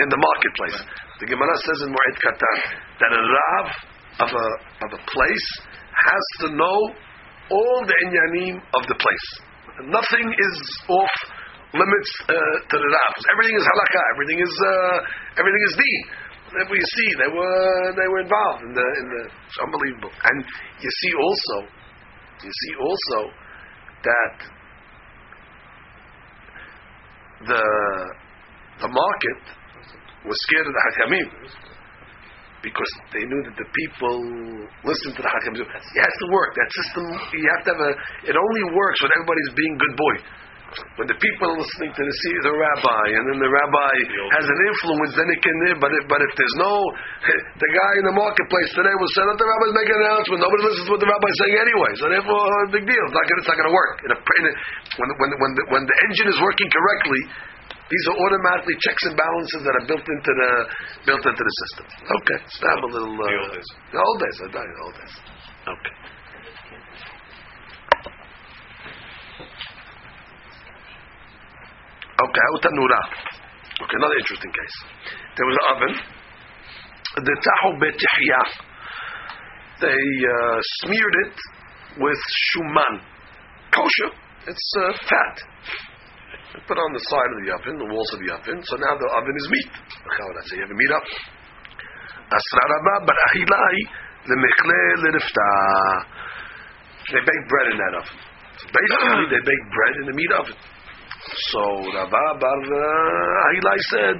in 0.00 0.08
the 0.08 0.20
marketplace. 0.20 0.78
The 1.20 1.28
Gemara 1.28 1.56
says 1.64 1.78
in 1.84 1.90
Moed 1.92 2.16
Katan 2.20 2.58
that 3.00 3.10
a 3.12 3.22
rav 3.22 3.66
of 4.26 4.30
a 4.32 4.46
of 4.84 4.90
a 4.96 5.00
place 5.04 5.48
has 5.92 6.24
to 6.44 6.46
know 6.56 6.78
all 7.52 7.78
the 7.84 7.96
inyanim 8.04 8.56
of 8.56 8.82
the 8.88 8.96
place. 8.96 9.28
Nothing 9.92 10.26
is 10.28 10.56
off 10.88 11.14
limits 11.76 12.10
uh, 12.28 12.56
to 12.68 12.76
the 12.80 12.88
rav. 12.88 13.12
Everything 13.36 13.56
is 13.56 13.64
halakha. 13.64 14.02
Everything 14.16 14.38
is 14.40 14.54
uh, 14.56 15.40
everything 15.40 15.62
is 15.68 15.74
deen. 15.76 16.02
Therefore, 16.46 16.78
you 16.78 16.88
see 16.96 17.08
they 17.20 17.30
were 17.32 17.92
they 17.98 18.08
were 18.08 18.22
involved 18.24 18.62
in 18.64 18.72
the 18.72 18.86
in 19.00 19.06
the. 19.10 19.22
It's 19.28 19.60
unbelievable. 19.60 20.12
And 20.14 20.36
you 20.80 20.90
see 20.90 21.12
also, 21.20 21.56
you 22.40 22.52
see 22.52 22.72
also 22.80 23.20
that 24.06 24.55
the 27.46 27.64
the 28.86 28.90
market 28.92 29.40
was 30.26 30.36
scared 30.50 30.66
of 30.66 30.74
the 30.74 30.82
hakamim 30.90 31.28
because 32.62 32.92
they 33.14 33.22
knew 33.22 33.42
that 33.46 33.54
the 33.54 33.68
people 33.70 34.16
listen 34.82 35.14
to 35.14 35.22
the 35.22 35.30
hakamim. 35.30 35.62
It 35.62 35.70
has 35.70 36.16
to 36.22 36.26
work. 36.34 36.50
That 36.58 36.70
system 36.82 37.04
you 37.32 37.46
have 37.56 37.62
to 37.66 37.70
have 37.72 37.82
a. 37.82 37.90
It 38.26 38.36
only 38.36 38.64
works 38.74 38.98
when 39.02 39.12
everybody's 39.14 39.52
being 39.54 39.74
good 39.78 39.94
boy. 39.96 40.14
When 40.98 41.08
the 41.08 41.16
people 41.16 41.46
are 41.54 41.58
listening 41.62 41.94
to 41.94 42.02
the 42.04 42.14
the 42.42 42.52
rabbi, 42.52 43.04
and 43.14 43.22
then 43.30 43.38
the 43.38 43.48
rabbi 43.48 43.94
has 44.34 44.44
an 44.44 44.60
influence, 44.66 45.12
then 45.16 45.28
it 45.30 45.40
can. 45.40 45.56
But 45.78 45.94
if, 45.94 46.04
but 46.10 46.20
if 46.20 46.32
there's 46.36 46.56
no, 46.58 46.72
the 47.62 47.70
guy 47.70 47.92
in 48.02 48.04
the 48.10 48.16
marketplace 48.16 48.70
today 48.74 48.92
will 48.92 49.12
say, 49.14 49.22
"Let 49.24 49.38
the 49.38 49.46
rabbis 49.46 49.72
make 49.72 49.88
an 49.88 50.00
announcement." 50.04 50.38
Nobody 50.42 50.62
listens 50.66 50.84
to 50.90 50.92
what 50.92 51.00
the 51.00 51.08
rabbi 51.08 51.28
is 51.30 51.38
saying 51.46 51.56
anyway. 51.56 51.92
So 51.96 52.04
therefore, 52.10 52.44
big 52.74 52.84
deal. 52.84 53.04
It's 53.08 53.14
not 53.16 53.24
gonna, 53.24 53.40
It's 53.40 53.50
not 53.50 53.58
going 53.62 53.70
to 53.70 53.76
work. 53.76 53.94
In 54.04 54.10
a, 54.10 54.18
in 54.18 54.44
a, 54.44 54.52
when 55.00 55.08
when 55.16 55.30
when 55.38 55.52
the, 55.54 55.62
when 55.70 55.82
the 55.86 55.96
engine 56.10 56.28
is 56.34 56.38
working 56.42 56.68
correctly, 56.68 57.20
these 57.86 58.04
are 58.10 58.16
automatically 58.18 58.76
checks 58.82 59.02
and 59.06 59.14
balances 59.14 59.60
that 59.62 59.74
are 59.80 59.86
built 59.86 60.02
into 60.02 60.32
the 60.34 60.50
built 61.06 61.24
into 61.24 61.42
the 61.46 61.54
system. 61.62 61.84
Okay, 62.20 62.38
stop 62.52 62.78
a 62.82 62.88
little. 62.90 63.14
Uh, 63.14 63.30
The 63.30 63.38
old 63.38 63.52
days. 63.54 63.68
The 63.94 64.00
old 64.02 64.18
days. 64.18 64.36
I 64.42 64.46
die. 64.50 64.66
The 64.66 64.82
old 64.82 64.96
days. 64.98 65.14
Okay. 65.66 65.94
Okay, 72.16 72.46
utanura. 72.56 73.00
Okay, 73.76 73.96
another 74.00 74.16
interesting 74.16 74.52
case. 74.52 74.76
There 75.36 75.46
was 75.46 75.56
an 75.60 75.66
oven. 75.76 75.92
The 77.16 77.36
tahu. 77.36 77.76
They 79.76 79.92
uh, 79.92 80.58
smeared 80.80 81.16
it 81.28 81.36
with 82.00 82.20
shuman, 82.52 83.04
kosher. 83.68 84.10
It's 84.48 84.68
uh, 84.80 84.92
fat. 85.04 85.36
They 86.56 86.60
put 86.64 86.78
on 86.80 86.90
the 86.96 87.04
side 87.04 87.30
of 87.36 87.38
the 87.44 87.52
oven, 87.52 87.74
the 87.84 87.90
walls 87.92 88.08
of 88.16 88.20
the 88.24 88.32
oven. 88.32 88.64
So 88.64 88.76
now 88.80 88.96
the 88.96 89.08
oven 89.12 89.34
is 89.36 89.46
meat. 89.52 89.72
How 89.76 90.24
would 90.24 90.40
I 90.40 90.44
say? 90.48 90.56
You 90.56 90.64
have 90.64 90.72
a 90.72 90.78
meat 90.78 90.92
up. 90.96 91.04
Asraraba, 92.32 93.04
but 93.04 93.16
ahilai 93.28 93.76
lerifta. 95.04 95.48
They 97.12 97.20
bake 97.20 97.44
bread 97.48 97.66
in 97.72 97.76
that 97.76 97.94
oven. 98.00 98.18
So 98.56 98.64
basically, 98.72 99.26
they 99.36 99.42
bake 99.44 99.64
bread 99.68 99.94
in 100.00 100.06
the 100.08 100.16
meat 100.16 100.32
oven. 100.32 100.56
So 101.26 101.62
Rava 101.90 102.24
Bar 102.38 102.58
Ahilai 103.50 103.78
said, 103.90 104.16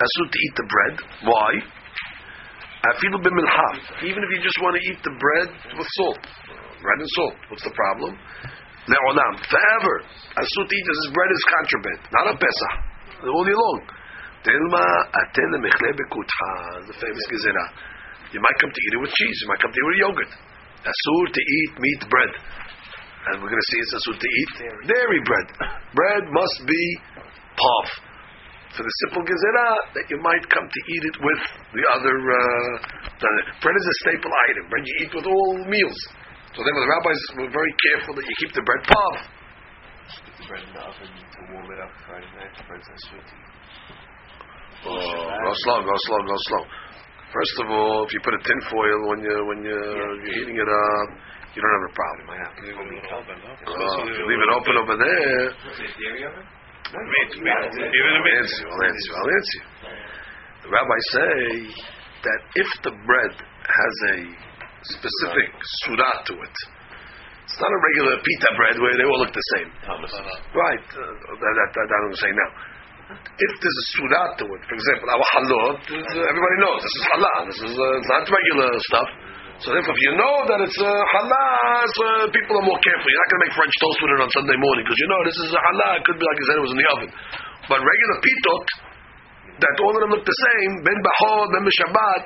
"Asur 0.00 0.26
to 0.32 0.38
eat 0.40 0.54
the 0.56 0.66
bread. 0.72 0.94
Why? 1.28 1.52
Afilu 2.92 3.20
b'milha. 3.20 3.68
Even 4.08 4.24
if 4.24 4.30
you 4.32 4.40
just 4.40 4.56
want 4.62 4.76
to 4.76 4.82
eat 4.88 4.96
the 5.04 5.12
bread 5.20 5.48
with 5.76 5.88
salt, 6.00 6.22
bread 6.80 6.98
and 7.00 7.10
salt. 7.12 7.36
What's 7.50 7.64
the 7.64 7.76
problem? 7.76 8.16
Le'olam, 8.88 9.34
forever. 9.44 9.94
Asur 10.40 10.64
to 10.64 10.74
eat 10.74 10.86
this 10.86 11.12
bread 11.12 11.30
is 11.30 11.44
contraband, 11.44 12.00
not 12.12 12.24
a 12.32 12.34
pesach. 12.40 12.74
All 13.28 13.44
year 13.44 13.56
long. 13.56 13.80
Telma 14.40 14.84
aten 15.12 15.48
lemechle 15.60 15.92
bekutha. 15.92 16.86
The 16.88 16.94
famous 16.94 17.26
gezerah. 17.28 17.68
You 18.32 18.40
might 18.40 18.56
come 18.60 18.70
to 18.70 18.80
eat 18.80 18.92
it 18.96 19.00
with 19.00 19.12
cheese. 19.12 19.38
You 19.42 19.48
might 19.48 19.60
come 19.60 19.72
to 19.72 19.76
eat 19.76 19.84
it 19.84 19.90
with 19.92 20.00
yogurt. 20.08 20.32
Asur 20.88 21.24
to 21.36 21.40
eat 21.40 21.70
meat 21.80 22.00
bread. 22.08 22.32
And 23.26 23.42
we're 23.42 23.50
going 23.50 23.58
to 23.58 23.70
see 23.74 23.80
it's 23.82 23.94
asur 23.98 24.14
to 24.14 24.30
eat 24.30 24.52
dairy 24.86 25.20
bread. 25.26 25.48
Bread 25.94 26.24
must 26.30 26.58
be 26.62 26.82
pav. 27.58 27.86
For 28.76 28.84
the 28.84 28.94
simple 29.08 29.24
gezerah 29.24 29.74
that 29.96 30.06
you 30.12 30.20
might 30.20 30.44
come 30.52 30.68
to 30.68 30.80
eat 30.92 31.04
it 31.10 31.16
with 31.18 31.42
the 31.74 31.84
other. 31.96 32.12
Uh, 32.12 33.18
bread 33.64 33.76
is 33.76 33.86
a 33.88 33.96
staple 34.04 34.30
item. 34.50 34.68
Bread 34.68 34.84
you 34.84 34.96
eat 35.02 35.12
with 35.16 35.26
all 35.26 35.64
meals. 35.64 36.00
So 36.54 36.62
then 36.62 36.74
the 36.76 36.86
rabbis 36.86 37.20
were 37.40 37.50
very 37.50 37.74
careful 37.88 38.14
that 38.14 38.24
you 38.24 38.34
keep 38.40 38.52
the 38.52 38.62
bread 38.62 38.82
pav. 38.84 39.14
Stick 40.06 40.34
the 40.38 40.46
bread 40.46 40.62
in 40.62 40.72
the 40.76 40.82
oven 40.86 41.08
to 41.10 41.40
warm 41.50 41.66
it 41.72 41.80
up 41.82 41.92
Friday 42.06 42.30
night. 42.36 42.52
The 42.54 42.64
bread's 42.68 42.86
not 42.86 43.00
sweet. 43.10 43.28
Oh, 44.86 44.94
go 44.94 45.52
slow, 45.66 45.82
go 45.82 45.96
slow, 46.06 46.20
go 46.22 46.36
slow. 46.46 46.62
First 47.32 47.56
of 47.58 47.66
all, 47.74 48.06
if 48.06 48.12
you 48.12 48.20
put 48.22 48.38
a 48.38 48.42
tin 48.44 48.60
foil 48.70 49.00
when 49.10 49.20
you 49.20 49.34
when 49.50 49.60
you 49.66 49.74
you're 49.74 50.20
heating 50.30 50.56
it 50.56 50.70
up, 50.70 51.08
you 51.56 51.60
don't 51.64 51.72
have 51.80 51.88
a 51.88 51.94
problem. 51.96 52.24
Leave 52.60 53.00
it 53.00 53.08
open, 53.16 53.36
no? 53.40 53.50
Oh, 53.64 54.04
if 54.04 54.12
you 54.12 54.24
leave 54.28 54.42
it 54.44 54.52
open 54.52 54.74
over 54.76 54.94
there. 55.00 55.56
Meat, 55.56 57.32
meat. 57.40 57.72
Even 57.80 58.12
I'll 58.12 58.28
answer 58.28 58.60
you. 58.60 58.68
I'll 58.68 58.84
answer 58.84 59.08
you. 59.08 59.16
I'll 59.16 59.32
answer 59.32 59.56
you. 59.56 59.64
The 60.62 60.68
rabbis 60.68 61.06
say 61.16 61.36
that 62.28 62.40
if 62.60 62.68
the 62.84 62.92
bread 63.08 63.34
has 63.40 63.94
a 64.12 64.16
specific 64.84 65.48
surah 65.88 66.28
to 66.28 66.34
it, 66.44 66.56
it's 67.46 67.58
not 67.62 67.72
a 67.72 67.80
regular 67.88 68.20
pita 68.20 68.50
bread 68.60 68.76
where 68.76 68.94
they 69.00 69.06
all 69.08 69.18
look 69.22 69.32
the 69.32 69.48
same. 69.56 69.72
Thomas. 69.86 70.12
Right. 70.52 70.86
Uh, 70.92 71.00
that, 71.40 71.52
that, 71.56 71.68
that, 71.72 71.86
that 71.88 72.00
I'm 72.04 72.18
saying 72.20 72.36
now. 72.36 72.50
If 73.16 73.52
there's 73.62 73.78
a 73.78 73.86
surah 73.94 74.28
to 74.34 74.44
it, 74.50 74.62
for 74.66 74.74
example, 74.74 75.06
our 75.14 75.26
halot, 75.30 75.78
everybody 75.94 76.56
knows 76.58 76.82
this 76.82 76.90
is 76.90 77.04
halal. 77.06 77.42
This 77.46 77.60
is 77.70 77.74
uh, 77.78 77.86
not 78.10 78.26
regular 78.26 78.70
stuff. 78.90 79.08
So 79.64 79.72
therefore, 79.72 79.96
if 79.96 80.02
you 80.04 80.12
know 80.20 80.36
that 80.52 80.60
it's 80.68 80.80
uh, 80.84 80.84
halal, 80.84 81.84
so 81.96 82.04
people 82.28 82.60
are 82.60 82.66
more 82.68 82.80
careful. 82.84 83.08
You're 83.08 83.22
not 83.24 83.30
going 83.32 83.40
to 83.40 83.44
make 83.48 83.56
French 83.56 83.74
toast 83.80 83.98
with 84.04 84.12
it 84.12 84.20
on 84.20 84.30
Sunday 84.36 84.58
morning 84.60 84.84
because 84.84 85.00
you 85.00 85.08
know 85.08 85.20
this 85.24 85.38
is 85.48 85.50
a 85.56 85.62
halal. 85.64 85.92
It 85.96 86.04
could 86.04 86.18
be 86.20 86.24
like 86.28 86.36
you 86.36 86.46
said, 86.46 86.56
it 86.60 86.64
was 86.68 86.74
in 86.76 86.80
the 86.80 86.88
oven. 86.92 87.10
But 87.72 87.78
regular 87.80 88.16
pitot, 88.20 88.66
that 89.64 89.74
all 89.80 89.94
of 89.96 90.00
them 90.04 90.12
look 90.12 90.28
the 90.28 90.40
same, 90.52 90.84
ben 90.84 90.98
bahod, 91.00 91.46
ben 91.56 91.64
Shabbat, 91.64 92.22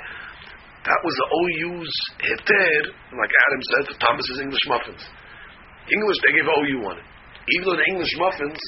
that 0.90 1.00
was 1.06 1.14
the 1.14 1.28
OU's 1.30 1.92
heter, 2.18 2.72
like 3.14 3.30
Adam 3.30 3.60
said, 3.62 3.82
for 3.92 3.96
Thomas's 4.02 4.38
English 4.42 4.64
muffins. 4.66 5.02
English, 5.86 6.18
they 6.26 6.32
gave 6.34 6.46
OU 6.50 6.78
on 6.88 6.96
it. 6.98 7.06
Even 7.56 7.64
though 7.70 7.78
the 7.78 7.88
English 7.94 8.12
muffins 8.18 8.60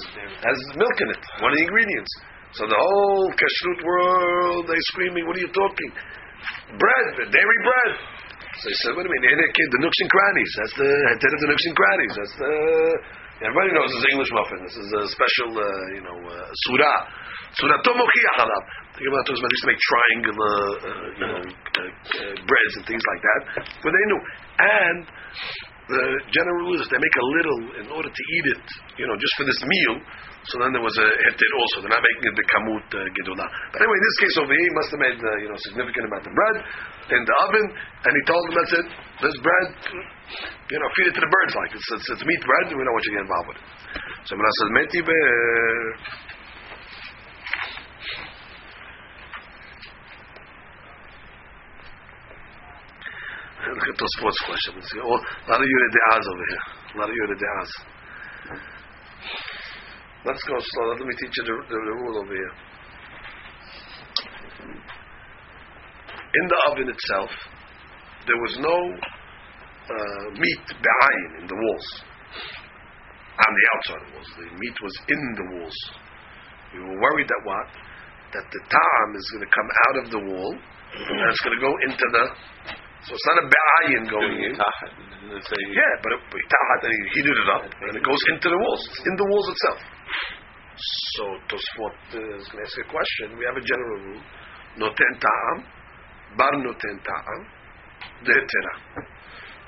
has 0.45 0.59
milk 0.79 0.97
in 1.03 1.09
it, 1.11 1.23
one 1.43 1.51
of 1.51 1.59
the 1.59 1.65
ingredients. 1.67 2.13
So 2.53 2.69
the 2.69 2.77
whole 2.77 3.27
kashrut 3.33 3.81
world, 3.81 4.69
they 4.69 4.81
screaming, 4.93 5.27
what 5.27 5.35
are 5.35 5.45
you 5.45 5.53
talking? 5.57 5.91
Bread, 6.77 7.33
dairy 7.33 7.59
bread. 7.65 7.93
So 8.61 8.69
he 8.69 8.77
said, 8.85 8.93
what 8.93 9.05
do 9.05 9.09
you 9.09 9.15
mean? 9.17 9.25
The 9.25 9.81
nooks 9.81 10.01
and 10.03 10.11
crannies. 10.13 10.53
That's 10.61 10.77
the 10.77 10.91
head 11.09 11.33
of 11.33 11.41
the 11.41 11.49
nooks 11.49 11.67
and 11.67 11.77
crannies. 11.77 12.15
That's 12.19 12.37
the 12.37 12.53
Everybody 13.43 13.75
knows 13.75 13.91
this 13.91 14.07
is 14.07 14.11
English 14.15 14.31
muffin. 14.31 14.61
This 14.63 14.79
is 14.79 14.87
a 14.87 15.03
special, 15.11 15.51
uh, 15.51 15.67
you 15.99 16.03
know, 16.07 16.15
uh, 16.15 16.47
surah. 16.71 16.99
Surah 17.59 17.83
tomochiach 17.83 18.39
alav. 18.39 18.63
The 18.95 19.03
Gemara 19.03 19.23
talks 19.27 19.43
about 19.43 19.51
used 19.51 19.67
to 19.67 19.71
make 19.75 19.83
triangular, 19.83 20.55
uh, 20.79 21.07
you 21.19 21.27
know, 21.27 21.43
uh, 21.43 21.83
uh, 21.83 22.35
breads 22.39 22.75
and 22.79 22.85
things 22.87 23.03
like 23.03 23.23
that. 23.27 23.41
But 23.83 23.91
they 23.91 24.05
knew. 24.07 24.21
And 24.63 24.99
the 25.91 26.03
general 26.31 26.71
rule 26.71 26.79
is 26.79 26.87
they 26.87 27.03
make 27.03 27.19
a 27.19 27.27
little 27.35 27.61
in 27.83 27.87
order 27.91 28.11
to 28.15 28.23
eat 28.39 28.47
it, 28.55 28.65
you 29.03 29.11
know, 29.11 29.19
just 29.19 29.35
for 29.35 29.43
this 29.43 29.59
meal. 29.67 29.95
So 30.51 30.59
then 30.59 30.75
there 30.75 30.83
was 30.83 30.97
a 30.99 31.07
heter 31.07 31.51
also. 31.55 31.87
They're 31.87 31.95
not 31.95 32.03
making 32.03 32.27
it 32.27 32.35
the 32.35 32.47
kamut 32.51 32.83
uh, 32.91 33.07
gedolah. 33.15 33.47
But 33.71 33.79
anyway, 33.79 33.95
in 33.95 34.05
this 34.11 34.19
case 34.27 34.35
over 34.43 34.51
here, 34.51 34.67
he 34.67 34.75
must 34.75 34.91
have 34.91 34.99
made 34.99 35.19
uh, 35.23 35.39
you 35.39 35.47
know 35.47 35.55
significant 35.71 36.11
amount 36.11 36.27
of 36.27 36.35
bread 36.35 36.57
in 37.15 37.23
the 37.23 37.37
oven, 37.47 37.67
and 37.71 38.11
he 38.11 38.23
told 38.27 38.43
them 38.51 38.55
that's 38.59 38.75
it. 38.75 38.87
This 39.23 39.39
bread, 39.39 39.67
you 40.67 40.79
know, 40.83 40.89
feed 40.99 41.07
it 41.07 41.15
to 41.15 41.23
the 41.23 41.31
birds 41.31 41.55
like 41.55 41.71
it's 41.79 41.87
it's, 41.95 42.11
it's 42.19 42.25
meat 42.27 42.43
bread. 42.43 42.75
We 42.75 42.83
don't 42.83 42.91
want 42.91 43.07
you 43.07 43.15
to 43.15 43.23
get 43.23 43.27
involved 43.31 43.55
with 43.55 43.59
it. 43.63 43.67
So 44.27 44.35
when 44.35 44.43
I 44.43 44.51
says 44.51 44.71
meti 44.75 44.99
be. 45.07 45.15
Look 53.79 53.95
at 53.95 53.95
those 53.95 54.15
sports 54.19 54.43
questions. 54.43 54.91
A 54.91 55.07
lot 55.07 55.63
of 55.63 55.69
Yurideaz 55.71 56.25
over 56.27 56.45
here. 56.51 56.67
A 56.67 56.99
lot 56.99 57.07
of 57.07 57.15
Yurideaz. 57.15 57.92
Let's 60.25 60.43
go 60.47 60.55
slow. 60.55 60.87
Let 60.95 61.07
me 61.07 61.15
teach 61.19 61.35
you 61.35 61.45
the, 61.45 61.55
the, 61.67 61.79
the 61.83 61.95
rule 61.99 62.17
over 62.23 62.35
here. 62.35 62.55
In 66.33 66.45
the 66.49 66.59
oven 66.71 66.89
itself, 66.89 67.31
there 68.27 68.41
was 68.41 68.55
no 68.63 68.77
uh, 69.91 70.25
meat 70.39 70.65
behind 70.79 71.29
in 71.43 71.47
the 71.51 71.59
walls. 71.59 71.89
On 73.33 73.53
the 73.53 73.67
outside 73.75 74.05
walls. 74.15 74.31
The 74.39 74.47
meat 74.63 74.77
was 74.81 74.95
in 75.11 75.23
the 75.37 75.47
walls. 75.59 75.79
We 76.73 76.79
were 76.81 76.99
worried 77.03 77.29
that 77.29 77.43
what? 77.45 77.69
That 78.33 78.47
the 78.49 78.63
tam 78.65 79.07
is 79.19 79.27
going 79.35 79.45
to 79.45 79.53
come 79.53 79.69
out 79.69 79.97
of 80.01 80.07
the 80.09 80.23
wall 80.33 80.53
and 80.57 81.17
it's 81.29 81.43
going 81.45 81.57
to 81.59 81.65
go 81.65 81.73
into 81.85 82.07
the. 82.15 82.25
So 83.03 83.11
it's 83.13 83.27
not 83.27 83.39
a 83.43 83.47
be'ayin 83.51 84.05
going 84.09 84.39
in. 84.39 84.55
Yeah, 84.55 85.93
but 86.01 86.11
it, 86.15 86.21
he 86.87 87.19
heated 87.19 87.37
it 87.37 87.49
up 87.51 87.65
and 87.67 87.93
it 87.99 88.05
goes 88.07 88.23
into 88.31 88.49
the 88.49 88.57
walls. 88.57 88.83
It's 88.89 89.05
in 89.05 89.17
the 89.19 89.29
walls 89.29 89.49
itself. 89.51 89.81
So 91.15 91.25
Tosfot 91.47 91.97
is 92.17 92.49
going 92.49 92.59
to 92.59 92.65
uh, 92.65 92.67
ask 92.67 92.77
a 92.81 92.89
question. 92.89 93.37
We 93.39 93.45
have 93.45 93.57
a 93.57 93.65
general 93.65 93.99
rule: 94.09 94.23
noten 94.81 95.13
ta'am, 95.21 95.57
bar 96.37 96.53
noten 96.59 96.97
ta'am, 97.05 97.41
dehetera. 98.25 98.75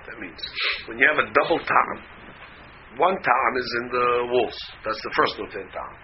That 0.08 0.16
means 0.20 0.40
when 0.88 0.98
you 0.98 1.06
have 1.12 1.20
a 1.20 1.28
double 1.32 1.60
ta'am, 1.60 1.98
one 2.96 3.16
ta'am 3.20 3.52
is 3.56 3.68
in 3.80 3.86
the 3.92 4.06
walls. 4.32 4.58
That's 4.84 5.00
the 5.04 5.12
first 5.14 5.34
noten 5.38 5.68
ta'am, 5.68 5.94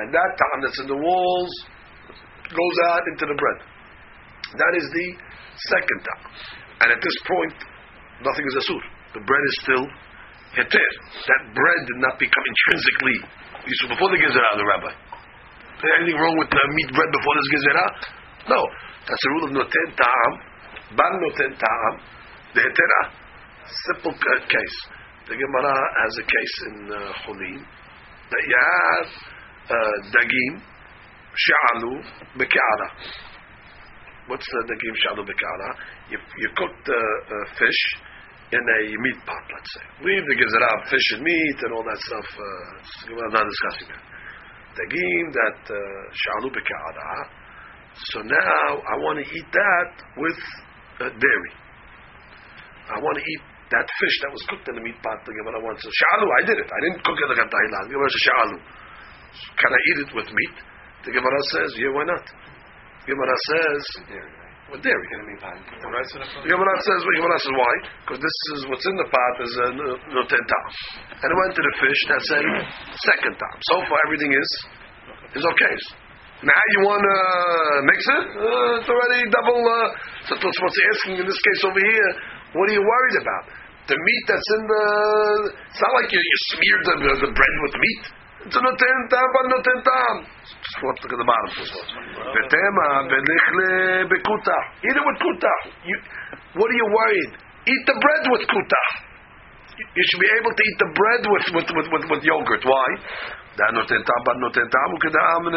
and 0.00 0.06
that 0.12 0.30
ta'am 0.40 0.58
that's 0.64 0.80
in 0.80 0.88
the 0.88 1.00
walls 1.00 1.52
goes 2.48 2.76
out 2.88 3.04
into 3.12 3.26
the 3.28 3.36
bread. 3.36 3.58
That 4.56 4.72
is 4.80 4.86
the 4.88 5.06
second 5.68 5.98
ta'am, 6.00 6.22
and 6.80 6.88
at 6.96 7.00
this 7.04 7.18
point, 7.28 7.56
nothing 8.24 8.46
is 8.48 8.54
asur. 8.64 8.82
The 9.14 9.20
bread 9.20 9.44
is 9.52 9.56
still 9.62 9.84
heter. 10.56 10.88
That 11.28 11.42
bread 11.52 11.80
did 11.86 12.00
not 12.00 12.18
become 12.18 12.44
intrinsically 12.48 13.45
so 13.66 13.88
before 13.90 14.10
the 14.14 14.20
gezerah, 14.22 14.52
the 14.54 14.66
rabbi. 14.66 14.92
Is 14.94 15.80
there 15.82 15.94
anything 15.98 16.18
wrong 16.20 16.36
with 16.38 16.50
the 16.50 16.62
meat 16.72 16.90
bread 16.94 17.10
before 17.10 17.34
this 17.34 17.48
gezerah? 17.52 17.88
No. 18.48 18.60
That's 19.06 19.22
the 19.22 19.30
rule 19.30 19.44
of 19.46 19.52
noten 19.54 19.88
ta'am. 19.98 20.32
Ban 20.94 21.12
noten 21.18 21.52
ta'am. 21.58 21.94
The 22.54 22.60
hetera. 22.62 23.00
Simple 23.92 24.14
case. 24.14 24.78
The 25.26 25.34
Gemara 25.34 25.74
has 26.06 26.12
a 26.22 26.26
case 26.26 26.56
in 26.70 26.76
uh, 26.86 26.98
Chulin 27.26 27.58
that 28.30 28.42
you 28.46 28.56
have 28.56 29.10
uh, 29.70 29.96
dagim 30.14 30.62
sha'alu 31.34 31.92
beke'ara. 32.38 32.88
What's 34.28 34.46
the 34.46 34.60
dagim 34.70 34.94
sha'alu 35.02 35.22
beke'ara? 35.26 35.70
You, 36.10 36.18
you 36.38 36.48
cook 36.56 36.70
the 36.86 36.94
uh, 36.94 37.34
fish 37.58 37.82
in 38.52 38.62
a 38.62 38.80
meat 39.02 39.18
pot, 39.26 39.44
let's 39.50 39.70
say. 39.74 39.86
Leave 40.06 40.22
the 40.22 40.36
gezerah 40.38 40.70
of 40.78 40.82
fish 40.86 41.08
and 41.18 41.22
meat 41.22 41.58
and 41.66 41.70
all 41.74 41.82
that 41.82 41.98
stuff. 42.06 42.28
Uh, 42.30 43.10
I'm 43.10 43.34
not 43.34 43.42
discussing 43.42 43.88
that. 43.90 44.04
Dagim 44.76 45.24
that 45.32 45.60
shalu 46.14 46.48
uh, 46.52 47.24
So 48.12 48.20
now 48.22 48.66
I 48.76 48.94
want 49.02 49.18
to 49.18 49.26
eat 49.26 49.48
that 49.50 49.90
with 50.20 50.40
uh, 51.00 51.10
dairy. 51.10 51.52
I 52.86 53.02
want 53.02 53.18
to 53.18 53.24
eat 53.24 53.42
that 53.74 53.86
fish 53.98 54.16
that 54.22 54.30
was 54.30 54.42
cooked 54.46 54.68
in 54.70 54.74
the 54.78 54.84
meat 54.84 54.98
pot. 55.02 55.18
The 55.26 55.34
Gemara 55.34 55.58
wants 55.58 55.82
to 55.82 55.90
shalu. 55.90 56.26
I 56.30 56.42
did 56.46 56.58
it. 56.60 56.68
I 56.70 56.80
didn't 56.86 57.02
cook 57.02 57.18
it 57.18 57.26
like 57.34 57.42
a 57.42 57.48
tahilah. 57.50 57.82
The 57.90 57.92
Gemara 57.98 58.10
says 58.14 58.24
shalu. 58.30 58.58
Can 59.58 59.70
I 59.74 59.80
eat 59.90 59.98
it 60.06 60.10
with 60.14 60.28
meat? 60.30 60.56
The 61.02 61.12
Gemara 61.12 61.40
says, 61.54 61.70
yeah, 61.78 61.90
why 61.94 62.04
not? 62.06 62.24
The 63.04 63.06
Gemara 63.10 63.36
says, 63.50 63.82
with 64.70 64.82
dairy. 64.82 65.06
The 65.06 65.78
Gemara 65.78 66.02
says, 66.10 66.26
the 66.42 66.50
Gemara 66.50 67.38
says 67.38 67.54
why? 67.54 67.74
Because 68.02 68.20
this 68.22 68.36
is 68.58 68.60
what's 68.66 68.86
in 68.86 68.96
the 68.98 69.08
pot 69.08 69.34
is 69.42 69.52
a 69.62 69.68
noten 70.10 70.42
tam, 70.42 70.64
and 71.22 71.28
it 71.30 71.36
went 71.36 71.52
to 71.54 71.62
the 71.62 71.74
fish. 71.78 72.00
That's 72.10 72.30
a 72.34 72.40
second 73.14 73.34
time. 73.38 73.58
So 73.70 73.76
far, 73.86 73.98
everything 74.10 74.34
is 74.34 74.50
is 75.38 75.44
okay. 75.44 75.74
Now 76.44 76.62
you 76.76 76.80
want 76.84 77.00
to 77.00 77.16
mix 77.88 77.98
it? 78.04 78.24
Uh, 78.36 78.78
it's 78.82 78.90
already 78.90 79.24
double. 79.32 79.56
Uh, 79.56 79.88
so 80.28 80.32
that's 80.36 80.58
what's 80.60 80.80
asking 80.92 81.14
in 81.22 81.26
this 81.26 81.40
case 81.40 81.60
over 81.64 81.80
here. 81.80 82.10
What 82.52 82.68
are 82.68 82.76
you 82.76 82.84
worried 82.84 83.18
about? 83.24 83.44
The 83.88 83.96
meat 83.96 84.24
that's 84.28 84.48
in 84.58 84.62
the. 84.66 84.84
It's 85.70 85.80
not 85.80 85.94
like 85.94 86.10
you, 86.10 86.20
you 86.20 86.38
smeared 86.52 86.82
the, 86.84 86.94
the 87.24 87.30
bread 87.32 87.54
with 87.64 87.74
meat. 87.78 88.04
It's 88.46 88.54
a 88.54 88.62
noten 88.62 88.98
tam, 89.10 89.26
but 89.34 89.44
noten 89.50 89.78
tam. 89.82 90.14
Look 90.22 91.02
at 91.02 91.18
the. 91.18 91.26
Betema 92.30 92.86
belichle 93.10 94.06
bekuta. 94.06 94.58
Eat 94.86 94.94
it 94.94 95.02
with 95.02 95.18
kuta. 95.18 95.54
What 96.54 96.70
are 96.70 96.78
you 96.78 96.88
worried? 96.94 97.32
Eat 97.66 97.82
the 97.90 97.96
bread 97.98 98.22
with 98.30 98.46
kuta. 98.46 98.82
You 99.82 100.04
should 100.06 100.22
be 100.22 100.30
able 100.38 100.54
to 100.54 100.62
eat 100.62 100.78
the 100.78 100.90
bread 100.94 101.22
with 101.26 101.46
with 101.58 101.68
with, 101.74 101.88
with, 101.90 102.04
with 102.06 102.22
yogurt. 102.22 102.62
Why? 102.62 102.88
Da 103.58 103.66
noten 103.74 103.98
tam, 104.06 104.20
but 104.22 104.36
noten 104.38 104.66
tam 104.70 104.94
ukadam 104.94 105.50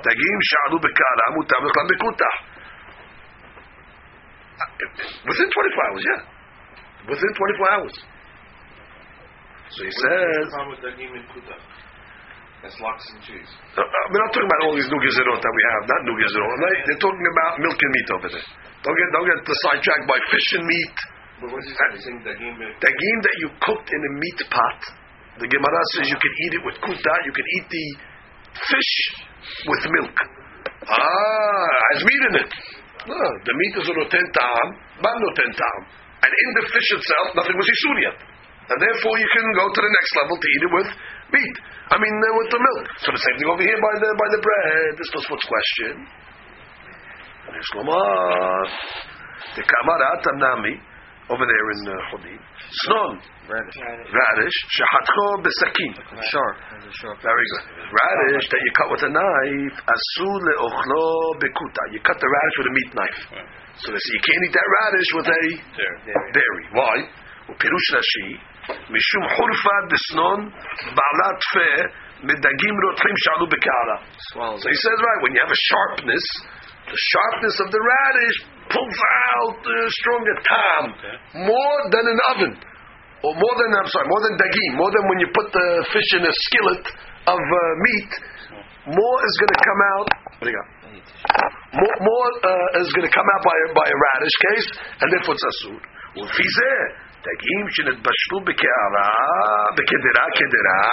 dagim 0.00 0.38
sha'alu 0.48 0.80
bekara 0.80 1.26
mutam 1.36 1.60
beklam 1.60 1.86
bekuta. 1.92 2.30
Within 5.28 5.48
24 5.50 5.88
hours, 5.92 6.04
yeah. 6.08 6.20
Within 7.04 7.32
24 7.36 7.72
hours. 7.76 7.94
So 9.76 9.84
he 9.84 9.92
says. 9.92 11.81
That's 12.62 12.78
lox 12.78 13.02
and 13.10 13.18
cheese. 13.26 13.50
Uh, 13.74 13.82
we're 13.82 14.22
not 14.22 14.30
talking 14.30 14.46
about 14.46 14.62
all 14.70 14.74
these 14.78 14.86
new 14.86 15.00
gezerot 15.02 15.42
that 15.42 15.50
we 15.50 15.62
have, 15.66 15.82
not 15.90 16.00
new 16.06 16.14
gezerot. 16.14 16.50
They're 16.86 17.02
talking 17.02 17.26
about 17.34 17.52
milk 17.58 17.74
and 17.74 17.90
meat 17.90 18.08
over 18.14 18.28
there. 18.30 18.48
Don't 18.86 18.94
get 18.94 19.08
don't 19.10 19.26
get 19.26 19.38
sidetracked 19.42 20.06
by 20.06 20.18
fish 20.30 20.48
and 20.62 20.64
meat. 20.70 20.96
But 21.42 21.48
what's 21.50 21.66
he 21.66 21.74
saying? 21.74 22.22
Dagim. 22.22 22.54
Dagim 22.54 23.16
that 23.18 23.36
you 23.42 23.48
cooked 23.66 23.90
in 23.90 23.98
a 23.98 24.12
meat 24.14 24.40
pot. 24.46 24.80
The 25.42 25.50
Gemara 25.50 25.82
says 25.98 26.06
you 26.06 26.20
can 26.22 26.34
eat 26.46 26.52
it 26.54 26.62
with 26.62 26.76
kuta. 26.86 27.14
You 27.26 27.34
can 27.34 27.46
eat 27.58 27.66
the 27.66 27.86
fish 28.54 28.94
with 29.66 29.82
milk. 29.98 30.16
Ah, 30.86 31.66
has 31.98 32.00
meat 32.06 32.22
in 32.30 32.34
it. 32.46 32.50
No, 33.10 33.18
the 33.42 33.54
meat 33.58 33.74
is 33.74 33.90
noten 33.90 34.26
ta'am, 34.38 34.68
but 35.02 35.14
noten 35.18 35.50
ta'am. 35.50 35.82
And 36.22 36.30
in 36.30 36.48
the 36.62 36.64
fish 36.70 36.88
itself, 36.94 37.34
nothing 37.34 37.58
was 37.58 37.66
isur 37.66 37.98
yet. 38.06 38.18
And 38.70 38.78
therefore 38.78 39.18
you 39.18 39.26
can 39.26 39.46
go 39.58 39.66
to 39.74 39.80
the 39.82 39.92
next 39.98 40.12
level 40.22 40.36
to 40.38 40.46
eat 40.46 40.62
it 40.62 40.72
with 40.78 40.90
meat. 41.32 41.56
I 41.90 41.96
mean, 41.98 42.14
uh, 42.14 42.28
with 42.38 42.50
the 42.52 42.60
milk. 42.60 42.86
So 43.04 43.08
the 43.12 43.20
same 43.20 43.36
thing 43.40 43.48
over 43.48 43.64
here 43.64 43.80
by 43.80 43.94
the 44.00 44.10
by 44.16 44.28
the 44.32 44.40
bread. 44.40 44.90
This 44.96 45.08
is 45.12 45.24
what's 45.28 45.46
question. 45.48 45.94
The 49.52 49.64
Kamarat 49.66 50.24
Amnami 50.24 50.76
over 51.28 51.44
there 51.44 51.66
in 51.72 51.80
uh, 51.88 51.94
Chulin. 52.08 52.40
Snon. 52.86 53.12
Radish. 53.48 53.76
Radish. 53.76 54.56
Shehatcho. 54.72 55.44
Sure. 56.30 56.52
Very 57.20 57.46
good. 57.52 57.64
Radish 57.92 58.46
that 58.48 58.60
you 58.62 58.72
cut 58.78 58.88
with 58.90 59.02
a 59.04 59.12
knife. 59.12 59.76
Asu 59.84 60.28
leochlo 60.28 61.36
bekuta. 61.40 61.82
You 61.92 62.00
cut 62.00 62.16
the 62.20 62.28
radish 62.28 62.56
with 62.58 62.68
a 62.68 62.74
meat 62.74 62.90
knife. 62.94 63.20
So 63.82 63.92
they 63.92 63.98
say 64.00 64.12
you 64.16 64.22
can't 64.24 64.42
eat 64.46 64.54
that 64.56 64.68
radish 64.80 65.08
with 65.16 65.28
a 65.28 65.42
dairy. 66.32 66.64
Why? 66.72 66.94
Well, 67.48 67.58
Pirush 67.58 67.90
משום 68.95 69.23
חורפה 69.35 69.75
דסנון 69.91 70.39
בעלת 70.97 71.39
פה 71.53 71.69
מדגים 72.27 72.75
רותחים 72.83 73.15
שעלו 73.23 73.45
בקערה. 73.53 73.97
So 74.61 74.67
he 74.73 74.79
says, 74.83 74.97
right, 75.07 75.19
when 75.23 75.31
you 75.35 75.41
have 75.45 75.53
a 75.59 75.61
sharpness, 75.69 76.25
the 76.91 76.99
sharpness 77.11 77.55
of 77.63 77.67
the 77.75 77.81
radish 77.93 78.37
pulls 78.73 78.99
out 79.31 79.55
the 79.63 79.79
stronger 79.99 80.35
tam, 80.49 80.83
more 81.51 81.79
than 81.93 82.05
an 82.13 82.19
oven. 82.31 82.53
Or 83.25 83.33
more 83.33 83.55
than, 83.59 83.69
I'm 83.79 83.89
sorry, 83.89 84.07
more 84.13 84.23
than 84.29 84.33
dagim, 84.37 84.71
more 84.77 84.91
than 84.93 85.03
when 85.09 85.19
you 85.23 85.29
put 85.33 85.47
the 85.49 85.67
fish 85.93 86.09
in 86.17 86.23
a 86.27 86.33
skillet 86.45 86.85
of 87.33 87.39
uh, 87.39 87.61
meat, 87.85 88.11
more 88.87 89.17
is 89.27 89.35
going 89.41 89.53
to 89.57 89.61
come 89.69 89.81
out. 89.93 90.09
What 90.37 90.45
do 90.45 90.51
you 90.53 90.57
got? 90.59 90.69
More, 91.81 91.95
more 92.11 92.27
uh, 92.45 92.81
is 92.81 92.89
going 92.95 93.07
to 93.09 93.13
come 93.13 93.27
out 93.35 93.41
by 93.43 93.55
a, 93.65 93.67
by 93.73 93.87
a 93.89 93.97
radish 94.13 94.35
case, 94.47 94.67
and 95.01 95.07
therefore 95.13 95.33
it's 95.37 95.47
asur. 95.53 95.81
ולפי 96.17 96.47
זה, 96.57 96.71
דגים 97.25 97.65
שנתבשלו 97.69 98.39
בקערה, 98.45 99.09
בקדרה, 99.75 100.25
קדרה, 100.37 100.83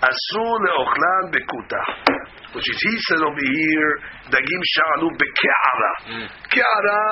אסור 0.00 0.58
לאוכלן 0.64 1.24
בקוטה. 1.32 1.82
Which 2.54 2.64
is, 2.64 2.78
he 2.80 2.94
said 3.06 3.20
over 3.28 3.44
here, 3.44 3.92
dagim 4.32 4.62
sha'alu 4.74 5.08
beke'ara. 5.20 5.92
Ke'ara 6.48 7.02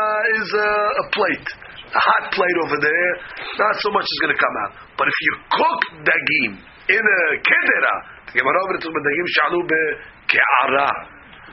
is 0.41 0.49
a, 0.57 0.71
a 1.03 1.05
plate, 1.13 1.49
a 1.93 2.01
hot 2.09 2.25
plate 2.33 2.59
over 2.65 2.79
there. 2.81 3.13
Not 3.61 3.75
so 3.85 3.93
much 3.93 4.09
is 4.09 4.19
going 4.25 4.33
to 4.33 4.41
come 4.41 4.57
out. 4.65 4.73
But 4.97 5.09
if 5.13 5.19
you 5.27 5.33
cook 5.53 5.81
dagim 6.09 6.53
in 6.89 7.05
a 7.05 7.21
kedera, 7.45 7.95
the 8.33 8.41
Gemara 8.41 8.59
over 8.65 8.75
it 8.81 8.85
dagim 8.89 9.27
sha'alu 9.37 9.61
beke'ara. 9.69 10.89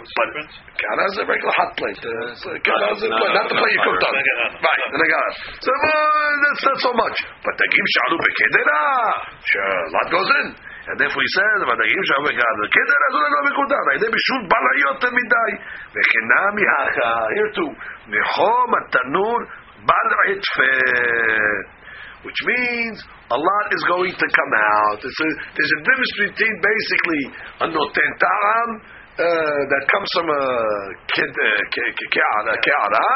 But 0.03 0.29
ke'ara 0.36 1.05
is 1.09 1.17
a 1.21 1.25
regular 1.25 1.53
hot 1.55 1.71
plate. 1.79 2.01
Uh, 2.03 2.59
ke'ara 2.59 2.88
is 2.91 3.01
a 3.05 3.09
plate, 3.13 3.34
not 3.39 3.47
the 3.47 3.55
plate 3.55 3.71
you 3.71 3.84
cooked 3.88 4.03
on. 4.03 4.13
Right, 4.13 4.81
the 4.91 4.99
negara. 4.99 5.29
So 5.63 5.71
uh, 5.71 6.29
that's 6.43 6.63
not 6.67 6.79
so 6.84 6.91
much. 6.91 7.17
But 7.39 7.53
dagim 7.55 7.86
sha'alu 7.88 8.17
bekedera, 8.19 8.81
sure, 9.47 9.63
a 9.63 9.91
lot 9.95 10.07
goes 10.11 10.29
in. 10.43 10.47
And 10.84 10.95
therefore 10.99 11.23
he 11.23 11.31
says, 11.39 11.57
ודגים 11.63 12.03
שם 12.09 12.21
בגד, 12.27 12.57
כדר 12.75 12.99
אז 13.07 13.13
אולי 13.15 13.29
לא 13.36 13.41
מקודם, 13.49 13.84
על 13.89 13.95
ידי 13.95 14.09
בישול 14.15 14.41
בליות 14.51 15.03
מדי, 15.17 15.51
וכנם 15.95 16.53
יחא, 16.65 17.13
here 17.36 17.51
too, 17.55 17.71
מחום 18.07 18.69
התנור 18.75 19.39
בל 19.88 20.09
עטפה. 20.27 20.75
Which 22.23 22.41
means 22.51 22.97
a 23.31 23.39
lot 23.39 23.65
is 23.75 23.84
going 23.93 24.15
to 24.15 24.27
come 24.39 24.53
out. 24.75 24.99
It's 25.03 25.21
a, 25.27 25.29
there's 25.55 25.73
a 25.79 25.81
difference 25.88 26.13
between 26.23 26.55
basically 26.71 27.23
a 27.63 27.67
noten 27.67 28.11
ta'am 28.23 28.69
uh, 29.18 29.60
that 29.66 29.82
comes 29.90 30.10
from 30.14 30.30
a 30.30 30.42
uh, 30.42 31.64
ke'ara, 31.74 33.08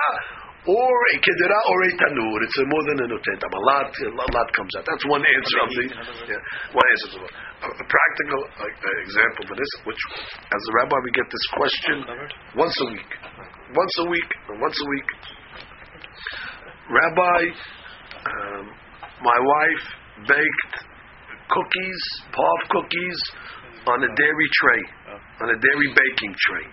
or 0.66 0.94
a 1.14 1.16
kedera 1.18 1.58
or 1.70 1.78
a 1.82 1.90
tanur. 1.98 2.38
It's 2.42 2.58
more 2.66 2.84
than 2.86 2.98
a 3.02 3.08
notetam. 3.10 3.50
A 3.50 3.62
lot, 3.66 3.90
a 3.90 4.10
lot 4.10 4.48
comes 4.54 4.70
out. 4.78 4.84
That's 4.86 5.06
one 5.06 5.22
answer 5.22 5.58
of 5.62 5.70
the 5.74 5.84
yeah, 6.26 6.74
one 6.74 6.86
answer. 6.86 7.18
It. 7.18 7.34
A, 7.62 7.66
a 7.66 7.86
practical 7.86 8.40
uh, 8.58 8.66
uh, 8.66 9.02
example 9.06 9.44
for 9.46 9.56
this, 9.58 9.70
which 9.86 10.02
as 10.38 10.62
a 10.62 10.72
rabbi 10.82 10.96
we 11.02 11.10
get 11.14 11.26
this 11.30 11.46
question 11.54 11.96
once 12.58 12.74
a 12.82 12.86
week, 12.90 13.10
once 13.74 13.94
a 14.02 14.06
week, 14.10 14.30
once 14.58 14.78
a 14.78 14.88
week. 14.90 15.08
Rabbi, 16.90 17.40
um, 18.26 18.64
my 19.22 19.38
wife 19.38 19.84
baked 20.26 20.74
cookies, 21.50 22.02
puff 22.34 22.60
cookies, 22.70 23.18
on 23.86 23.98
a 24.02 24.10
dairy 24.14 24.48
tray, 24.62 24.82
on 25.42 25.48
a 25.50 25.58
dairy 25.58 25.88
baking 25.90 26.34
tray. 26.38 26.66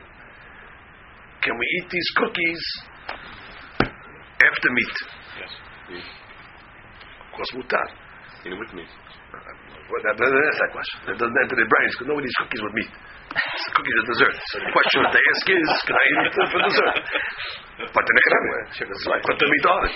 Can 1.41 1.57
we 1.57 1.65
eat 1.79 1.87
these 1.89 2.09
cookies 2.15 2.61
after 3.79 4.69
meat? 4.71 4.95
Yes. 5.39 5.51
Of 5.95 7.29
course, 7.35 7.51
mutar. 7.55 7.87
Know, 8.45 8.55
with 8.59 8.73
me. 8.73 8.83
Uh, 8.83 9.37
well, 9.91 10.01
that, 10.07 10.15
that, 10.15 10.29
that's 10.31 10.59
that 10.63 10.71
question. 10.71 10.97
That 11.07 11.17
doesn't 11.19 11.39
enter 11.43 11.55
their 11.59 11.67
brains 11.67 11.91
because 11.95 12.07
nobody 12.07 12.27
eats 12.27 12.39
cookies 12.39 12.63
with 12.63 12.73
meat. 12.75 12.91
It's 13.29 13.67
cookies 13.77 13.97
are 14.01 14.07
dessert. 14.09 14.35
So 14.49 14.55
the 14.63 14.71
question 14.73 14.99
they 15.13 15.23
ask 15.29 15.45
is, 15.53 15.69
can 15.85 15.95
I 15.95 16.05
eat 16.09 16.23
it 16.25 16.33
for 16.49 16.59
dessert? 16.65 16.97
But 17.79 18.03
the 18.03 18.13
next 18.17 18.29
time, 18.33 18.45
that's 18.91 19.05
right. 19.07 19.23
Put 19.23 19.37
the 19.39 19.47
meat 19.47 19.65
on 19.69 19.79
it. 19.87 19.93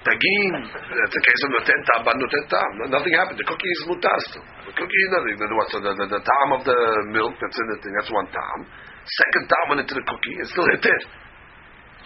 Tagin, 0.00 0.52
that's 0.64 1.16
a 1.18 1.22
case 1.28 1.40
of 1.44 1.50
noten 1.52 1.80
tam, 1.92 2.00
but 2.08 2.14
noten 2.16 2.44
tam. 2.48 2.70
Nothing 2.88 3.14
happened. 3.20 3.36
The 3.36 3.44
cookie 3.44 3.68
is 3.68 3.80
mutar 3.90 4.16
still. 4.32 4.46
The 4.64 4.72
cookie 4.72 5.00
is 5.04 5.10
nothing. 5.12 5.34
The, 5.36 5.46
what's 5.60 5.72
the, 5.76 5.80
the, 5.84 6.06
the 6.08 6.22
tam 6.24 6.46
of 6.56 6.62
the 6.64 6.78
milk 7.12 7.34
that's 7.36 7.58
in 7.60 7.66
the 7.74 7.78
thing, 7.84 7.92
that's 8.00 8.08
one 8.14 8.28
tam. 8.32 8.58
Second 9.04 9.44
tam 9.50 9.64
went 9.74 9.80
into 9.84 9.92
the 9.98 10.04
cookie, 10.08 10.34
it's 10.40 10.50
still 10.56 10.64
heter. 10.72 10.98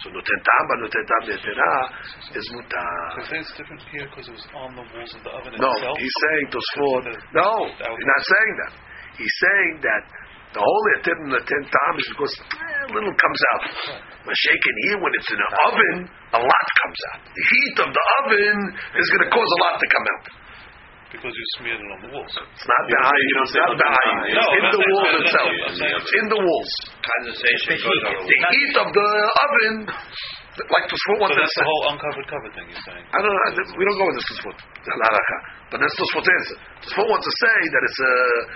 So 0.03 0.11
noten 0.11 0.39
tam, 0.43 0.61
but 0.67 0.77
noten 0.83 1.03
tam 1.07 1.21
netera 1.31 1.71
is 2.35 2.45
mutar. 2.51 2.99
So 3.15 3.19
there's 3.31 3.47
a 3.47 3.55
difference 3.55 3.83
here 3.95 4.05
because 4.11 4.27
it 4.27 4.35
was 4.35 4.43
on 4.59 4.75
the 4.75 4.83
walls 4.91 5.13
of 5.15 5.21
the 5.23 5.31
oven 5.39 5.55
No, 5.55 5.71
itself. 5.71 5.95
he's 6.03 6.17
saying 6.27 6.45
Tosfot. 6.51 7.03
No, 7.31 7.49
he's 7.71 8.09
not 8.11 8.23
saying 8.27 8.55
that. 8.59 8.73
He's 9.17 9.35
saying 9.41 9.73
that 9.83 10.03
the 10.55 10.61
whole 10.63 10.83
etir 10.99 11.15
in 11.27 11.31
the 11.35 11.43
ten 11.43 11.63
times 11.67 11.99
is 11.99 12.09
because 12.15 12.33
eh, 12.39 12.87
a 12.87 12.91
little 12.95 13.15
comes 13.15 13.41
out. 13.51 13.63
Mashaken 14.27 14.75
here, 14.87 14.97
when 15.03 15.11
it's 15.19 15.29
in 15.31 15.39
an 15.39 15.53
oven, 15.67 15.97
a 16.35 16.41
lot 16.41 16.65
comes 16.83 16.99
out. 17.13 17.19
The 17.27 17.43
heat 17.51 17.75
of 17.83 17.89
the 17.91 18.03
oven 18.23 18.57
is 18.97 19.07
going 19.15 19.23
to 19.27 19.31
cause 19.35 19.51
a 19.51 19.59
lot 19.67 19.75
to 19.79 19.87
come 19.91 20.07
out. 20.15 20.25
because 21.15 21.31
you 21.31 21.45
smeared 21.59 21.79
it 21.79 21.89
on 21.95 21.99
the 22.07 22.11
walls. 22.11 22.33
It's 22.35 22.67
not 22.67 22.81
the 22.91 22.97
eye. 22.99 23.19
you 23.23 23.33
don't 23.39 23.47
It's 23.47 23.55
say 23.55 23.61
not 23.63 23.71
the 23.71 23.79
the 23.79 23.87
eye. 23.87 23.95
eye. 23.95 24.25
It's 24.25 24.35
No, 24.35 24.45
in 24.51 24.63
the 24.75 24.81
walls 24.83 25.05
saying- 25.05 25.23
itself. 25.23 25.47
I'm 25.47 25.59
not 25.63 25.73
saying- 25.79 25.95
It's 26.03 26.13
in 26.19 26.25
the 26.35 26.41
walls. 26.43 26.71
Condensation 27.07 27.71
goes 27.79 28.01
on. 28.03 28.13
The 28.27 28.39
heat 28.51 28.73
of 28.83 28.87
the 28.91 29.09
oven, 29.45 29.75
like 30.55 30.85
Tosfot 30.87 31.15
So 31.15 31.19
wanted 31.19 31.35
to 31.35 31.43
that's 31.43 31.57
the 31.59 31.67
whole 31.67 31.83
uncovered 31.91 32.27
cover 32.31 32.49
thing 32.55 32.65
you're 32.71 32.85
saying. 32.87 33.03
I 33.11 33.19
don't 33.19 33.27
know. 33.27 33.43
I- 33.51 33.75
We 33.75 33.83
don't 33.83 33.99
go 33.99 34.05
with 34.07 34.17
this 34.19 34.27
Tosfot. 34.31 34.55
Halakha. 34.87 35.37
But 35.73 35.77
that's 35.83 35.95
Tosfot's 35.99 36.29
answer. 36.31 36.57
Tosfot 36.87 37.07
wants 37.11 37.25
to 37.27 37.33
say 37.43 37.57
that 37.75 37.81
it's 37.83 37.99
a 37.99 38.13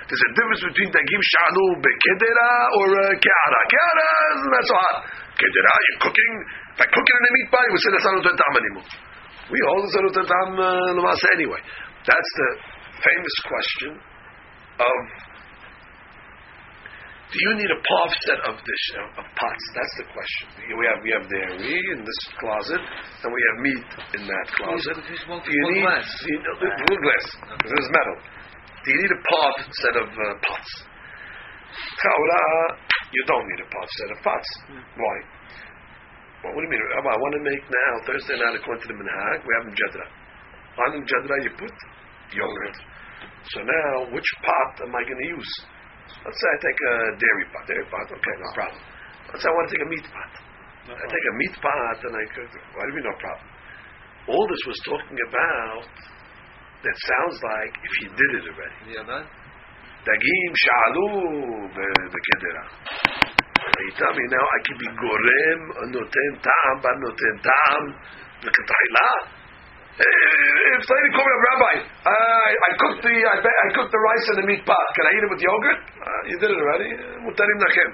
there's 0.08 0.24
a 0.24 0.32
difference 0.40 0.62
between 0.64 0.90
dagim 0.96 1.22
shalu 1.36 1.66
bekedera 1.84 2.52
or 2.80 2.88
uh, 2.88 3.04
ke'ara. 3.20 3.60
Ke'ara 3.68 4.10
is 4.40 4.44
not 4.48 4.64
so 4.64 4.76
hot. 4.80 4.98
Kedera, 5.36 5.74
you're 5.76 6.02
cooking. 6.08 6.34
if 6.40 6.78
By 6.80 6.86
cooking 6.88 7.16
in 7.20 7.24
a 7.28 7.32
meat 7.36 7.48
pie, 7.52 7.70
we 7.72 7.78
say 7.84 7.90
that's 7.92 8.08
not 8.08 8.24
tam 8.24 8.54
anymore. 8.56 8.88
We 9.52 9.60
hold 9.68 9.84
it's 9.88 9.96
not 10.00 10.16
tam 10.16 10.50
lamasa 10.96 11.28
anyway. 11.36 11.62
That's 12.08 12.32
the 12.40 12.50
famous 13.04 13.36
question 13.44 13.92
of 14.80 14.98
do 17.30 17.38
you 17.38 17.54
need 17.62 17.70
a 17.70 17.78
puff 17.78 18.12
set 18.26 18.42
of 18.50 18.58
dish 18.58 18.86
of, 18.98 19.22
of 19.22 19.26
pots? 19.38 19.66
That's 19.78 19.96
the 20.02 20.08
question. 20.10 20.46
We 20.66 20.84
have 20.90 21.00
we 21.06 21.14
have 21.14 21.26
dairy 21.30 21.78
in 21.94 22.02
this 22.02 22.22
closet, 22.42 22.82
and 22.82 23.30
we 23.30 23.42
have 23.46 23.58
meat 23.62 23.90
in 24.18 24.24
that 24.26 24.46
closet. 24.58 24.98
Do 24.98 25.52
you 25.54 25.66
need 25.70 25.86
glass. 25.86 26.10
do 26.10 26.28
you, 26.34 26.40
uh, 26.42 26.58
glass? 26.58 27.26
Because 27.54 27.70
there's 27.70 27.92
metal. 27.94 28.18
Do 28.82 28.88
you 28.90 28.98
need 29.06 29.14
a 29.14 29.22
puff 29.22 29.56
set 29.78 29.96
of 30.02 30.10
uh, 30.10 30.26
pots? 30.42 30.72
Chaura, 32.02 32.46
you 33.14 33.22
don't 33.30 33.46
need 33.46 33.62
a 33.62 33.70
puff 33.70 33.90
set 33.94 34.10
of 34.10 34.20
pots. 34.26 34.50
Why? 34.98 35.16
Well, 36.42 36.58
what 36.58 36.62
do 36.62 36.66
you 36.66 36.74
mean? 36.74 36.82
I 36.82 37.14
want 37.14 37.34
to 37.38 37.44
make 37.46 37.62
now 37.62 37.92
Thursday 38.10 38.42
night 38.42 38.58
according 38.58 38.90
to 38.90 38.90
the 38.90 38.98
minhag. 38.98 39.38
We 39.46 39.52
have 39.54 39.66
in 39.70 39.76
jedra. 39.78 40.06
On 40.82 40.90
in 40.98 41.06
jedra 41.06 41.36
you 41.46 41.54
put 41.62 41.76
yogurt. 42.34 42.78
So 43.54 43.62
now, 43.62 44.10
which 44.18 44.30
pot 44.42 44.82
am 44.82 44.98
I 44.98 45.02
going 45.06 45.22
to 45.22 45.30
use? 45.38 45.54
Let's 46.26 46.38
say 46.40 46.50
I 46.50 46.58
take 46.62 46.80
a 46.80 46.94
dairy 47.18 47.46
pot. 47.54 47.64
Dairy 47.68 47.88
pot, 47.88 48.08
okay, 48.10 48.36
no 48.40 48.48
ah. 48.48 48.54
problem. 48.58 48.82
Let's 49.30 49.42
say 49.44 49.50
I 49.50 49.54
want 49.54 49.66
to 49.70 49.72
take 49.74 49.86
a 49.86 49.90
meat 49.90 50.08
pot. 50.10 50.34
I 50.90 51.06
take 51.06 51.28
a 51.30 51.36
meat 51.38 51.56
pot 51.62 51.98
and 52.02 52.14
I 52.18 52.24
cook. 52.34 52.52
Why 52.74 52.84
do 52.90 52.92
we 52.98 53.02
no 53.06 53.14
problem? 53.22 53.48
All 54.30 54.46
this 54.50 54.64
was 54.66 54.78
talking 54.86 55.20
about. 55.30 55.90
That 56.80 56.96
sounds 56.96 57.38
like 57.44 57.74
if 57.76 57.94
you 58.02 58.08
did 58.16 58.32
it 58.40 58.44
already. 58.48 58.80
Yeah. 58.96 59.04
Dagim 59.04 60.52
sha'alu 60.56 61.08
bekedera. 61.76 62.64
You 63.60 63.92
tell 64.00 64.14
me 64.16 64.26
now 64.32 64.46
I 64.48 64.60
can 64.64 64.78
be 64.80 64.88
gorem 64.96 65.60
noten 65.92 66.32
ta'am 66.40 66.76
ba 66.80 66.92
noten 67.04 67.36
ta'am 67.44 67.84
lekatayla. 68.48 69.08
If 69.98 70.82
somebody 70.86 71.10
called 71.12 71.28
me 71.28 71.36
a 71.36 71.44
rabbi, 71.50 71.74
I, 72.08 72.50
I 72.56 72.72
cooked 72.80 73.02
the 73.04 73.16
I, 73.20 73.36
I 73.42 73.68
cooked 73.76 73.92
the 73.92 74.00
rice 74.00 74.26
in 74.32 74.36
the 74.44 74.48
meat 74.48 74.64
pot. 74.64 74.88
Can 74.96 75.04
I 75.08 75.12
eat 75.18 75.24
it 75.26 75.32
with 75.34 75.42
yogurt? 75.44 75.80
Uh, 75.98 76.22
you 76.30 76.38
did 76.40 76.50
it 76.54 76.60
already. 76.60 76.90
Mutarim 77.26 77.58
nachem. 77.60 77.90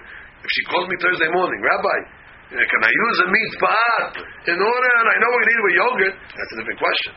If 0.46 0.50
she 0.54 0.62
calls 0.70 0.86
me 0.86 0.96
Thursday 1.02 1.30
morning, 1.34 1.58
Rabbi, 1.66 1.98
uh, 1.98 2.62
can 2.62 2.82
I 2.86 2.91
use 2.93 3.18
a 3.26 3.28
meat 3.34 3.54
pot 3.58 4.12
in 4.22 4.58
order 4.62 4.91
and 5.02 5.08
I 5.10 5.16
know 5.18 5.30
going 5.34 5.46
to 5.46 5.50
eat 5.50 5.58
it 5.58 5.66
with 5.66 5.78
yogurt? 5.82 6.16
That's 6.30 6.52
a 6.54 6.58
different 6.62 6.80
question. 6.84 7.14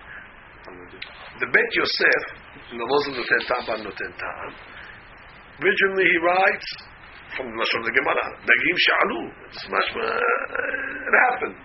The 1.39 1.49
Bet 1.53 1.71
Yosef, 1.77 2.23
in 2.73 2.77
the 2.81 2.89
laws 2.89 3.05
of 3.13 3.15
the 3.21 3.25
Ten 3.29 3.43
Tam, 3.47 3.79
Noten 3.85 4.13
originally 5.61 6.07
he 6.07 6.19
writes 6.23 6.69
from 7.37 7.47
the 7.51 7.57
Lashon 7.61 7.79
of 7.83 7.87
the 7.87 7.95
Gemara, 7.95 8.27
Dagim 8.43 8.77
Sha'alu. 8.89 9.21
It's 9.53 9.65
uh, 9.69 9.79
it 11.07 11.15
happened. 11.29 11.57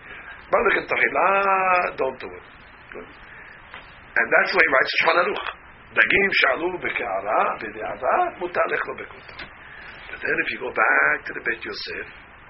Don't 1.98 2.20
do 2.20 2.28
it. 2.28 2.63
And 3.02 4.28
that's 4.30 4.52
why 4.54 4.62
he 4.62 4.70
writes 4.70 4.92
Shulchan 5.02 5.18
Aruch. 5.26 5.48
Dagim 5.94 6.30
Sha'alu 6.42 6.70
Beke'ara, 6.82 7.40
B'di'ava, 7.62 8.14
Mutar 8.42 8.66
Lech 8.70 8.86
Lo 8.90 8.94
But 8.98 10.20
then 10.22 10.36
if 10.42 10.48
you 10.50 10.60
go 10.62 10.74
back 10.74 11.18
to 11.30 11.32
the 11.38 11.44
Bet 11.46 11.62
Yosef, 11.62 12.06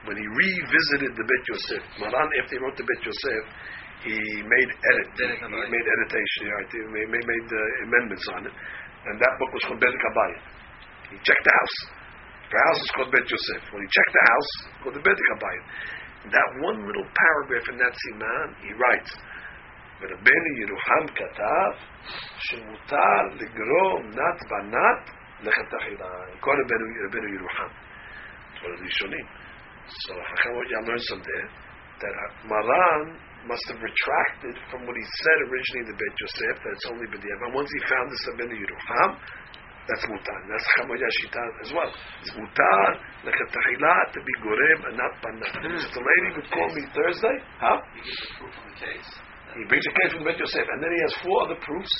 when 0.07 0.15
he 0.15 0.27
revisited 0.27 1.11
the 1.15 1.25
Bet 1.27 1.43
Yosef, 1.51 1.83
Maran, 1.99 2.27
after 2.39 2.55
he 2.55 2.59
wrote 2.63 2.75
the 2.79 2.87
Bet 2.87 3.01
Yosef, 3.03 3.43
he 4.03 4.19
made 4.43 4.69
edit, 4.71 5.07
he, 5.15 5.47
made 5.47 5.87
editation, 5.87 6.43
right? 6.51 6.69
He 6.71 6.79
made, 6.91 7.07
made, 7.07 7.23
made 7.27 7.47
uh, 7.47 7.87
amendments 7.87 8.25
on 8.35 8.41
it, 8.47 8.55
and 9.07 9.15
that 9.15 9.33
book 9.39 9.51
was 9.55 9.63
called 9.67 9.79
Bedek 9.79 10.03
HaBayit. 10.11 10.43
He 11.11 11.17
checked 11.23 11.43
the 11.43 11.55
house. 11.55 11.77
The 12.51 12.59
house 12.59 12.79
is 12.83 12.91
called 12.95 13.11
Bet 13.15 13.27
Yosef. 13.27 13.61
When 13.71 13.79
he 13.83 13.89
checked 13.91 14.13
the 14.15 14.25
house, 14.27 14.51
called 14.83 14.95
the 14.99 15.05
Bedek 15.07 15.27
HaBayit. 15.39 15.65
That 16.31 16.49
one 16.63 16.83
little 16.83 17.07
paragraph 17.11 17.65
in 17.71 17.77
that 17.79 17.91
siman, 17.91 18.47
he 18.63 18.71
writes, 18.75 19.11
ורבני 20.00 20.52
ירוחם 20.62 21.04
כתב 21.14 21.72
שמותר 22.38 23.22
לגרום 23.40 24.10
נת 24.10 24.38
בנת 24.50 25.18
lechem 25.42 25.66
tachila. 25.70 26.10
According 26.34 26.66
to 26.66 26.74
Rabbeinu 26.74 27.28
Yerucham, 27.30 27.70
one 28.62 28.72
of 28.74 28.78
the 28.78 28.86
Rishonim. 28.86 29.26
So 29.86 30.14
Hacham 30.18 30.56
what 30.56 30.68
you 30.68 30.80
learn 30.82 30.98
some 30.98 31.22
there 31.22 31.48
that 32.02 32.14
Maran 32.44 33.18
must 33.46 33.64
have 33.70 33.80
retracted 33.80 34.54
from 34.70 34.86
what 34.86 34.96
he 34.98 35.04
said 35.22 35.38
originally 35.46 35.82
in 35.86 35.88
the 35.94 35.96
Beit 35.96 36.14
Yosef 36.20 36.54
that 36.62 36.72
it's 36.74 36.86
only 36.90 37.06
b'diavad. 37.06 37.54
Once 37.54 37.70
he 37.70 37.80
found 37.86 38.10
this 38.10 38.22
Rabbeinu 38.34 38.54
Yerucham, 38.58 39.10
that's 39.88 40.04
mutar. 40.04 40.38
That's 40.50 40.66
Chamoya 40.76 41.08
Shita 41.22 41.44
as 41.64 41.70
well. 41.72 41.92
It's 42.20 42.34
mutar 42.34 42.88
lechem 43.24 43.48
tachila 43.54 43.94
to 44.12 44.18
be 44.20 44.34
gorem 44.42 44.78
and 44.90 44.94
not 44.98 45.12
banat. 45.22 45.54
So 45.54 45.88
the 45.96 46.02
lady 46.02 46.28
would 46.36 46.50
call 46.50 46.68
me 46.74 46.82
Thursday, 46.92 47.36
huh? 47.62 47.78
He 47.94 48.00
gives 48.04 48.20
the 48.26 48.28
proof 48.42 48.52
from 48.58 48.66
the 48.68 48.78
case. 48.84 49.10
He 49.57 49.63
brings 49.69 49.85
a 49.85 49.93
case 50.01 50.11
from 50.17 50.23
Bet 50.25 50.37
Yosef, 50.37 50.65
and 50.65 50.79
then 50.81 50.91
he 50.91 50.99
has 51.05 51.13
four 51.21 51.37
other 51.45 51.57
proofs 51.61 51.93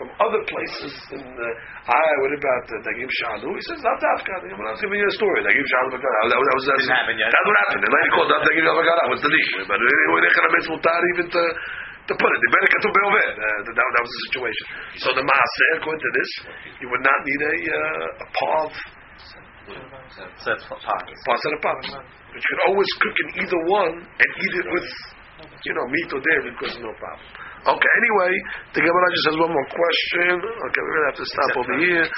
from 0.00 0.08
other 0.16 0.40
places. 0.48 0.92
In 1.12 1.20
uh, 1.20 1.92
I, 1.92 2.04
what 2.24 2.32
about 2.32 2.64
uh, 2.72 2.76
Dagim 2.88 3.10
Shalu? 3.20 3.52
He 3.52 3.62
says 3.68 3.80
not 3.84 4.00
Dafka. 4.00 4.48
I'm 4.48 4.56
not 4.56 4.80
giving 4.80 4.96
you 4.96 5.08
a 5.08 5.16
story. 5.16 5.44
Dagim 5.44 5.66
Shalu 5.66 5.96
That 5.96 6.00
was, 6.00 6.32
that 6.32 6.56
was 6.56 6.64
that's, 6.68 6.80
Didn't 6.84 6.96
happen 6.96 7.16
yet. 7.20 7.28
That's 7.28 7.46
what 7.48 7.56
happened. 7.68 7.82
The 7.84 7.92
lady 7.92 8.10
called 8.16 8.30
up 8.32 8.40
Dagim 8.44 8.64
Shalu 8.64 9.10
What's 9.12 9.24
the 9.24 9.32
dish? 9.32 9.50
But 9.68 9.76
anyway, 9.76 10.20
they 10.24 10.32
can 10.32 10.42
have 10.48 10.56
mutar 10.72 11.00
even 11.16 11.26
to 11.28 11.42
to 12.10 12.12
put 12.16 12.30
it. 12.32 12.38
The 12.40 12.50
better 12.50 12.80
to 12.80 12.90
be 12.90 13.02
over. 13.06 13.24
That 13.60 13.76
that 13.76 14.02
was 14.02 14.12
the 14.12 14.22
situation. 14.32 14.64
So 15.04 15.08
the 15.14 15.24
Maaseh, 15.24 15.70
according 15.78 16.00
to 16.00 16.12
this, 16.16 16.30
you 16.80 16.88
would 16.88 17.04
not 17.04 17.18
need 17.22 17.40
a 17.44 17.54
uh, 17.70 18.24
a 18.24 18.26
pav 18.34 18.70
So 19.70 20.48
that's 20.50 20.64
pockets. 20.66 21.20
parts 21.28 21.44
of 21.46 21.52
the 21.54 21.60
pot. 21.62 21.78
But 22.32 22.40
you 22.40 22.48
could 22.50 22.62
always 22.72 22.90
cook 22.98 23.16
in 23.20 23.28
either 23.44 23.60
one 23.70 23.94
and 24.02 24.28
eat 24.42 24.54
it 24.58 24.66
with, 24.74 24.88
you 25.64 25.72
know, 25.74 25.84
meat 25.88 26.10
or 26.12 26.20
dairy 26.20 26.50
because 26.52 26.76
no 26.80 26.92
problem. 26.96 27.26
Okay, 27.60 27.92
anyway, 28.00 28.32
the 28.72 28.80
Gemara 28.80 29.08
just 29.12 29.26
has 29.28 29.36
one 29.36 29.52
more 29.52 29.68
question. 29.68 30.40
Okay, 30.40 30.80
we're 30.80 30.94
going 30.96 31.04
to 31.04 31.10
have 31.12 31.20
to 31.20 31.28
stop 31.28 31.52
over 31.60 31.76
here. 31.76 32.08